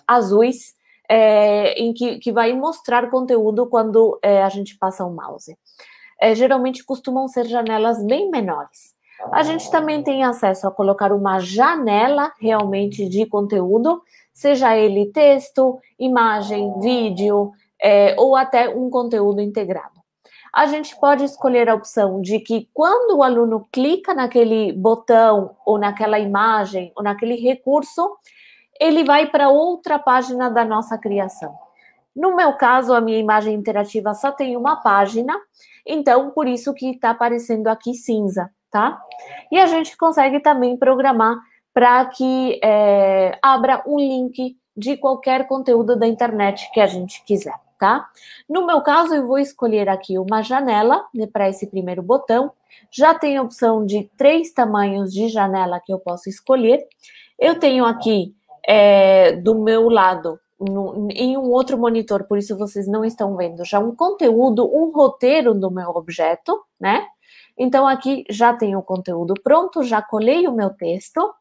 azuis 0.09 0.75
é, 1.07 1.75
em 1.75 1.93
que, 1.93 2.19
que 2.19 2.33
vai 2.33 2.55
mostrar 2.55 3.11
conteúdo 3.11 3.67
quando 3.67 4.19
é, 4.23 4.43
a 4.43 4.49
gente 4.49 4.79
passa 4.79 5.05
o 5.05 5.15
mouse 5.15 5.55
é, 6.21 6.35
geralmente 6.35 6.85
costumam 6.85 7.27
ser 7.27 7.47
janelas 7.47 8.05
bem 8.05 8.31
menores. 8.31 8.95
A 9.33 9.43
gente 9.43 9.71
também 9.71 10.03
tem 10.03 10.25
acesso 10.25 10.67
a 10.67 10.71
colocar 10.71 11.13
uma 11.13 11.39
janela 11.39 12.33
realmente 12.41 13.09
de 13.09 13.27
conteúdo, 13.27 14.03
seja 14.33 14.77
ele 14.77 15.13
texto, 15.13 15.79
imagem, 15.99 16.79
vídeo 16.81 17.53
é, 17.83 18.15
ou 18.19 18.35
até 18.35 18.69
um 18.69 18.89
conteúdo 18.89 19.41
integrado. 19.41 20.01
A 20.53 20.67
gente 20.67 20.99
pode 20.99 21.25
escolher 21.25 21.69
a 21.69 21.75
opção 21.75 22.21
de 22.21 22.41
que 22.41 22.69
quando 22.75 23.19
o 23.19 23.23
aluno 23.23 23.69
clica 23.71 24.13
naquele 24.13 24.73
botão 24.73 25.57
ou 25.65 25.79
naquela 25.79 26.19
imagem 26.19 26.93
ou 26.97 27.05
naquele 27.05 27.37
recurso, 27.37 28.17
ele 28.81 29.05
vai 29.05 29.27
para 29.27 29.49
outra 29.49 29.99
página 29.99 30.51
da 30.51 30.65
nossa 30.65 30.99
criação. 30.99 31.55
No 32.17 32.35
meu 32.35 32.55
caso, 32.55 32.93
a 32.93 33.01
minha 33.01 33.19
imagem 33.19 33.55
interativa 33.55 34.13
só 34.15 34.33
tem 34.33 34.57
uma 34.57 34.77
página, 34.77 35.39
então 35.87 36.31
por 36.31 36.47
isso 36.47 36.73
que 36.75 36.91
está 36.91 37.11
aparecendo 37.11 37.69
aqui 37.69 37.95
cinza, 37.95 38.51
tá? 38.71 39.01
E 39.51 39.59
a 39.59 39.67
gente 39.67 39.97
consegue 39.97 40.41
também 40.41 40.77
programar 40.77 41.37
para 41.73 42.05
que 42.07 42.61
é, 42.63 43.39
abra 43.43 43.83
um 43.87 43.99
link 43.99 44.57
de 44.77 44.97
qualquer 44.97 45.47
conteúdo 45.47 45.97
da 45.97 46.07
internet 46.07 46.71
que 46.73 46.81
a 46.81 46.87
gente 46.87 47.23
quiser, 47.25 47.55
tá? 47.79 48.09
No 48.49 48.67
meu 48.67 48.81
caso, 48.81 49.15
eu 49.15 49.27
vou 49.27 49.39
escolher 49.39 49.89
aqui 49.89 50.19
uma 50.19 50.43
janela 50.43 51.05
né, 51.15 51.27
para 51.27 51.49
esse 51.49 51.67
primeiro 51.67 52.03
botão. 52.03 52.53
Já 52.91 53.15
tem 53.15 53.37
a 53.37 53.43
opção 53.43 53.85
de 53.85 54.11
três 54.17 54.53
tamanhos 54.53 55.13
de 55.13 55.29
janela 55.29 55.81
que 55.85 55.93
eu 55.93 55.99
posso 55.99 56.29
escolher. 56.29 56.87
Eu 57.39 57.59
tenho 57.59 57.85
aqui 57.85 58.35
é, 58.67 59.33
do 59.33 59.59
meu 59.63 59.89
lado, 59.89 60.39
no, 60.61 61.09
em 61.11 61.37
um 61.37 61.51
outro 61.51 61.79
monitor, 61.79 62.25
por 62.25 62.39
isso 62.39 62.57
vocês 62.57 62.87
não 62.87 63.05
estão 63.05 63.37
vendo, 63.37 63.65
já 63.65 63.79
um 63.79 63.95
conteúdo, 63.95 64.71
um 64.71 64.91
roteiro 64.91 65.55
do 65.55 65.71
meu 65.71 65.91
objeto, 65.91 66.61
né? 66.79 67.07
Então, 67.59 67.87
aqui 67.87 68.25
já 68.31 68.55
tenho 68.55 68.79
o 68.79 68.83
conteúdo 68.83 69.35
pronto, 69.43 69.83
já 69.83 70.01
colei 70.01 70.47
o 70.47 70.53
meu 70.53 70.71
texto. 70.71 71.33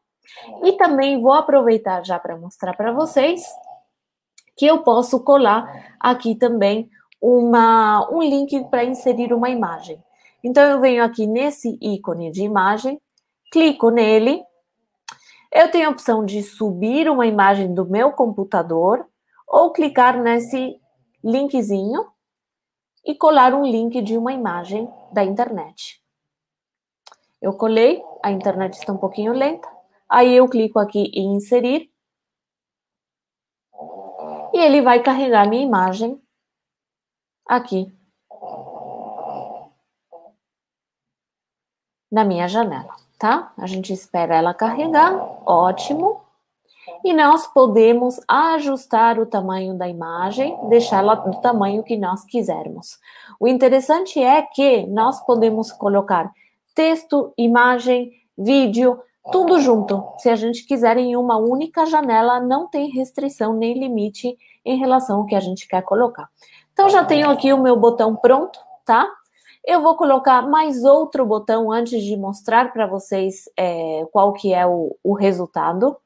E 0.62 0.72
também 0.72 1.20
vou 1.20 1.32
aproveitar 1.32 2.04
já 2.04 2.18
para 2.18 2.36
mostrar 2.36 2.76
para 2.76 2.92
vocês 2.92 3.42
que 4.56 4.66
eu 4.66 4.82
posso 4.82 5.24
colar 5.24 5.96
aqui 5.98 6.34
também 6.34 6.88
uma, 7.20 8.08
um 8.12 8.22
link 8.22 8.64
para 8.70 8.84
inserir 8.84 9.32
uma 9.32 9.48
imagem. 9.48 10.02
Então, 10.44 10.62
eu 10.64 10.80
venho 10.80 11.02
aqui 11.02 11.26
nesse 11.26 11.78
ícone 11.80 12.30
de 12.30 12.42
imagem, 12.42 13.00
clico 13.50 13.90
nele, 13.90 14.42
eu 15.52 15.68
tenho 15.70 15.88
a 15.88 15.90
opção 15.90 16.24
de 16.24 16.42
subir 16.42 17.10
uma 17.10 17.26
imagem 17.26 17.74
do 17.74 17.84
meu 17.84 18.12
computador 18.12 19.04
ou 19.50 19.72
clicar 19.72 20.22
nesse 20.22 20.80
linkzinho 21.22 22.10
e 23.04 23.14
colar 23.14 23.52
um 23.52 23.66
link 23.66 24.00
de 24.00 24.16
uma 24.16 24.32
imagem 24.32 24.88
da 25.12 25.24
internet. 25.24 26.00
Eu 27.42 27.54
colei, 27.54 28.02
a 28.22 28.30
internet 28.30 28.74
está 28.74 28.92
um 28.92 28.98
pouquinho 28.98 29.32
lenta, 29.32 29.68
Aí 30.10 30.34
eu 30.34 30.48
clico 30.48 30.80
aqui 30.80 31.04
em 31.14 31.36
inserir. 31.36 31.88
E 34.52 34.58
ele 34.58 34.82
vai 34.82 35.00
carregar 35.00 35.48
minha 35.48 35.62
imagem 35.62 36.20
aqui 37.46 37.96
na 42.10 42.24
minha 42.24 42.48
janela, 42.48 42.96
tá? 43.16 43.52
A 43.56 43.66
gente 43.68 43.92
espera 43.92 44.34
ela 44.34 44.52
carregar, 44.52 45.14
ótimo. 45.48 46.24
E 47.04 47.12
nós 47.12 47.46
podemos 47.46 48.20
ajustar 48.28 49.18
o 49.18 49.26
tamanho 49.26 49.76
da 49.76 49.88
imagem, 49.88 50.56
deixá-la 50.68 51.14
do 51.14 51.40
tamanho 51.40 51.82
que 51.82 51.96
nós 51.96 52.24
quisermos. 52.24 52.98
O 53.38 53.48
interessante 53.48 54.22
é 54.22 54.42
que 54.42 54.86
nós 54.86 55.24
podemos 55.24 55.72
colocar 55.72 56.30
texto, 56.74 57.32
imagem, 57.36 58.12
vídeo, 58.36 58.98
tudo 59.30 59.60
junto. 59.60 60.02
Se 60.18 60.28
a 60.28 60.36
gente 60.36 60.66
quiser 60.66 60.96
em 60.96 61.16
uma 61.16 61.36
única 61.36 61.86
janela, 61.86 62.40
não 62.40 62.68
tem 62.68 62.90
restrição 62.90 63.54
nem 63.54 63.78
limite 63.78 64.36
em 64.64 64.78
relação 64.78 65.18
ao 65.18 65.26
que 65.26 65.34
a 65.34 65.40
gente 65.40 65.68
quer 65.68 65.82
colocar. 65.82 66.28
Então, 66.72 66.88
já 66.88 67.04
tenho 67.04 67.28
aqui 67.30 67.52
o 67.52 67.62
meu 67.62 67.76
botão 67.76 68.16
pronto, 68.16 68.58
tá? 68.84 69.06
Eu 69.64 69.82
vou 69.82 69.94
colocar 69.94 70.42
mais 70.48 70.84
outro 70.84 71.26
botão 71.26 71.70
antes 71.70 72.02
de 72.02 72.16
mostrar 72.16 72.72
para 72.72 72.86
vocês 72.86 73.44
é, 73.56 74.06
qual 74.10 74.32
que 74.32 74.54
é 74.54 74.66
o, 74.66 74.96
o 75.04 75.12
resultado. 75.12 75.96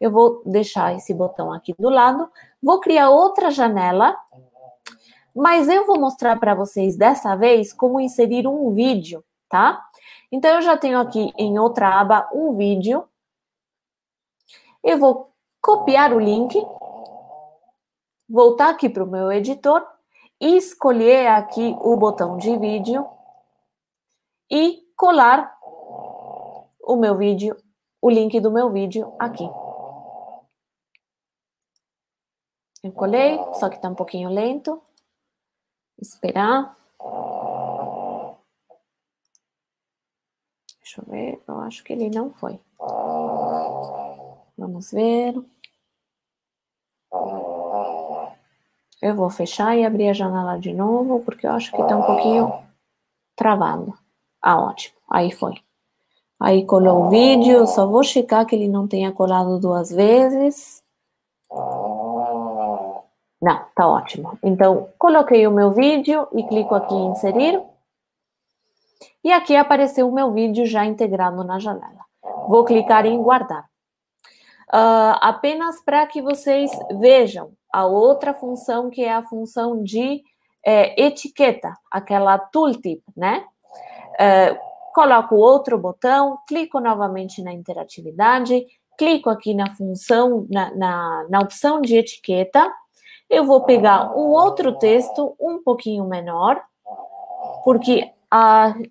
Eu 0.00 0.10
vou 0.10 0.42
deixar 0.46 0.94
esse 0.94 1.12
botão 1.12 1.52
aqui 1.52 1.74
do 1.78 1.90
lado. 1.90 2.30
Vou 2.62 2.80
criar 2.80 3.10
outra 3.10 3.50
janela, 3.50 4.16
mas 5.34 5.68
eu 5.68 5.86
vou 5.86 6.00
mostrar 6.00 6.40
para 6.40 6.54
vocês 6.54 6.96
dessa 6.96 7.36
vez 7.36 7.72
como 7.72 8.00
inserir 8.00 8.46
um 8.46 8.72
vídeo, 8.72 9.22
tá? 9.48 9.84
Então, 10.32 10.54
eu 10.54 10.62
já 10.62 10.76
tenho 10.76 10.98
aqui 10.98 11.32
em 11.36 11.58
outra 11.58 12.00
aba 12.00 12.28
um 12.32 12.56
vídeo. 12.56 13.04
Eu 14.82 14.98
vou 14.98 15.30
copiar 15.60 16.14
o 16.14 16.18
link, 16.18 16.56
voltar 18.28 18.70
aqui 18.70 18.88
para 18.88 19.04
o 19.04 19.10
meu 19.10 19.30
editor 19.30 19.86
e 20.40 20.56
escolher 20.56 21.26
aqui 21.26 21.76
o 21.80 21.96
botão 21.96 22.38
de 22.38 22.56
vídeo 22.56 23.06
e 24.50 24.82
colar 24.96 25.54
o 26.82 26.96
meu 26.96 27.16
vídeo, 27.16 27.56
o 28.00 28.08
link 28.08 28.40
do 28.40 28.50
meu 28.50 28.70
vídeo 28.70 29.12
aqui. 29.18 29.48
Eu 32.82 32.92
colei, 32.92 33.38
só 33.54 33.68
que 33.68 33.76
está 33.76 33.88
um 33.88 33.94
pouquinho 33.94 34.30
lento. 34.30 34.82
Esperar. 36.00 36.74
Deixa 40.80 41.02
eu 41.02 41.04
ver, 41.06 41.42
eu 41.46 41.60
acho 41.60 41.84
que 41.84 41.92
ele 41.92 42.10
não 42.10 42.32
foi. 42.32 42.58
Vamos 44.56 44.90
ver. 44.90 45.34
Eu 49.02 49.14
vou 49.14 49.30
fechar 49.30 49.76
e 49.76 49.84
abrir 49.84 50.08
a 50.08 50.12
janela 50.12 50.58
de 50.58 50.72
novo, 50.72 51.20
porque 51.20 51.46
eu 51.46 51.52
acho 51.52 51.70
que 51.70 51.80
está 51.80 51.96
um 51.96 52.02
pouquinho 52.02 52.62
travado. 53.36 53.94
Ah, 54.42 54.60
ótimo. 54.60 54.96
Aí 55.08 55.30
foi. 55.30 55.54
Aí 56.38 56.64
colou 56.64 57.04
o 57.04 57.10
vídeo, 57.10 57.66
só 57.66 57.86
vou 57.86 58.02
checar 58.02 58.46
que 58.46 58.56
ele 58.56 58.68
não 58.68 58.88
tenha 58.88 59.12
colado 59.12 59.60
duas 59.60 59.90
vezes. 59.90 60.82
Não, 63.40 63.64
tá 63.74 63.88
ótimo. 63.88 64.38
Então, 64.42 64.90
coloquei 64.98 65.46
o 65.46 65.50
meu 65.50 65.72
vídeo 65.72 66.28
e 66.32 66.42
clico 66.44 66.74
aqui 66.74 66.94
em 66.94 67.10
inserir. 67.10 67.62
E 69.24 69.32
aqui 69.32 69.56
apareceu 69.56 70.08
o 70.08 70.12
meu 70.12 70.32
vídeo 70.32 70.66
já 70.66 70.84
integrado 70.84 71.42
na 71.42 71.58
janela. 71.58 72.04
Vou 72.48 72.64
clicar 72.64 73.06
em 73.06 73.22
guardar. 73.22 73.64
Uh, 74.68 75.16
apenas 75.20 75.80
para 75.80 76.06
que 76.06 76.22
vocês 76.22 76.70
vejam 76.98 77.52
a 77.72 77.86
outra 77.86 78.34
função, 78.34 78.90
que 78.90 79.02
é 79.02 79.12
a 79.12 79.22
função 79.22 79.82
de 79.82 80.22
é, 80.64 81.00
etiqueta, 81.02 81.74
aquela 81.90 82.38
tooltip, 82.38 83.02
né? 83.16 83.44
Uh, 84.14 84.58
coloco 84.94 85.34
outro 85.36 85.78
botão, 85.78 86.38
clico 86.46 86.78
novamente 86.78 87.42
na 87.42 87.52
interatividade, 87.52 88.64
clico 88.98 89.30
aqui 89.30 89.54
na 89.54 89.74
função, 89.74 90.46
na, 90.50 90.74
na, 90.74 91.26
na 91.30 91.40
opção 91.40 91.80
de 91.80 91.96
etiqueta, 91.96 92.70
eu 93.30 93.44
vou 93.44 93.62
pegar 93.62 94.10
um 94.16 94.30
outro 94.30 94.76
texto 94.76 95.36
um 95.40 95.62
pouquinho 95.62 96.04
menor, 96.04 96.60
porque 97.64 98.10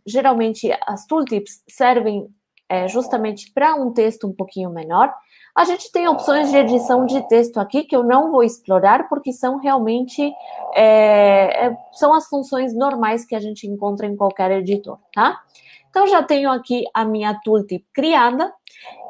geralmente 0.05 0.71
as 0.87 1.05
tooltips 1.05 1.61
servem 1.67 2.27
é, 2.69 2.87
justamente 2.87 3.51
para 3.51 3.75
um 3.75 3.91
texto 3.91 4.27
um 4.27 4.33
pouquinho 4.33 4.69
menor. 4.69 5.13
A 5.55 5.65
gente 5.65 5.91
tem 5.91 6.07
opções 6.07 6.51
de 6.51 6.57
edição 6.57 7.05
de 7.05 7.21
texto 7.27 7.57
aqui 7.59 7.83
que 7.83 7.95
eu 7.95 8.03
não 8.03 8.31
vou 8.31 8.43
explorar 8.43 9.09
porque 9.09 9.33
são 9.33 9.57
realmente 9.57 10.31
é, 10.73 11.65
é, 11.65 11.77
são 11.91 12.13
as 12.13 12.27
funções 12.27 12.73
normais 12.73 13.25
que 13.25 13.35
a 13.35 13.39
gente 13.39 13.67
encontra 13.67 14.05
em 14.05 14.15
qualquer 14.15 14.51
editor, 14.51 14.97
tá? 15.13 15.41
Então 15.89 16.07
já 16.07 16.21
tenho 16.21 16.51
aqui 16.51 16.85
a 16.93 17.03
minha 17.03 17.33
tooltip 17.43 17.83
criada 17.93 18.53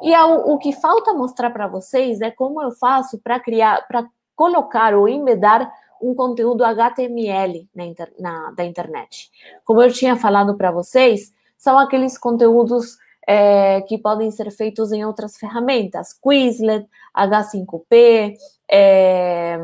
e 0.02 0.16
o 0.16 0.56
que 0.58 0.72
falta 0.72 1.12
mostrar 1.12 1.50
para 1.50 1.68
vocês 1.68 2.20
é 2.22 2.30
como 2.30 2.62
eu 2.62 2.72
faço 2.72 3.20
para 3.22 3.38
criar, 3.38 3.86
para 3.86 4.08
colocar 4.40 4.94
ou 4.94 5.06
embedar 5.06 5.70
um 6.00 6.14
conteúdo 6.14 6.64
HTML 6.64 7.68
na 7.74 7.84
inter, 7.84 8.10
na, 8.18 8.50
da 8.52 8.64
internet. 8.64 9.30
Como 9.66 9.82
eu 9.82 9.92
tinha 9.92 10.16
falado 10.16 10.56
para 10.56 10.70
vocês, 10.70 11.30
são 11.58 11.78
aqueles 11.78 12.16
conteúdos 12.16 12.96
é, 13.28 13.82
que 13.82 13.98
podem 13.98 14.30
ser 14.30 14.50
feitos 14.50 14.92
em 14.92 15.04
outras 15.04 15.36
ferramentas, 15.36 16.14
Quizlet, 16.14 16.88
H5P, 17.14 18.32
é, 18.72 19.58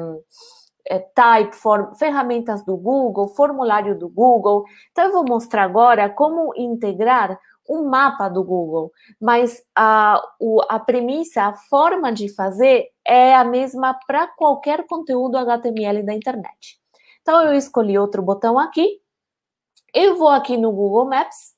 é, 0.85 0.99
Typeform, 0.99 1.95
ferramentas 1.95 2.62
do 2.62 2.77
Google, 2.77 3.29
formulário 3.29 3.99
do 3.99 4.11
Google. 4.11 4.66
Então, 4.93 5.07
eu 5.07 5.12
vou 5.12 5.24
mostrar 5.27 5.62
agora 5.62 6.11
como 6.11 6.53
integrar 6.55 7.41
um 7.66 7.89
mapa 7.89 8.29
do 8.29 8.45
Google, 8.45 8.93
mas 9.18 9.62
a, 9.74 10.22
o, 10.39 10.61
a 10.68 10.79
premissa, 10.79 11.45
a 11.45 11.55
forma 11.55 12.12
de 12.12 12.29
fazer 12.35 12.91
é 13.07 13.34
a 13.34 13.44
mesma 13.44 13.94
para 14.07 14.26
qualquer 14.26 14.86
conteúdo 14.86 15.38
HTML 15.38 16.02
da 16.02 16.12
internet. 16.12 16.80
Então, 17.22 17.42
eu 17.42 17.54
escolhi 17.54 17.98
outro 17.98 18.22
botão 18.22 18.59
aqui, 18.59 19.00
eu 19.94 20.16
vou 20.16 20.28
aqui 20.28 20.57
no 20.57 20.72
Google 20.72 21.07
Maps, 21.07 21.54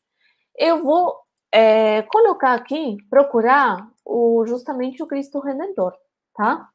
eu 0.57 0.83
vou 0.83 1.17
é, 1.53 2.03
colocar 2.03 2.55
aqui, 2.55 2.97
procurar 3.11 3.89
o, 4.05 4.45
justamente 4.47 5.03
o 5.03 5.07
Cristo 5.07 5.41
Redentor, 5.41 5.95
tá? 6.35 6.69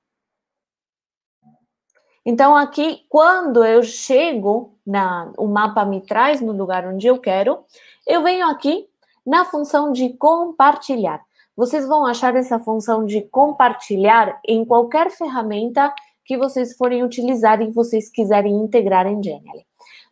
Então, 2.25 2.55
aqui, 2.55 3.05
quando 3.09 3.65
eu 3.65 3.83
chego, 3.83 4.77
na, 4.85 5.31
o 5.37 5.47
mapa 5.47 5.83
me 5.83 6.01
traz 6.01 6.39
no 6.39 6.53
lugar 6.53 6.87
onde 6.87 7.05
eu 7.05 7.19
quero, 7.19 7.65
eu 8.07 8.23
venho 8.23 8.47
aqui 8.47 8.87
na 9.25 9.45
função 9.45 9.91
de 9.91 10.13
compartilhar. 10.13 11.23
Vocês 11.55 11.87
vão 11.87 12.05
achar 12.05 12.35
essa 12.35 12.59
função 12.59 13.05
de 13.05 13.21
compartilhar 13.21 14.39
em 14.47 14.65
qualquer 14.65 15.11
ferramenta 15.11 15.93
que 16.25 16.37
vocês 16.37 16.75
forem 16.75 17.03
utilizar 17.03 17.61
e 17.61 17.69
vocês 17.69 18.09
quiserem 18.09 18.55
integrar 18.55 19.05
em 19.05 19.21
Genially. 19.21 19.65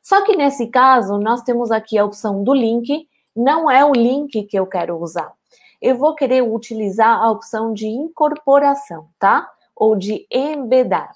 Só 0.03 0.23
que 0.23 0.35
nesse 0.35 0.67
caso, 0.67 1.17
nós 1.17 1.41
temos 1.41 1.71
aqui 1.71 1.97
a 1.97 2.05
opção 2.05 2.43
do 2.43 2.53
link, 2.53 3.07
não 3.35 3.69
é 3.69 3.85
o 3.85 3.93
link 3.93 4.43
que 4.43 4.57
eu 4.57 4.65
quero 4.65 4.97
usar. 4.97 5.33
eu 5.81 5.97
vou 5.97 6.13
querer 6.13 6.43
utilizar 6.43 7.19
a 7.19 7.31
opção 7.31 7.73
de 7.73 7.87
incorporação, 7.87 9.07
tá? 9.17 9.49
Ou 9.75 9.95
de 9.95 10.27
embedar. 10.29 11.11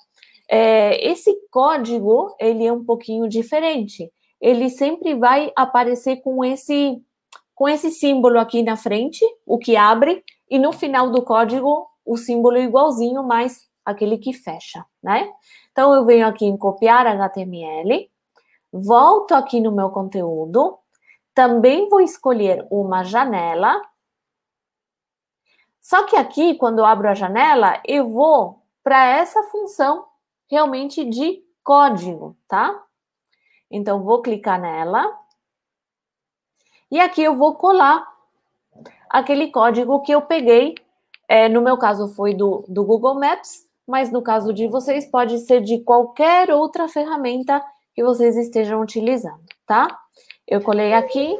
É, 0.49 1.07
esse 1.07 1.31
código, 1.51 2.35
ele 2.39 2.65
é 2.65 2.73
um 2.73 2.83
pouquinho 2.83 3.27
diferente. 3.29 4.11
Ele 4.41 4.69
sempre 4.69 5.13
vai 5.13 5.51
aparecer 5.55 6.17
com 6.17 6.43
esse, 6.43 6.99
com 7.55 7.69
esse 7.69 7.89
símbolo 7.89 8.37
aqui 8.37 8.61
na 8.61 8.75
frente, 8.75 9.25
o 9.45 9.57
que 9.57 9.77
abre, 9.77 10.23
e 10.49 10.59
no 10.59 10.73
final 10.73 11.09
do 11.09 11.23
código, 11.23 11.87
o 12.05 12.17
símbolo 12.17 12.57
igualzinho, 12.57 13.23
mas 13.23 13.67
aquele 13.83 14.17
que 14.17 14.33
fecha, 14.33 14.85
né? 15.01 15.31
Então, 15.71 15.93
eu 15.93 16.05
venho 16.05 16.27
aqui 16.27 16.45
em 16.45 16.57
copiar 16.57 17.07
HTML, 17.07 18.09
volto 18.71 19.33
aqui 19.33 19.61
no 19.61 19.71
meu 19.71 19.89
conteúdo, 19.89 20.77
também 21.33 21.89
vou 21.89 22.01
escolher 22.01 22.65
uma 22.69 23.03
janela. 23.03 23.81
Só 25.81 26.03
que 26.03 26.15
aqui, 26.15 26.55
quando 26.55 26.79
eu 26.79 26.85
abro 26.85 27.07
a 27.09 27.13
janela, 27.13 27.81
eu 27.85 28.09
vou 28.09 28.61
para 28.83 29.05
essa 29.05 29.43
função 29.43 30.05
realmente 30.49 31.05
de 31.05 31.43
código, 31.63 32.37
tá? 32.47 32.83
Então, 33.69 34.03
vou 34.03 34.21
clicar 34.21 34.59
nela. 34.59 35.24
E 36.95 36.99
aqui 37.01 37.21
eu 37.21 37.35
vou 37.35 37.55
colar 37.55 38.07
aquele 39.09 39.51
código 39.51 40.01
que 40.01 40.13
eu 40.13 40.21
peguei. 40.21 40.75
É, 41.27 41.49
no 41.49 41.61
meu 41.61 41.77
caso, 41.77 42.07
foi 42.07 42.33
do, 42.33 42.63
do 42.69 42.85
Google 42.85 43.19
Maps, 43.19 43.65
mas 43.85 44.13
no 44.13 44.21
caso 44.21 44.53
de 44.53 44.65
vocês, 44.69 45.05
pode 45.05 45.39
ser 45.39 45.59
de 45.59 45.79
qualquer 45.79 46.49
outra 46.51 46.87
ferramenta 46.87 47.61
que 47.93 48.01
vocês 48.01 48.37
estejam 48.37 48.81
utilizando, 48.81 49.41
tá? 49.67 49.89
Eu 50.47 50.61
colei 50.61 50.93
aqui 50.93 51.37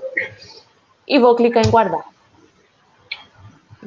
e 1.08 1.18
vou 1.20 1.34
clicar 1.38 1.66
em 1.66 1.72
guardar. 1.72 2.04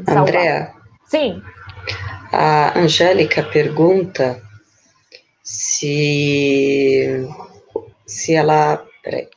Andréa. 0.09 0.73
Sim. 1.05 1.43
A 2.33 2.79
Angélica 2.79 3.43
pergunta 3.43 4.43
se, 5.43 7.29
se 8.07 8.35
ela. 8.35 8.88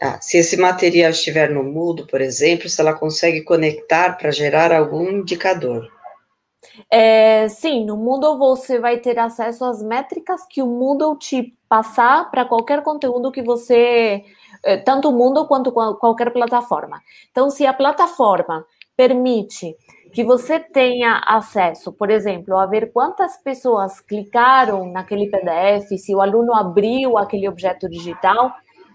Ah, 0.01 0.19
se 0.19 0.37
esse 0.37 0.57
material 0.57 1.11
estiver 1.11 1.49
no 1.49 1.63
Moodle, 1.63 2.07
por 2.07 2.19
exemplo, 2.19 2.67
se 2.67 2.81
ela 2.81 2.93
consegue 2.93 3.43
conectar 3.43 4.17
para 4.17 4.31
gerar 4.31 4.71
algum 4.71 5.09
indicador. 5.09 5.87
É, 6.89 7.47
sim, 7.47 7.85
no 7.85 7.97
Moodle 7.97 8.37
você 8.37 8.79
vai 8.79 8.97
ter 8.97 9.17
acesso 9.17 9.63
às 9.65 9.81
métricas 9.81 10.41
que 10.49 10.61
o 10.61 10.67
Moodle 10.67 11.17
te 11.17 11.55
passar 11.69 12.29
para 12.29 12.45
qualquer 12.45 12.83
conteúdo 12.83 13.31
que 13.31 13.41
você, 13.41 14.23
é, 14.63 14.77
tanto 14.77 15.09
o 15.09 15.11
Moodle 15.11 15.47
quanto 15.47 15.71
qualquer 15.71 16.31
plataforma. 16.31 17.01
Então, 17.31 17.49
se 17.49 17.65
a 17.65 17.73
plataforma 17.73 18.65
permite 18.95 19.75
que 20.13 20.23
você 20.23 20.59
tenha 20.59 21.21
acesso, 21.25 21.93
por 21.93 22.09
exemplo, 22.09 22.57
a 22.57 22.65
ver 22.65 22.91
quantas 22.91 23.37
pessoas 23.37 24.01
clicaram 24.01 24.91
naquele 24.91 25.29
PDF, 25.29 25.97
se 25.97 26.13
o 26.13 26.21
aluno 26.21 26.53
abriu 26.53 27.17
aquele 27.17 27.47
objeto 27.47 27.89
digital, 27.89 28.51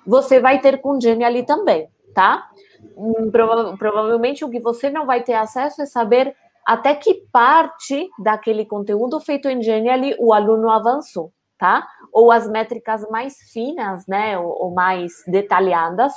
você 0.07 0.41
vai 0.41 0.61
ter 0.61 0.81
com 0.81 1.01
Genially 1.01 1.45
também, 1.45 1.89
tá? 2.15 2.49
Hum, 2.97 3.31
prova 3.31 3.77
provavelmente 3.77 4.45
o 4.45 4.51
que 4.51 4.61
você 4.61 4.89
não 4.89 5.07
vai 5.07 5.23
ter 5.23 5.35
acesso 5.35 5.83
é 5.83 5.87
saber 5.87 6.35
até 6.67 6.95
que 6.95 7.15
parte 7.33 8.09
daquele 8.19 8.65
conteúdo 8.65 9.21
feito 9.21 9.49
em 9.49 9.63
Genially 9.63 10.17
o 10.19 10.33
aluno 10.33 10.69
avançou, 10.71 11.33
tá? 11.59 11.87
Ou 12.13 12.33
as 12.33 12.49
métricas 12.49 13.09
mais 13.09 13.37
finas, 13.53 14.07
né, 14.07 14.39
ou, 14.39 14.65
ou 14.65 14.71
mais 14.73 15.25
detalhadas, 15.27 16.13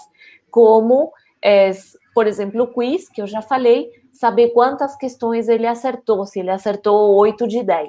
como, 0.49 1.11
é, 1.43 1.71
por 2.15 2.25
exemplo, 2.25 2.63
o 2.63 2.67
quiz, 2.67 3.07
que 3.09 3.21
eu 3.21 3.27
já 3.27 3.41
falei, 3.41 3.89
saber 4.11 4.49
quantas 4.49 4.95
questões 4.95 5.47
ele 5.47 5.67
acertou, 5.67 6.25
se 6.25 6.39
ele 6.39 6.49
acertou 6.49 7.15
8 7.15 7.47
de 7.47 7.63
10. 7.63 7.87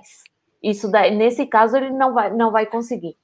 Isso 0.63 0.91
daí, 0.91 1.15
nesse 1.15 1.47
caso 1.47 1.77
ele 1.77 1.91
não 1.91 2.13
vai, 2.13 2.31
não 2.33 2.53
vai 2.53 2.67
conseguir. 2.67 3.17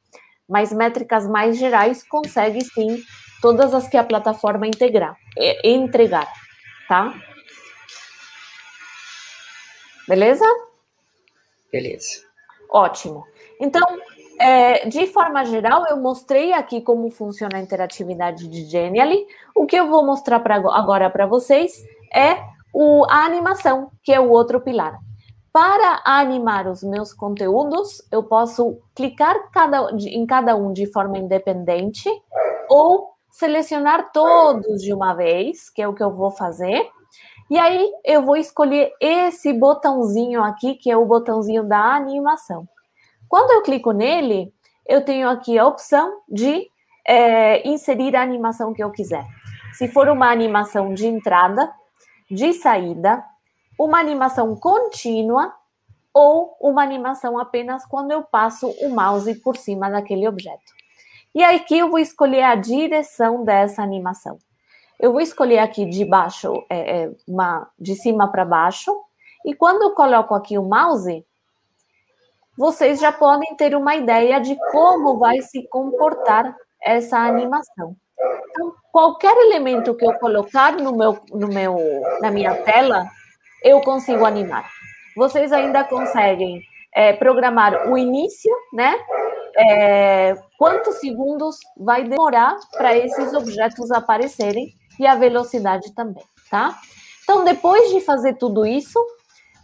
Mas 0.49 0.72
métricas 0.72 1.26
mais 1.28 1.57
gerais 1.59 2.03
consegue 2.03 2.64
sim 2.64 3.03
todas 3.40 3.74
as 3.74 3.88
que 3.88 3.97
a 3.97 4.05
plataforma 4.05 4.66
integrar, 4.66 5.16
entregar, 5.62 6.28
tá? 6.88 7.14
Beleza? 10.09 10.44
Beleza. 11.70 12.24
Ótimo. 12.70 13.26
Então, 13.61 13.82
é, 14.38 14.88
de 14.88 15.07
forma 15.07 15.44
geral, 15.44 15.84
eu 15.88 15.97
mostrei 15.97 16.53
aqui 16.53 16.80
como 16.80 17.11
funciona 17.11 17.59
a 17.59 17.61
interatividade 17.61 18.49
de 18.49 18.64
Genially. 18.64 19.26
O 19.55 19.66
que 19.66 19.76
eu 19.76 19.88
vou 19.88 20.05
mostrar 20.05 20.40
pra, 20.40 20.57
agora 20.57 21.11
para 21.11 21.26
vocês 21.26 21.84
é 22.14 22.36
o, 22.72 23.05
a 23.09 23.24
animação, 23.24 23.90
que 24.03 24.12
é 24.12 24.20
o 24.20 24.30
outro 24.30 24.61
pilar. 24.61 24.99
Para 25.57 26.02
animar 26.04 26.66
os 26.66 26.82
meus 26.82 27.14
conteúdos, 27.14 28.07
eu 28.12 28.22
posso 28.22 28.78
clicar 28.94 29.50
cada, 29.50 29.90
em 29.90 30.26
cada 30.26 30.54
um 30.54 30.70
de 30.70 30.84
forma 30.84 31.16
independente 31.16 32.11
ou 32.68 33.14
selecionar 33.30 34.12
todos 34.12 34.82
de 34.82 34.92
uma 34.92 35.14
vez, 35.14 35.70
que 35.70 35.80
é 35.80 35.88
o 35.88 35.94
que 35.94 36.02
eu 36.02 36.12
vou 36.12 36.30
fazer. 36.30 36.86
E 37.50 37.59
aí 37.59 37.90
eu 38.04 38.20
vou 38.20 38.36
escolher 38.36 38.92
esse 39.00 39.50
botãozinho 39.54 40.44
aqui, 40.44 40.74
que 40.74 40.90
é 40.90 40.96
o 40.98 41.07
botãozinho 41.07 41.64
da 41.64 41.94
animação. 41.94 42.68
Quando 43.26 43.50
eu 43.52 43.62
clico 43.62 43.92
nele, 43.92 44.52
eu 44.86 45.07
tenho 45.07 45.26
aqui 45.26 45.59
a 45.59 45.66
opção 45.66 46.20
de 46.28 46.68
é, 47.09 47.66
inserir 47.66 48.14
a 48.14 48.20
animação 48.20 48.74
que 48.74 48.84
eu 48.84 48.90
quiser. 48.90 49.26
Se 49.72 49.88
for 49.88 50.07
uma 50.11 50.30
animação 50.30 50.92
de 50.92 51.07
entrada, 51.07 51.72
de 52.30 52.52
saída, 52.52 53.24
uma 53.79 53.99
animação 53.99 54.57
contínua 54.57 55.55
ou 56.12 56.57
uma 56.61 56.83
animação 56.83 57.39
apenas 57.39 57.85
quando 57.85 58.11
eu 58.11 58.22
passo 58.22 58.70
o 58.81 58.89
mouse 58.89 59.35
por 59.37 59.57
cima 59.57 59.91
daquele 59.91 60.27
objeto. 60.27 60.72
E 61.35 61.43
aqui 61.43 61.79
eu 61.79 61.91
vou 61.91 61.99
escolher 61.99 62.43
a 62.43 62.55
direção 62.55 63.45
dessa 63.45 63.83
animação. 63.83 64.39
Eu 64.99 65.12
vou 65.12 65.20
escolher 65.20 65.59
aqui 65.59 65.85
de 65.85 66.05
baixo, 66.07 66.64
é, 66.70 67.03
é, 67.03 67.11
uma, 67.29 67.68
de 67.79 67.95
cima 67.95 68.33
para 68.33 68.47
baixo, 68.47 68.99
e 69.45 69.55
quando 69.55 69.83
eu 69.83 69.91
coloco 69.91 70.35
aqui 70.35 70.57
o 70.57 70.62
mouse, 70.62 71.24
vocês 72.57 72.99
já 72.99 73.12
podem 73.12 73.55
ter 73.55 73.77
uma 73.77 73.95
ideia 73.95 74.41
de 74.41 74.57
como 74.72 75.18
vai 75.18 75.43
se 75.43 75.68
comportar 75.68 76.57
essa 76.81 77.18
animação. 77.18 77.95
Então, 78.51 78.72
qualquer 78.91 79.37
elemento 79.37 79.95
que 79.95 80.07
eu 80.07 80.14
colocar 80.14 80.72
no 80.72 80.97
meu, 80.97 81.18
no 81.31 81.49
meu, 81.49 81.77
na 82.22 82.31
minha 82.31 82.55
tela, 82.62 83.07
eu 83.67 83.81
consigo 83.81 84.25
animar. 84.25 84.71
Vocês 85.17 85.53
ainda 85.53 85.83
conseguem 85.83 86.62
é, 86.95 87.12
programar 87.12 87.91
o 87.91 87.99
início, 87.99 88.55
né? 88.73 88.95
É, 89.59 90.35
quantos 90.57 90.97
segundos 90.97 91.57
vai 91.77 92.05
demorar 92.05 92.57
para 92.73 92.97
esses 92.97 93.35
objetos 93.35 93.91
aparecerem 93.91 94.73
e 95.01 95.07
a 95.07 95.14
velocidade 95.14 95.95
também, 95.95 96.25
tá? 96.51 96.79
Então, 97.25 97.43
depois 97.43 97.91
de 97.91 98.01
fazer 98.01 98.35
tudo 98.35 98.64
isso, 98.64 98.99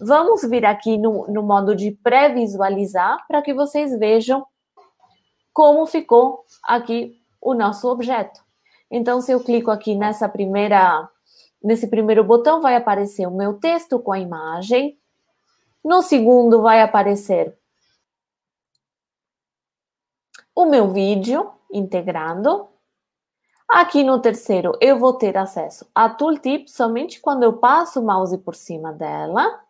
vamos 0.01 0.43
vir 0.43 0.67
aqui 0.67 0.99
no, 0.99 1.29
no 1.29 1.43
modo 1.43 1.77
de 1.77 1.93
pré-visualizar 2.03 3.19
para 3.29 3.41
que 3.41 3.55
vocês 3.55 3.97
vejam 3.99 4.45
como 5.53 5.87
ficou 5.87 6.45
aqui 6.65 7.15
o 7.41 7.55
nosso 7.55 7.89
objeto. 7.89 8.41
Então, 8.91 9.21
se 9.21 9.31
eu 9.33 9.41
clico 9.41 9.71
aqui 9.71 9.95
nessa 9.95 10.29
primeira, 10.29 11.09
nesse 11.63 11.87
primeiro 11.89 12.25
botão, 12.25 12.61
vai 12.61 12.77
aparecer 12.77 13.27
o 13.27 13.31
meu 13.31 13.55
texto 13.55 13.99
com 13.99 14.13
a 14.13 14.19
imagem. 14.19 14.99
No 15.85 16.03
segundo, 16.03 16.63
vai 16.63 16.81
aparecer 16.81 17.57
o 20.55 20.65
meu 20.65 20.93
vídeo 20.93 21.51
integrado. 21.73 22.69
Aqui 23.69 24.05
no 24.05 24.21
terceiro, 24.21 24.77
eu 24.81 24.99
vou 24.99 25.15
ter 25.15 25.37
acesso 25.37 25.87
à 25.95 26.09
tooltip 26.09 26.71
somente 26.71 27.21
quando 27.21 27.43
eu 27.43 27.55
passo 27.55 28.01
o 28.01 28.05
mouse 28.05 28.37
por 28.39 28.55
cima 28.55 28.93
dela. 28.93 29.61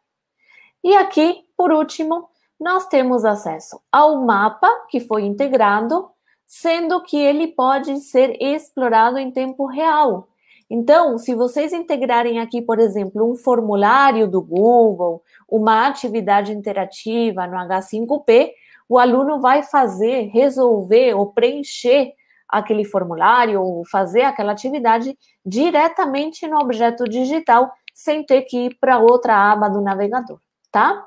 E 0.83 0.97
aqui, 0.97 1.47
por 1.57 1.71
último, 1.71 2.29
nós 2.59 2.87
temos 2.87 3.25
acesso 3.25 3.81
ao 3.91 4.21
mapa 4.25 4.69
que 4.89 4.99
foi 5.01 5.23
integrado 5.23 6.11
sendo 6.55 7.01
que 7.01 7.17
ele 7.17 7.49
pode 7.49 7.99
ser 8.01 8.37
explorado 8.39 9.17
em 9.17 9.31
tempo 9.31 9.65
real. 9.65 10.29
Então, 10.75 11.19
se 11.19 11.35
vocês 11.35 11.71
integrarem 11.71 12.41
aqui, 12.41 12.63
por 12.63 12.79
exemplo, 12.79 13.31
um 13.31 13.37
formulário 13.37 14.27
do 14.27 14.41
Google, 14.41 15.23
uma 15.47 15.87
atividade 15.87 16.51
interativa 16.51 17.47
no 17.47 17.59
H5P, 17.59 18.53
o 18.89 18.99
aluno 18.99 19.39
vai 19.39 19.63
fazer, 19.63 20.31
resolver 20.33 21.13
ou 21.13 21.31
preencher 21.31 22.15
aquele 22.49 22.87
formulário 22.87 23.61
ou 23.61 23.85
fazer 23.85 24.23
aquela 24.23 24.53
atividade 24.53 25.15
diretamente 25.45 26.49
no 26.49 26.59
objeto 26.59 27.05
digital, 27.05 27.71
sem 27.93 28.25
ter 28.25 28.41
que 28.41 28.69
ir 28.69 28.79
para 28.81 28.99
outra 28.99 29.53
aba 29.53 29.69
do 29.69 29.83
navegador, 29.83 30.41
tá? 30.71 31.05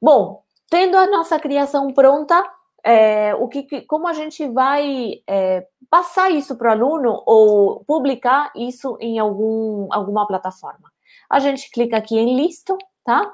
Bom, 0.00 0.44
tendo 0.70 0.96
a 0.96 1.08
nossa 1.08 1.40
criação 1.40 1.92
pronta, 1.92 2.40
é, 2.84 3.34
o 3.34 3.48
que, 3.48 3.82
como 3.82 4.06
a 4.06 4.12
gente 4.12 4.46
vai 4.46 5.22
é, 5.26 5.66
passar 5.92 6.30
isso 6.30 6.56
para 6.56 6.70
o 6.70 6.72
aluno 6.72 7.22
ou 7.26 7.84
publicar 7.84 8.50
isso 8.56 8.96
em 8.98 9.18
algum, 9.18 9.92
alguma 9.92 10.26
plataforma. 10.26 10.90
a 11.28 11.38
gente 11.38 11.70
clica 11.70 11.98
aqui 11.98 12.18
em 12.18 12.34
listo, 12.34 12.78
tá? 13.04 13.30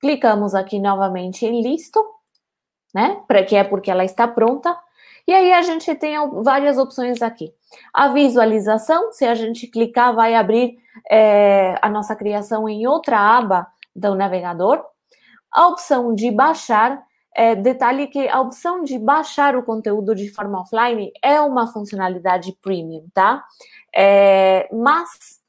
Clicamos 0.00 0.54
aqui 0.54 0.78
novamente 0.78 1.44
em 1.44 1.60
listo, 1.60 2.00
né? 2.94 3.20
Para 3.26 3.42
que 3.42 3.56
é 3.56 3.64
porque 3.64 3.90
ela 3.90 4.04
está 4.04 4.28
pronta. 4.28 4.78
E 5.26 5.34
aí 5.34 5.52
a 5.52 5.62
gente 5.62 5.92
tem 5.96 6.14
várias 6.44 6.78
opções 6.78 7.20
aqui. 7.20 7.52
A 7.92 8.06
visualização, 8.06 9.10
se 9.10 9.24
a 9.24 9.34
gente 9.34 9.66
clicar, 9.66 10.14
vai 10.14 10.36
abrir 10.36 10.78
é, 11.10 11.74
a 11.82 11.88
nossa 11.88 12.14
criação 12.14 12.68
em 12.68 12.86
outra 12.86 13.18
aba 13.18 13.66
do 13.96 14.14
navegador. 14.14 14.80
A 15.50 15.66
opção 15.66 16.14
de 16.14 16.30
baixar, 16.30 17.02
é, 17.34 17.56
detalhe 17.56 18.06
que 18.06 18.28
a 18.28 18.40
opção 18.40 18.84
de 18.84 18.96
baixar 18.96 19.56
o 19.56 19.62
conteúdo 19.64 20.14
de 20.14 20.30
forma 20.30 20.60
offline 20.60 21.12
é 21.20 21.40
uma 21.40 21.66
funcionalidade 21.66 22.56
premium, 22.62 23.08
tá? 23.12 23.44
É, 23.94 24.68
mas, 24.72 25.40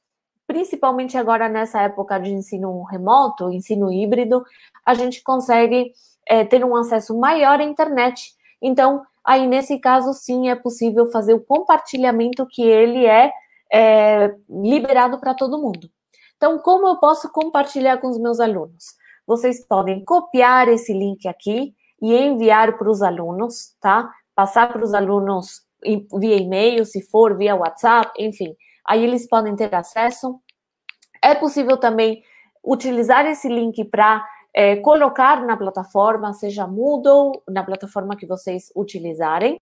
principalmente 0.48 1.16
agora 1.16 1.48
nessa 1.48 1.84
época 1.84 2.18
de 2.20 2.32
ensino 2.32 2.84
remoto, 2.84 3.52
ensino 3.52 3.92
híbrido, 3.92 4.44
a 4.84 4.96
gente 4.96 5.22
consegue 5.22 5.94
é, 6.28 6.44
ter 6.44 6.66
um 6.66 6.76
acesso 6.76 7.18
maior 7.20 7.60
à 7.60 7.64
internet. 7.64 8.34
Então, 8.60 9.04
aí 9.24 9.46
nesse 9.46 9.78
caso, 9.78 10.12
sim, 10.12 10.50
é 10.50 10.56
possível 10.56 11.12
fazer 11.12 11.36
o 11.36 11.40
compartilhamento 11.40 12.48
que 12.48 12.64
ele 12.64 13.06
é, 13.06 13.32
é 13.72 14.34
liberado 14.50 15.20
para 15.20 15.36
todo 15.36 15.62
mundo. 15.62 15.88
Então, 16.36 16.58
como 16.58 16.88
eu 16.88 16.98
posso 16.98 17.32
compartilhar 17.32 17.98
com 17.98 18.10
os 18.10 18.18
meus 18.18 18.40
alunos? 18.40 18.96
Vocês 19.28 19.66
podem 19.66 20.04
copiar 20.04 20.68
esse 20.68 20.94
link 20.94 21.28
aqui 21.28 21.75
e 22.02 22.14
enviar 22.14 22.78
para 22.78 22.90
os 22.90 23.02
alunos, 23.02 23.76
tá? 23.80 24.10
Passar 24.36 24.72
para 24.72 24.84
os 24.84 24.94
alunos 24.94 25.62
via 26.20 26.36
e-mail, 26.36 26.86
se 26.86 27.02
for 27.02 27.38
via 27.38 27.56
WhatsApp, 27.56 28.12
enfim. 28.18 28.56
Aí 28.86 29.04
eles 29.04 29.28
podem 29.28 29.56
ter 29.56 29.74
acesso. 29.74 30.40
É 31.22 31.34
possível 31.34 31.78
também 31.78 32.24
utilizar 32.64 33.26
esse 33.26 33.48
link 33.48 33.84
para 33.86 34.26
é, 34.54 34.78
colocar 34.78 35.46
na 35.46 35.56
plataforma, 35.58 36.34
seja 36.34 36.66
Moodle, 36.66 37.42
na 37.48 37.64
plataforma 37.64 38.16
que 38.16 38.26
vocês 38.26 38.72
utilizarem. 38.76 39.60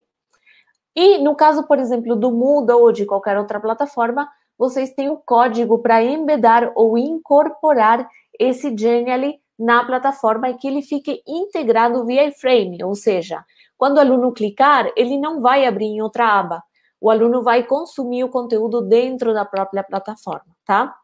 E 0.96 1.20
no 1.20 1.36
caso, 1.36 1.68
por 1.68 1.80
exemplo, 1.80 2.16
do 2.16 2.32
Moodle 2.32 2.82
ou 2.82 2.92
de 2.92 3.06
qualquer 3.06 3.38
outra 3.38 3.60
plataforma, 3.60 4.28
vocês 4.58 4.94
têm 4.94 5.10
o 5.10 5.18
código 5.18 5.80
para 5.80 6.04
embedar 6.04 6.72
ou 6.76 6.98
incorporar 6.98 8.10
esse 8.38 8.76
Genially 8.76 9.40
na 9.60 9.84
plataforma 9.84 10.50
e 10.50 10.54
que 10.56 10.68
ele 10.68 10.82
fique 10.82 11.22
integrado 11.28 12.06
via 12.06 12.28
iframe, 12.28 12.82
ou 12.84 12.96
seja, 12.96 13.44
quando 13.78 13.98
o 13.98 14.00
aluno 14.00 14.32
clicar, 14.32 14.90
ele 14.96 15.18
não 15.18 15.42
vai 15.42 15.66
abrir 15.66 15.86
em 15.86 16.02
outra 16.02 16.40
aba. 16.40 16.64
O 17.02 17.10
aluno 17.10 17.44
vai 17.44 17.64
consumir 17.64 18.24
o 18.24 18.30
conteúdo 18.30 18.82
dentro 18.82 19.34
da 19.34 19.46
própria 19.46 19.84
plataforma, 19.84 20.56
tá? 20.66 20.96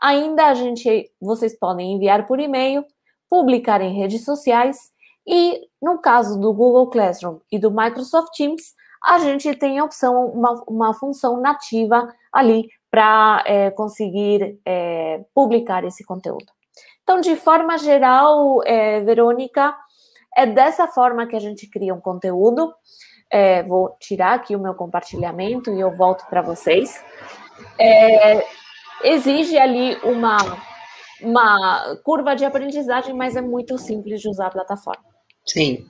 Ainda 0.00 0.46
a 0.46 0.54
gente, 0.54 1.10
vocês 1.20 1.58
podem 1.58 1.94
enviar 1.94 2.26
por 2.26 2.38
e-mail, 2.38 2.84
publicar 3.28 3.80
em 3.80 3.94
redes 3.94 4.24
sociais 4.24 4.76
e 5.26 5.60
no 5.82 5.98
caso 5.98 6.38
do 6.38 6.52
Google 6.52 6.88
Classroom 6.88 7.38
e 7.50 7.58
do 7.58 7.70
Microsoft 7.70 8.36
Teams, 8.36 8.74
a 9.04 9.18
gente 9.18 9.54
tem 9.54 9.78
a 9.78 9.84
opção, 9.84 10.26
uma, 10.30 10.64
uma 10.68 10.94
função 10.94 11.40
nativa 11.40 12.08
ali 12.32 12.68
para 12.90 13.42
é, 13.46 13.70
conseguir 13.70 14.58
é, 14.64 15.24
publicar 15.34 15.84
esse 15.84 16.04
conteúdo. 16.04 16.55
Então, 17.06 17.20
de 17.20 17.36
forma 17.36 17.78
geral, 17.78 18.60
é, 18.64 19.00
Verônica, 19.00 19.72
é 20.36 20.44
dessa 20.44 20.88
forma 20.88 21.24
que 21.28 21.36
a 21.36 21.38
gente 21.38 21.70
cria 21.70 21.94
um 21.94 22.00
conteúdo. 22.00 22.74
É, 23.30 23.62
vou 23.62 23.96
tirar 24.00 24.34
aqui 24.34 24.56
o 24.56 24.60
meu 24.60 24.74
compartilhamento 24.74 25.72
e 25.72 25.78
eu 25.78 25.92
volto 25.92 26.26
para 26.26 26.42
vocês. 26.42 27.00
É, 27.78 28.44
exige 29.04 29.56
ali 29.56 29.94
uma 30.02 30.36
uma 31.22 31.96
curva 32.02 32.34
de 32.34 32.44
aprendizagem, 32.44 33.14
mas 33.14 33.36
é 33.36 33.40
muito 33.40 33.78
simples 33.78 34.20
de 34.20 34.28
usar 34.28 34.48
a 34.48 34.50
plataforma. 34.50 35.04
Sim. 35.46 35.86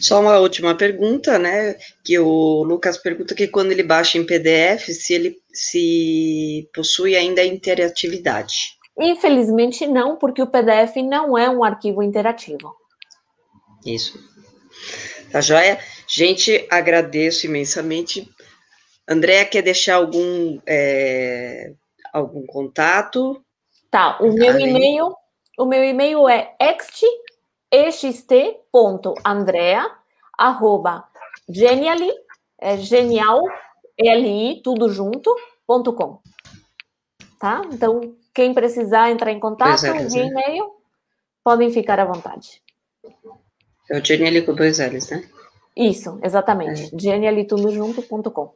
Só 0.00 0.20
uma 0.20 0.38
última 0.38 0.76
pergunta, 0.76 1.36
né? 1.36 1.74
Que 2.04 2.16
o 2.16 2.62
Lucas 2.62 2.96
pergunta 2.96 3.34
que 3.34 3.48
quando 3.48 3.72
ele 3.72 3.82
baixa 3.82 4.16
em 4.16 4.24
PDF, 4.24 4.86
se 4.86 5.14
ele 5.14 5.36
se 5.52 6.70
possui 6.72 7.16
ainda 7.16 7.44
interatividade. 7.44 8.77
Infelizmente 8.98 9.86
não, 9.86 10.16
porque 10.16 10.42
o 10.42 10.46
PDF 10.46 10.96
não 10.96 11.38
é 11.38 11.48
um 11.48 11.62
arquivo 11.62 12.02
interativo. 12.02 12.74
Isso. 13.84 14.18
Tá 15.30 15.40
joia? 15.40 15.78
Gente, 16.06 16.66
agradeço 16.70 17.46
imensamente. 17.46 18.28
Andréa, 19.08 19.44
quer 19.44 19.62
deixar 19.62 19.96
algum, 19.96 20.58
é, 20.66 21.72
algum 22.12 22.44
contato? 22.46 23.42
Tá, 23.90 24.18
o 24.20 24.32
meu 24.32 24.58
e-mail, 24.58 25.14
o 25.58 25.64
meu 25.64 25.82
e-mail 25.82 26.28
é 26.28 26.54
ext.andrea 27.72 28.30
arroba 30.36 31.04
genially, 31.48 32.12
é 32.60 32.76
genial, 32.76 33.42
li, 33.98 34.60
tudo 34.62 34.88
junto, 34.88 35.34
ponto 35.66 35.92
com. 35.92 36.20
Tá? 37.38 37.62
Então, 37.72 38.16
quem 38.38 38.54
precisar 38.54 39.10
entrar 39.10 39.32
em 39.32 39.40
contato, 39.40 39.84
é, 39.84 40.06
via 40.06 40.22
e-mail, 40.22 40.70
podem 41.42 41.72
ficar 41.72 41.98
à 41.98 42.04
vontade. 42.04 42.62
É 43.90 43.98
o 43.98 44.04
Genially 44.04 44.42
com 44.42 44.54
dois 44.54 44.78
L's, 44.78 45.10
né? 45.10 45.28
Isso, 45.76 46.20
exatamente. 46.22 46.94
É. 46.94 46.98
Genialitudojunto.com. 47.00 48.54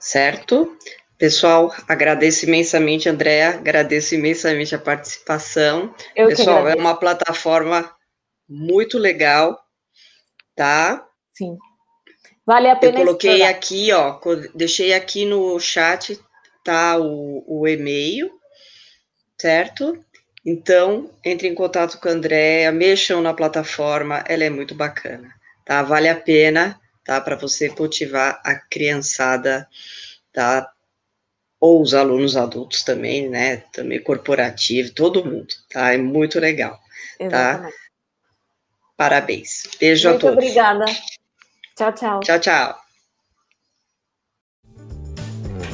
Certo? 0.00 0.76
Pessoal, 1.16 1.72
agradeço 1.86 2.44
imensamente, 2.44 3.08
Andréa, 3.08 3.50
agradeço 3.50 4.16
imensamente 4.16 4.74
a 4.74 4.80
participação. 4.80 5.94
Eu 6.16 6.26
Pessoal, 6.26 6.66
é 6.66 6.74
uma 6.74 6.96
plataforma 6.96 7.88
muito 8.48 8.98
legal, 8.98 9.56
tá? 10.56 11.06
Sim. 11.34 11.56
Vale 12.44 12.68
a 12.68 12.74
pena 12.74 12.98
Eu 12.98 13.04
coloquei 13.04 13.30
explorar. 13.34 13.50
aqui, 13.50 13.92
ó, 13.92 14.18
deixei 14.56 14.92
aqui 14.92 15.24
no 15.24 15.60
chat, 15.60 16.18
tá, 16.68 16.98
o, 16.98 17.42
o 17.46 17.66
e-mail, 17.66 18.30
certo? 19.40 20.04
Então, 20.44 21.10
entre 21.24 21.48
em 21.48 21.54
contato 21.54 21.98
com 21.98 22.10
a 22.10 22.12
Andréa, 22.12 22.70
mexam 22.70 23.22
na 23.22 23.32
plataforma, 23.32 24.22
ela 24.28 24.44
é 24.44 24.50
muito 24.50 24.74
bacana, 24.74 25.32
tá? 25.64 25.82
Vale 25.82 26.10
a 26.10 26.14
pena, 26.14 26.78
tá, 27.02 27.22
para 27.22 27.36
você 27.36 27.70
motivar 27.70 28.38
a 28.44 28.54
criançada, 28.54 29.66
tá? 30.30 30.70
ou 31.58 31.80
os 31.82 31.92
alunos 31.92 32.36
adultos 32.36 32.84
também, 32.84 33.30
né? 33.30 33.64
Também 33.72 34.00
corporativo, 34.00 34.92
todo 34.92 35.24
mundo, 35.24 35.48
tá? 35.70 35.94
É 35.94 35.96
muito 35.96 36.38
legal, 36.38 36.78
tá? 37.18 37.24
Exatamente. 37.24 37.72
tá? 37.72 37.82
Parabéns. 38.94 39.62
Beijo 39.80 40.10
muito 40.10 40.26
a 40.26 40.30
todos. 40.30 40.44
Muito 40.44 40.60
obrigada. 40.60 40.84
Tchau, 41.74 41.92
tchau. 41.94 42.20
Tchau, 42.20 42.38
tchau. 42.38 42.87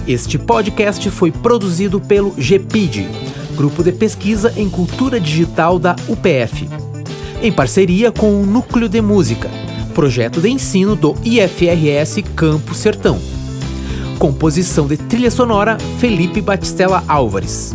Este 0.07 0.39
podcast 0.39 1.11
foi 1.11 1.33
produzido 1.33 1.99
pelo 1.99 2.35
GPID, 2.37 3.09
Grupo 3.57 3.83
de 3.83 3.91
Pesquisa 3.91 4.53
em 4.55 4.69
Cultura 4.69 5.19
Digital 5.19 5.79
da 5.79 5.97
UPF, 6.07 6.69
em 7.43 7.51
parceria 7.51 8.13
com 8.13 8.43
o 8.43 8.45
Núcleo 8.45 8.87
de 8.87 9.01
Música, 9.01 9.49
projeto 9.95 10.43
de 10.43 10.51
ensino 10.51 10.95
do 10.95 11.15
IFRS 11.25 12.23
Campo 12.37 12.75
Sertão. 12.75 13.19
Composição 14.19 14.87
de 14.87 14.99
trilha 14.99 15.31
sonora 15.31 15.79
Felipe 15.99 16.43
Batistella 16.43 17.03
Álvares. 17.09 17.75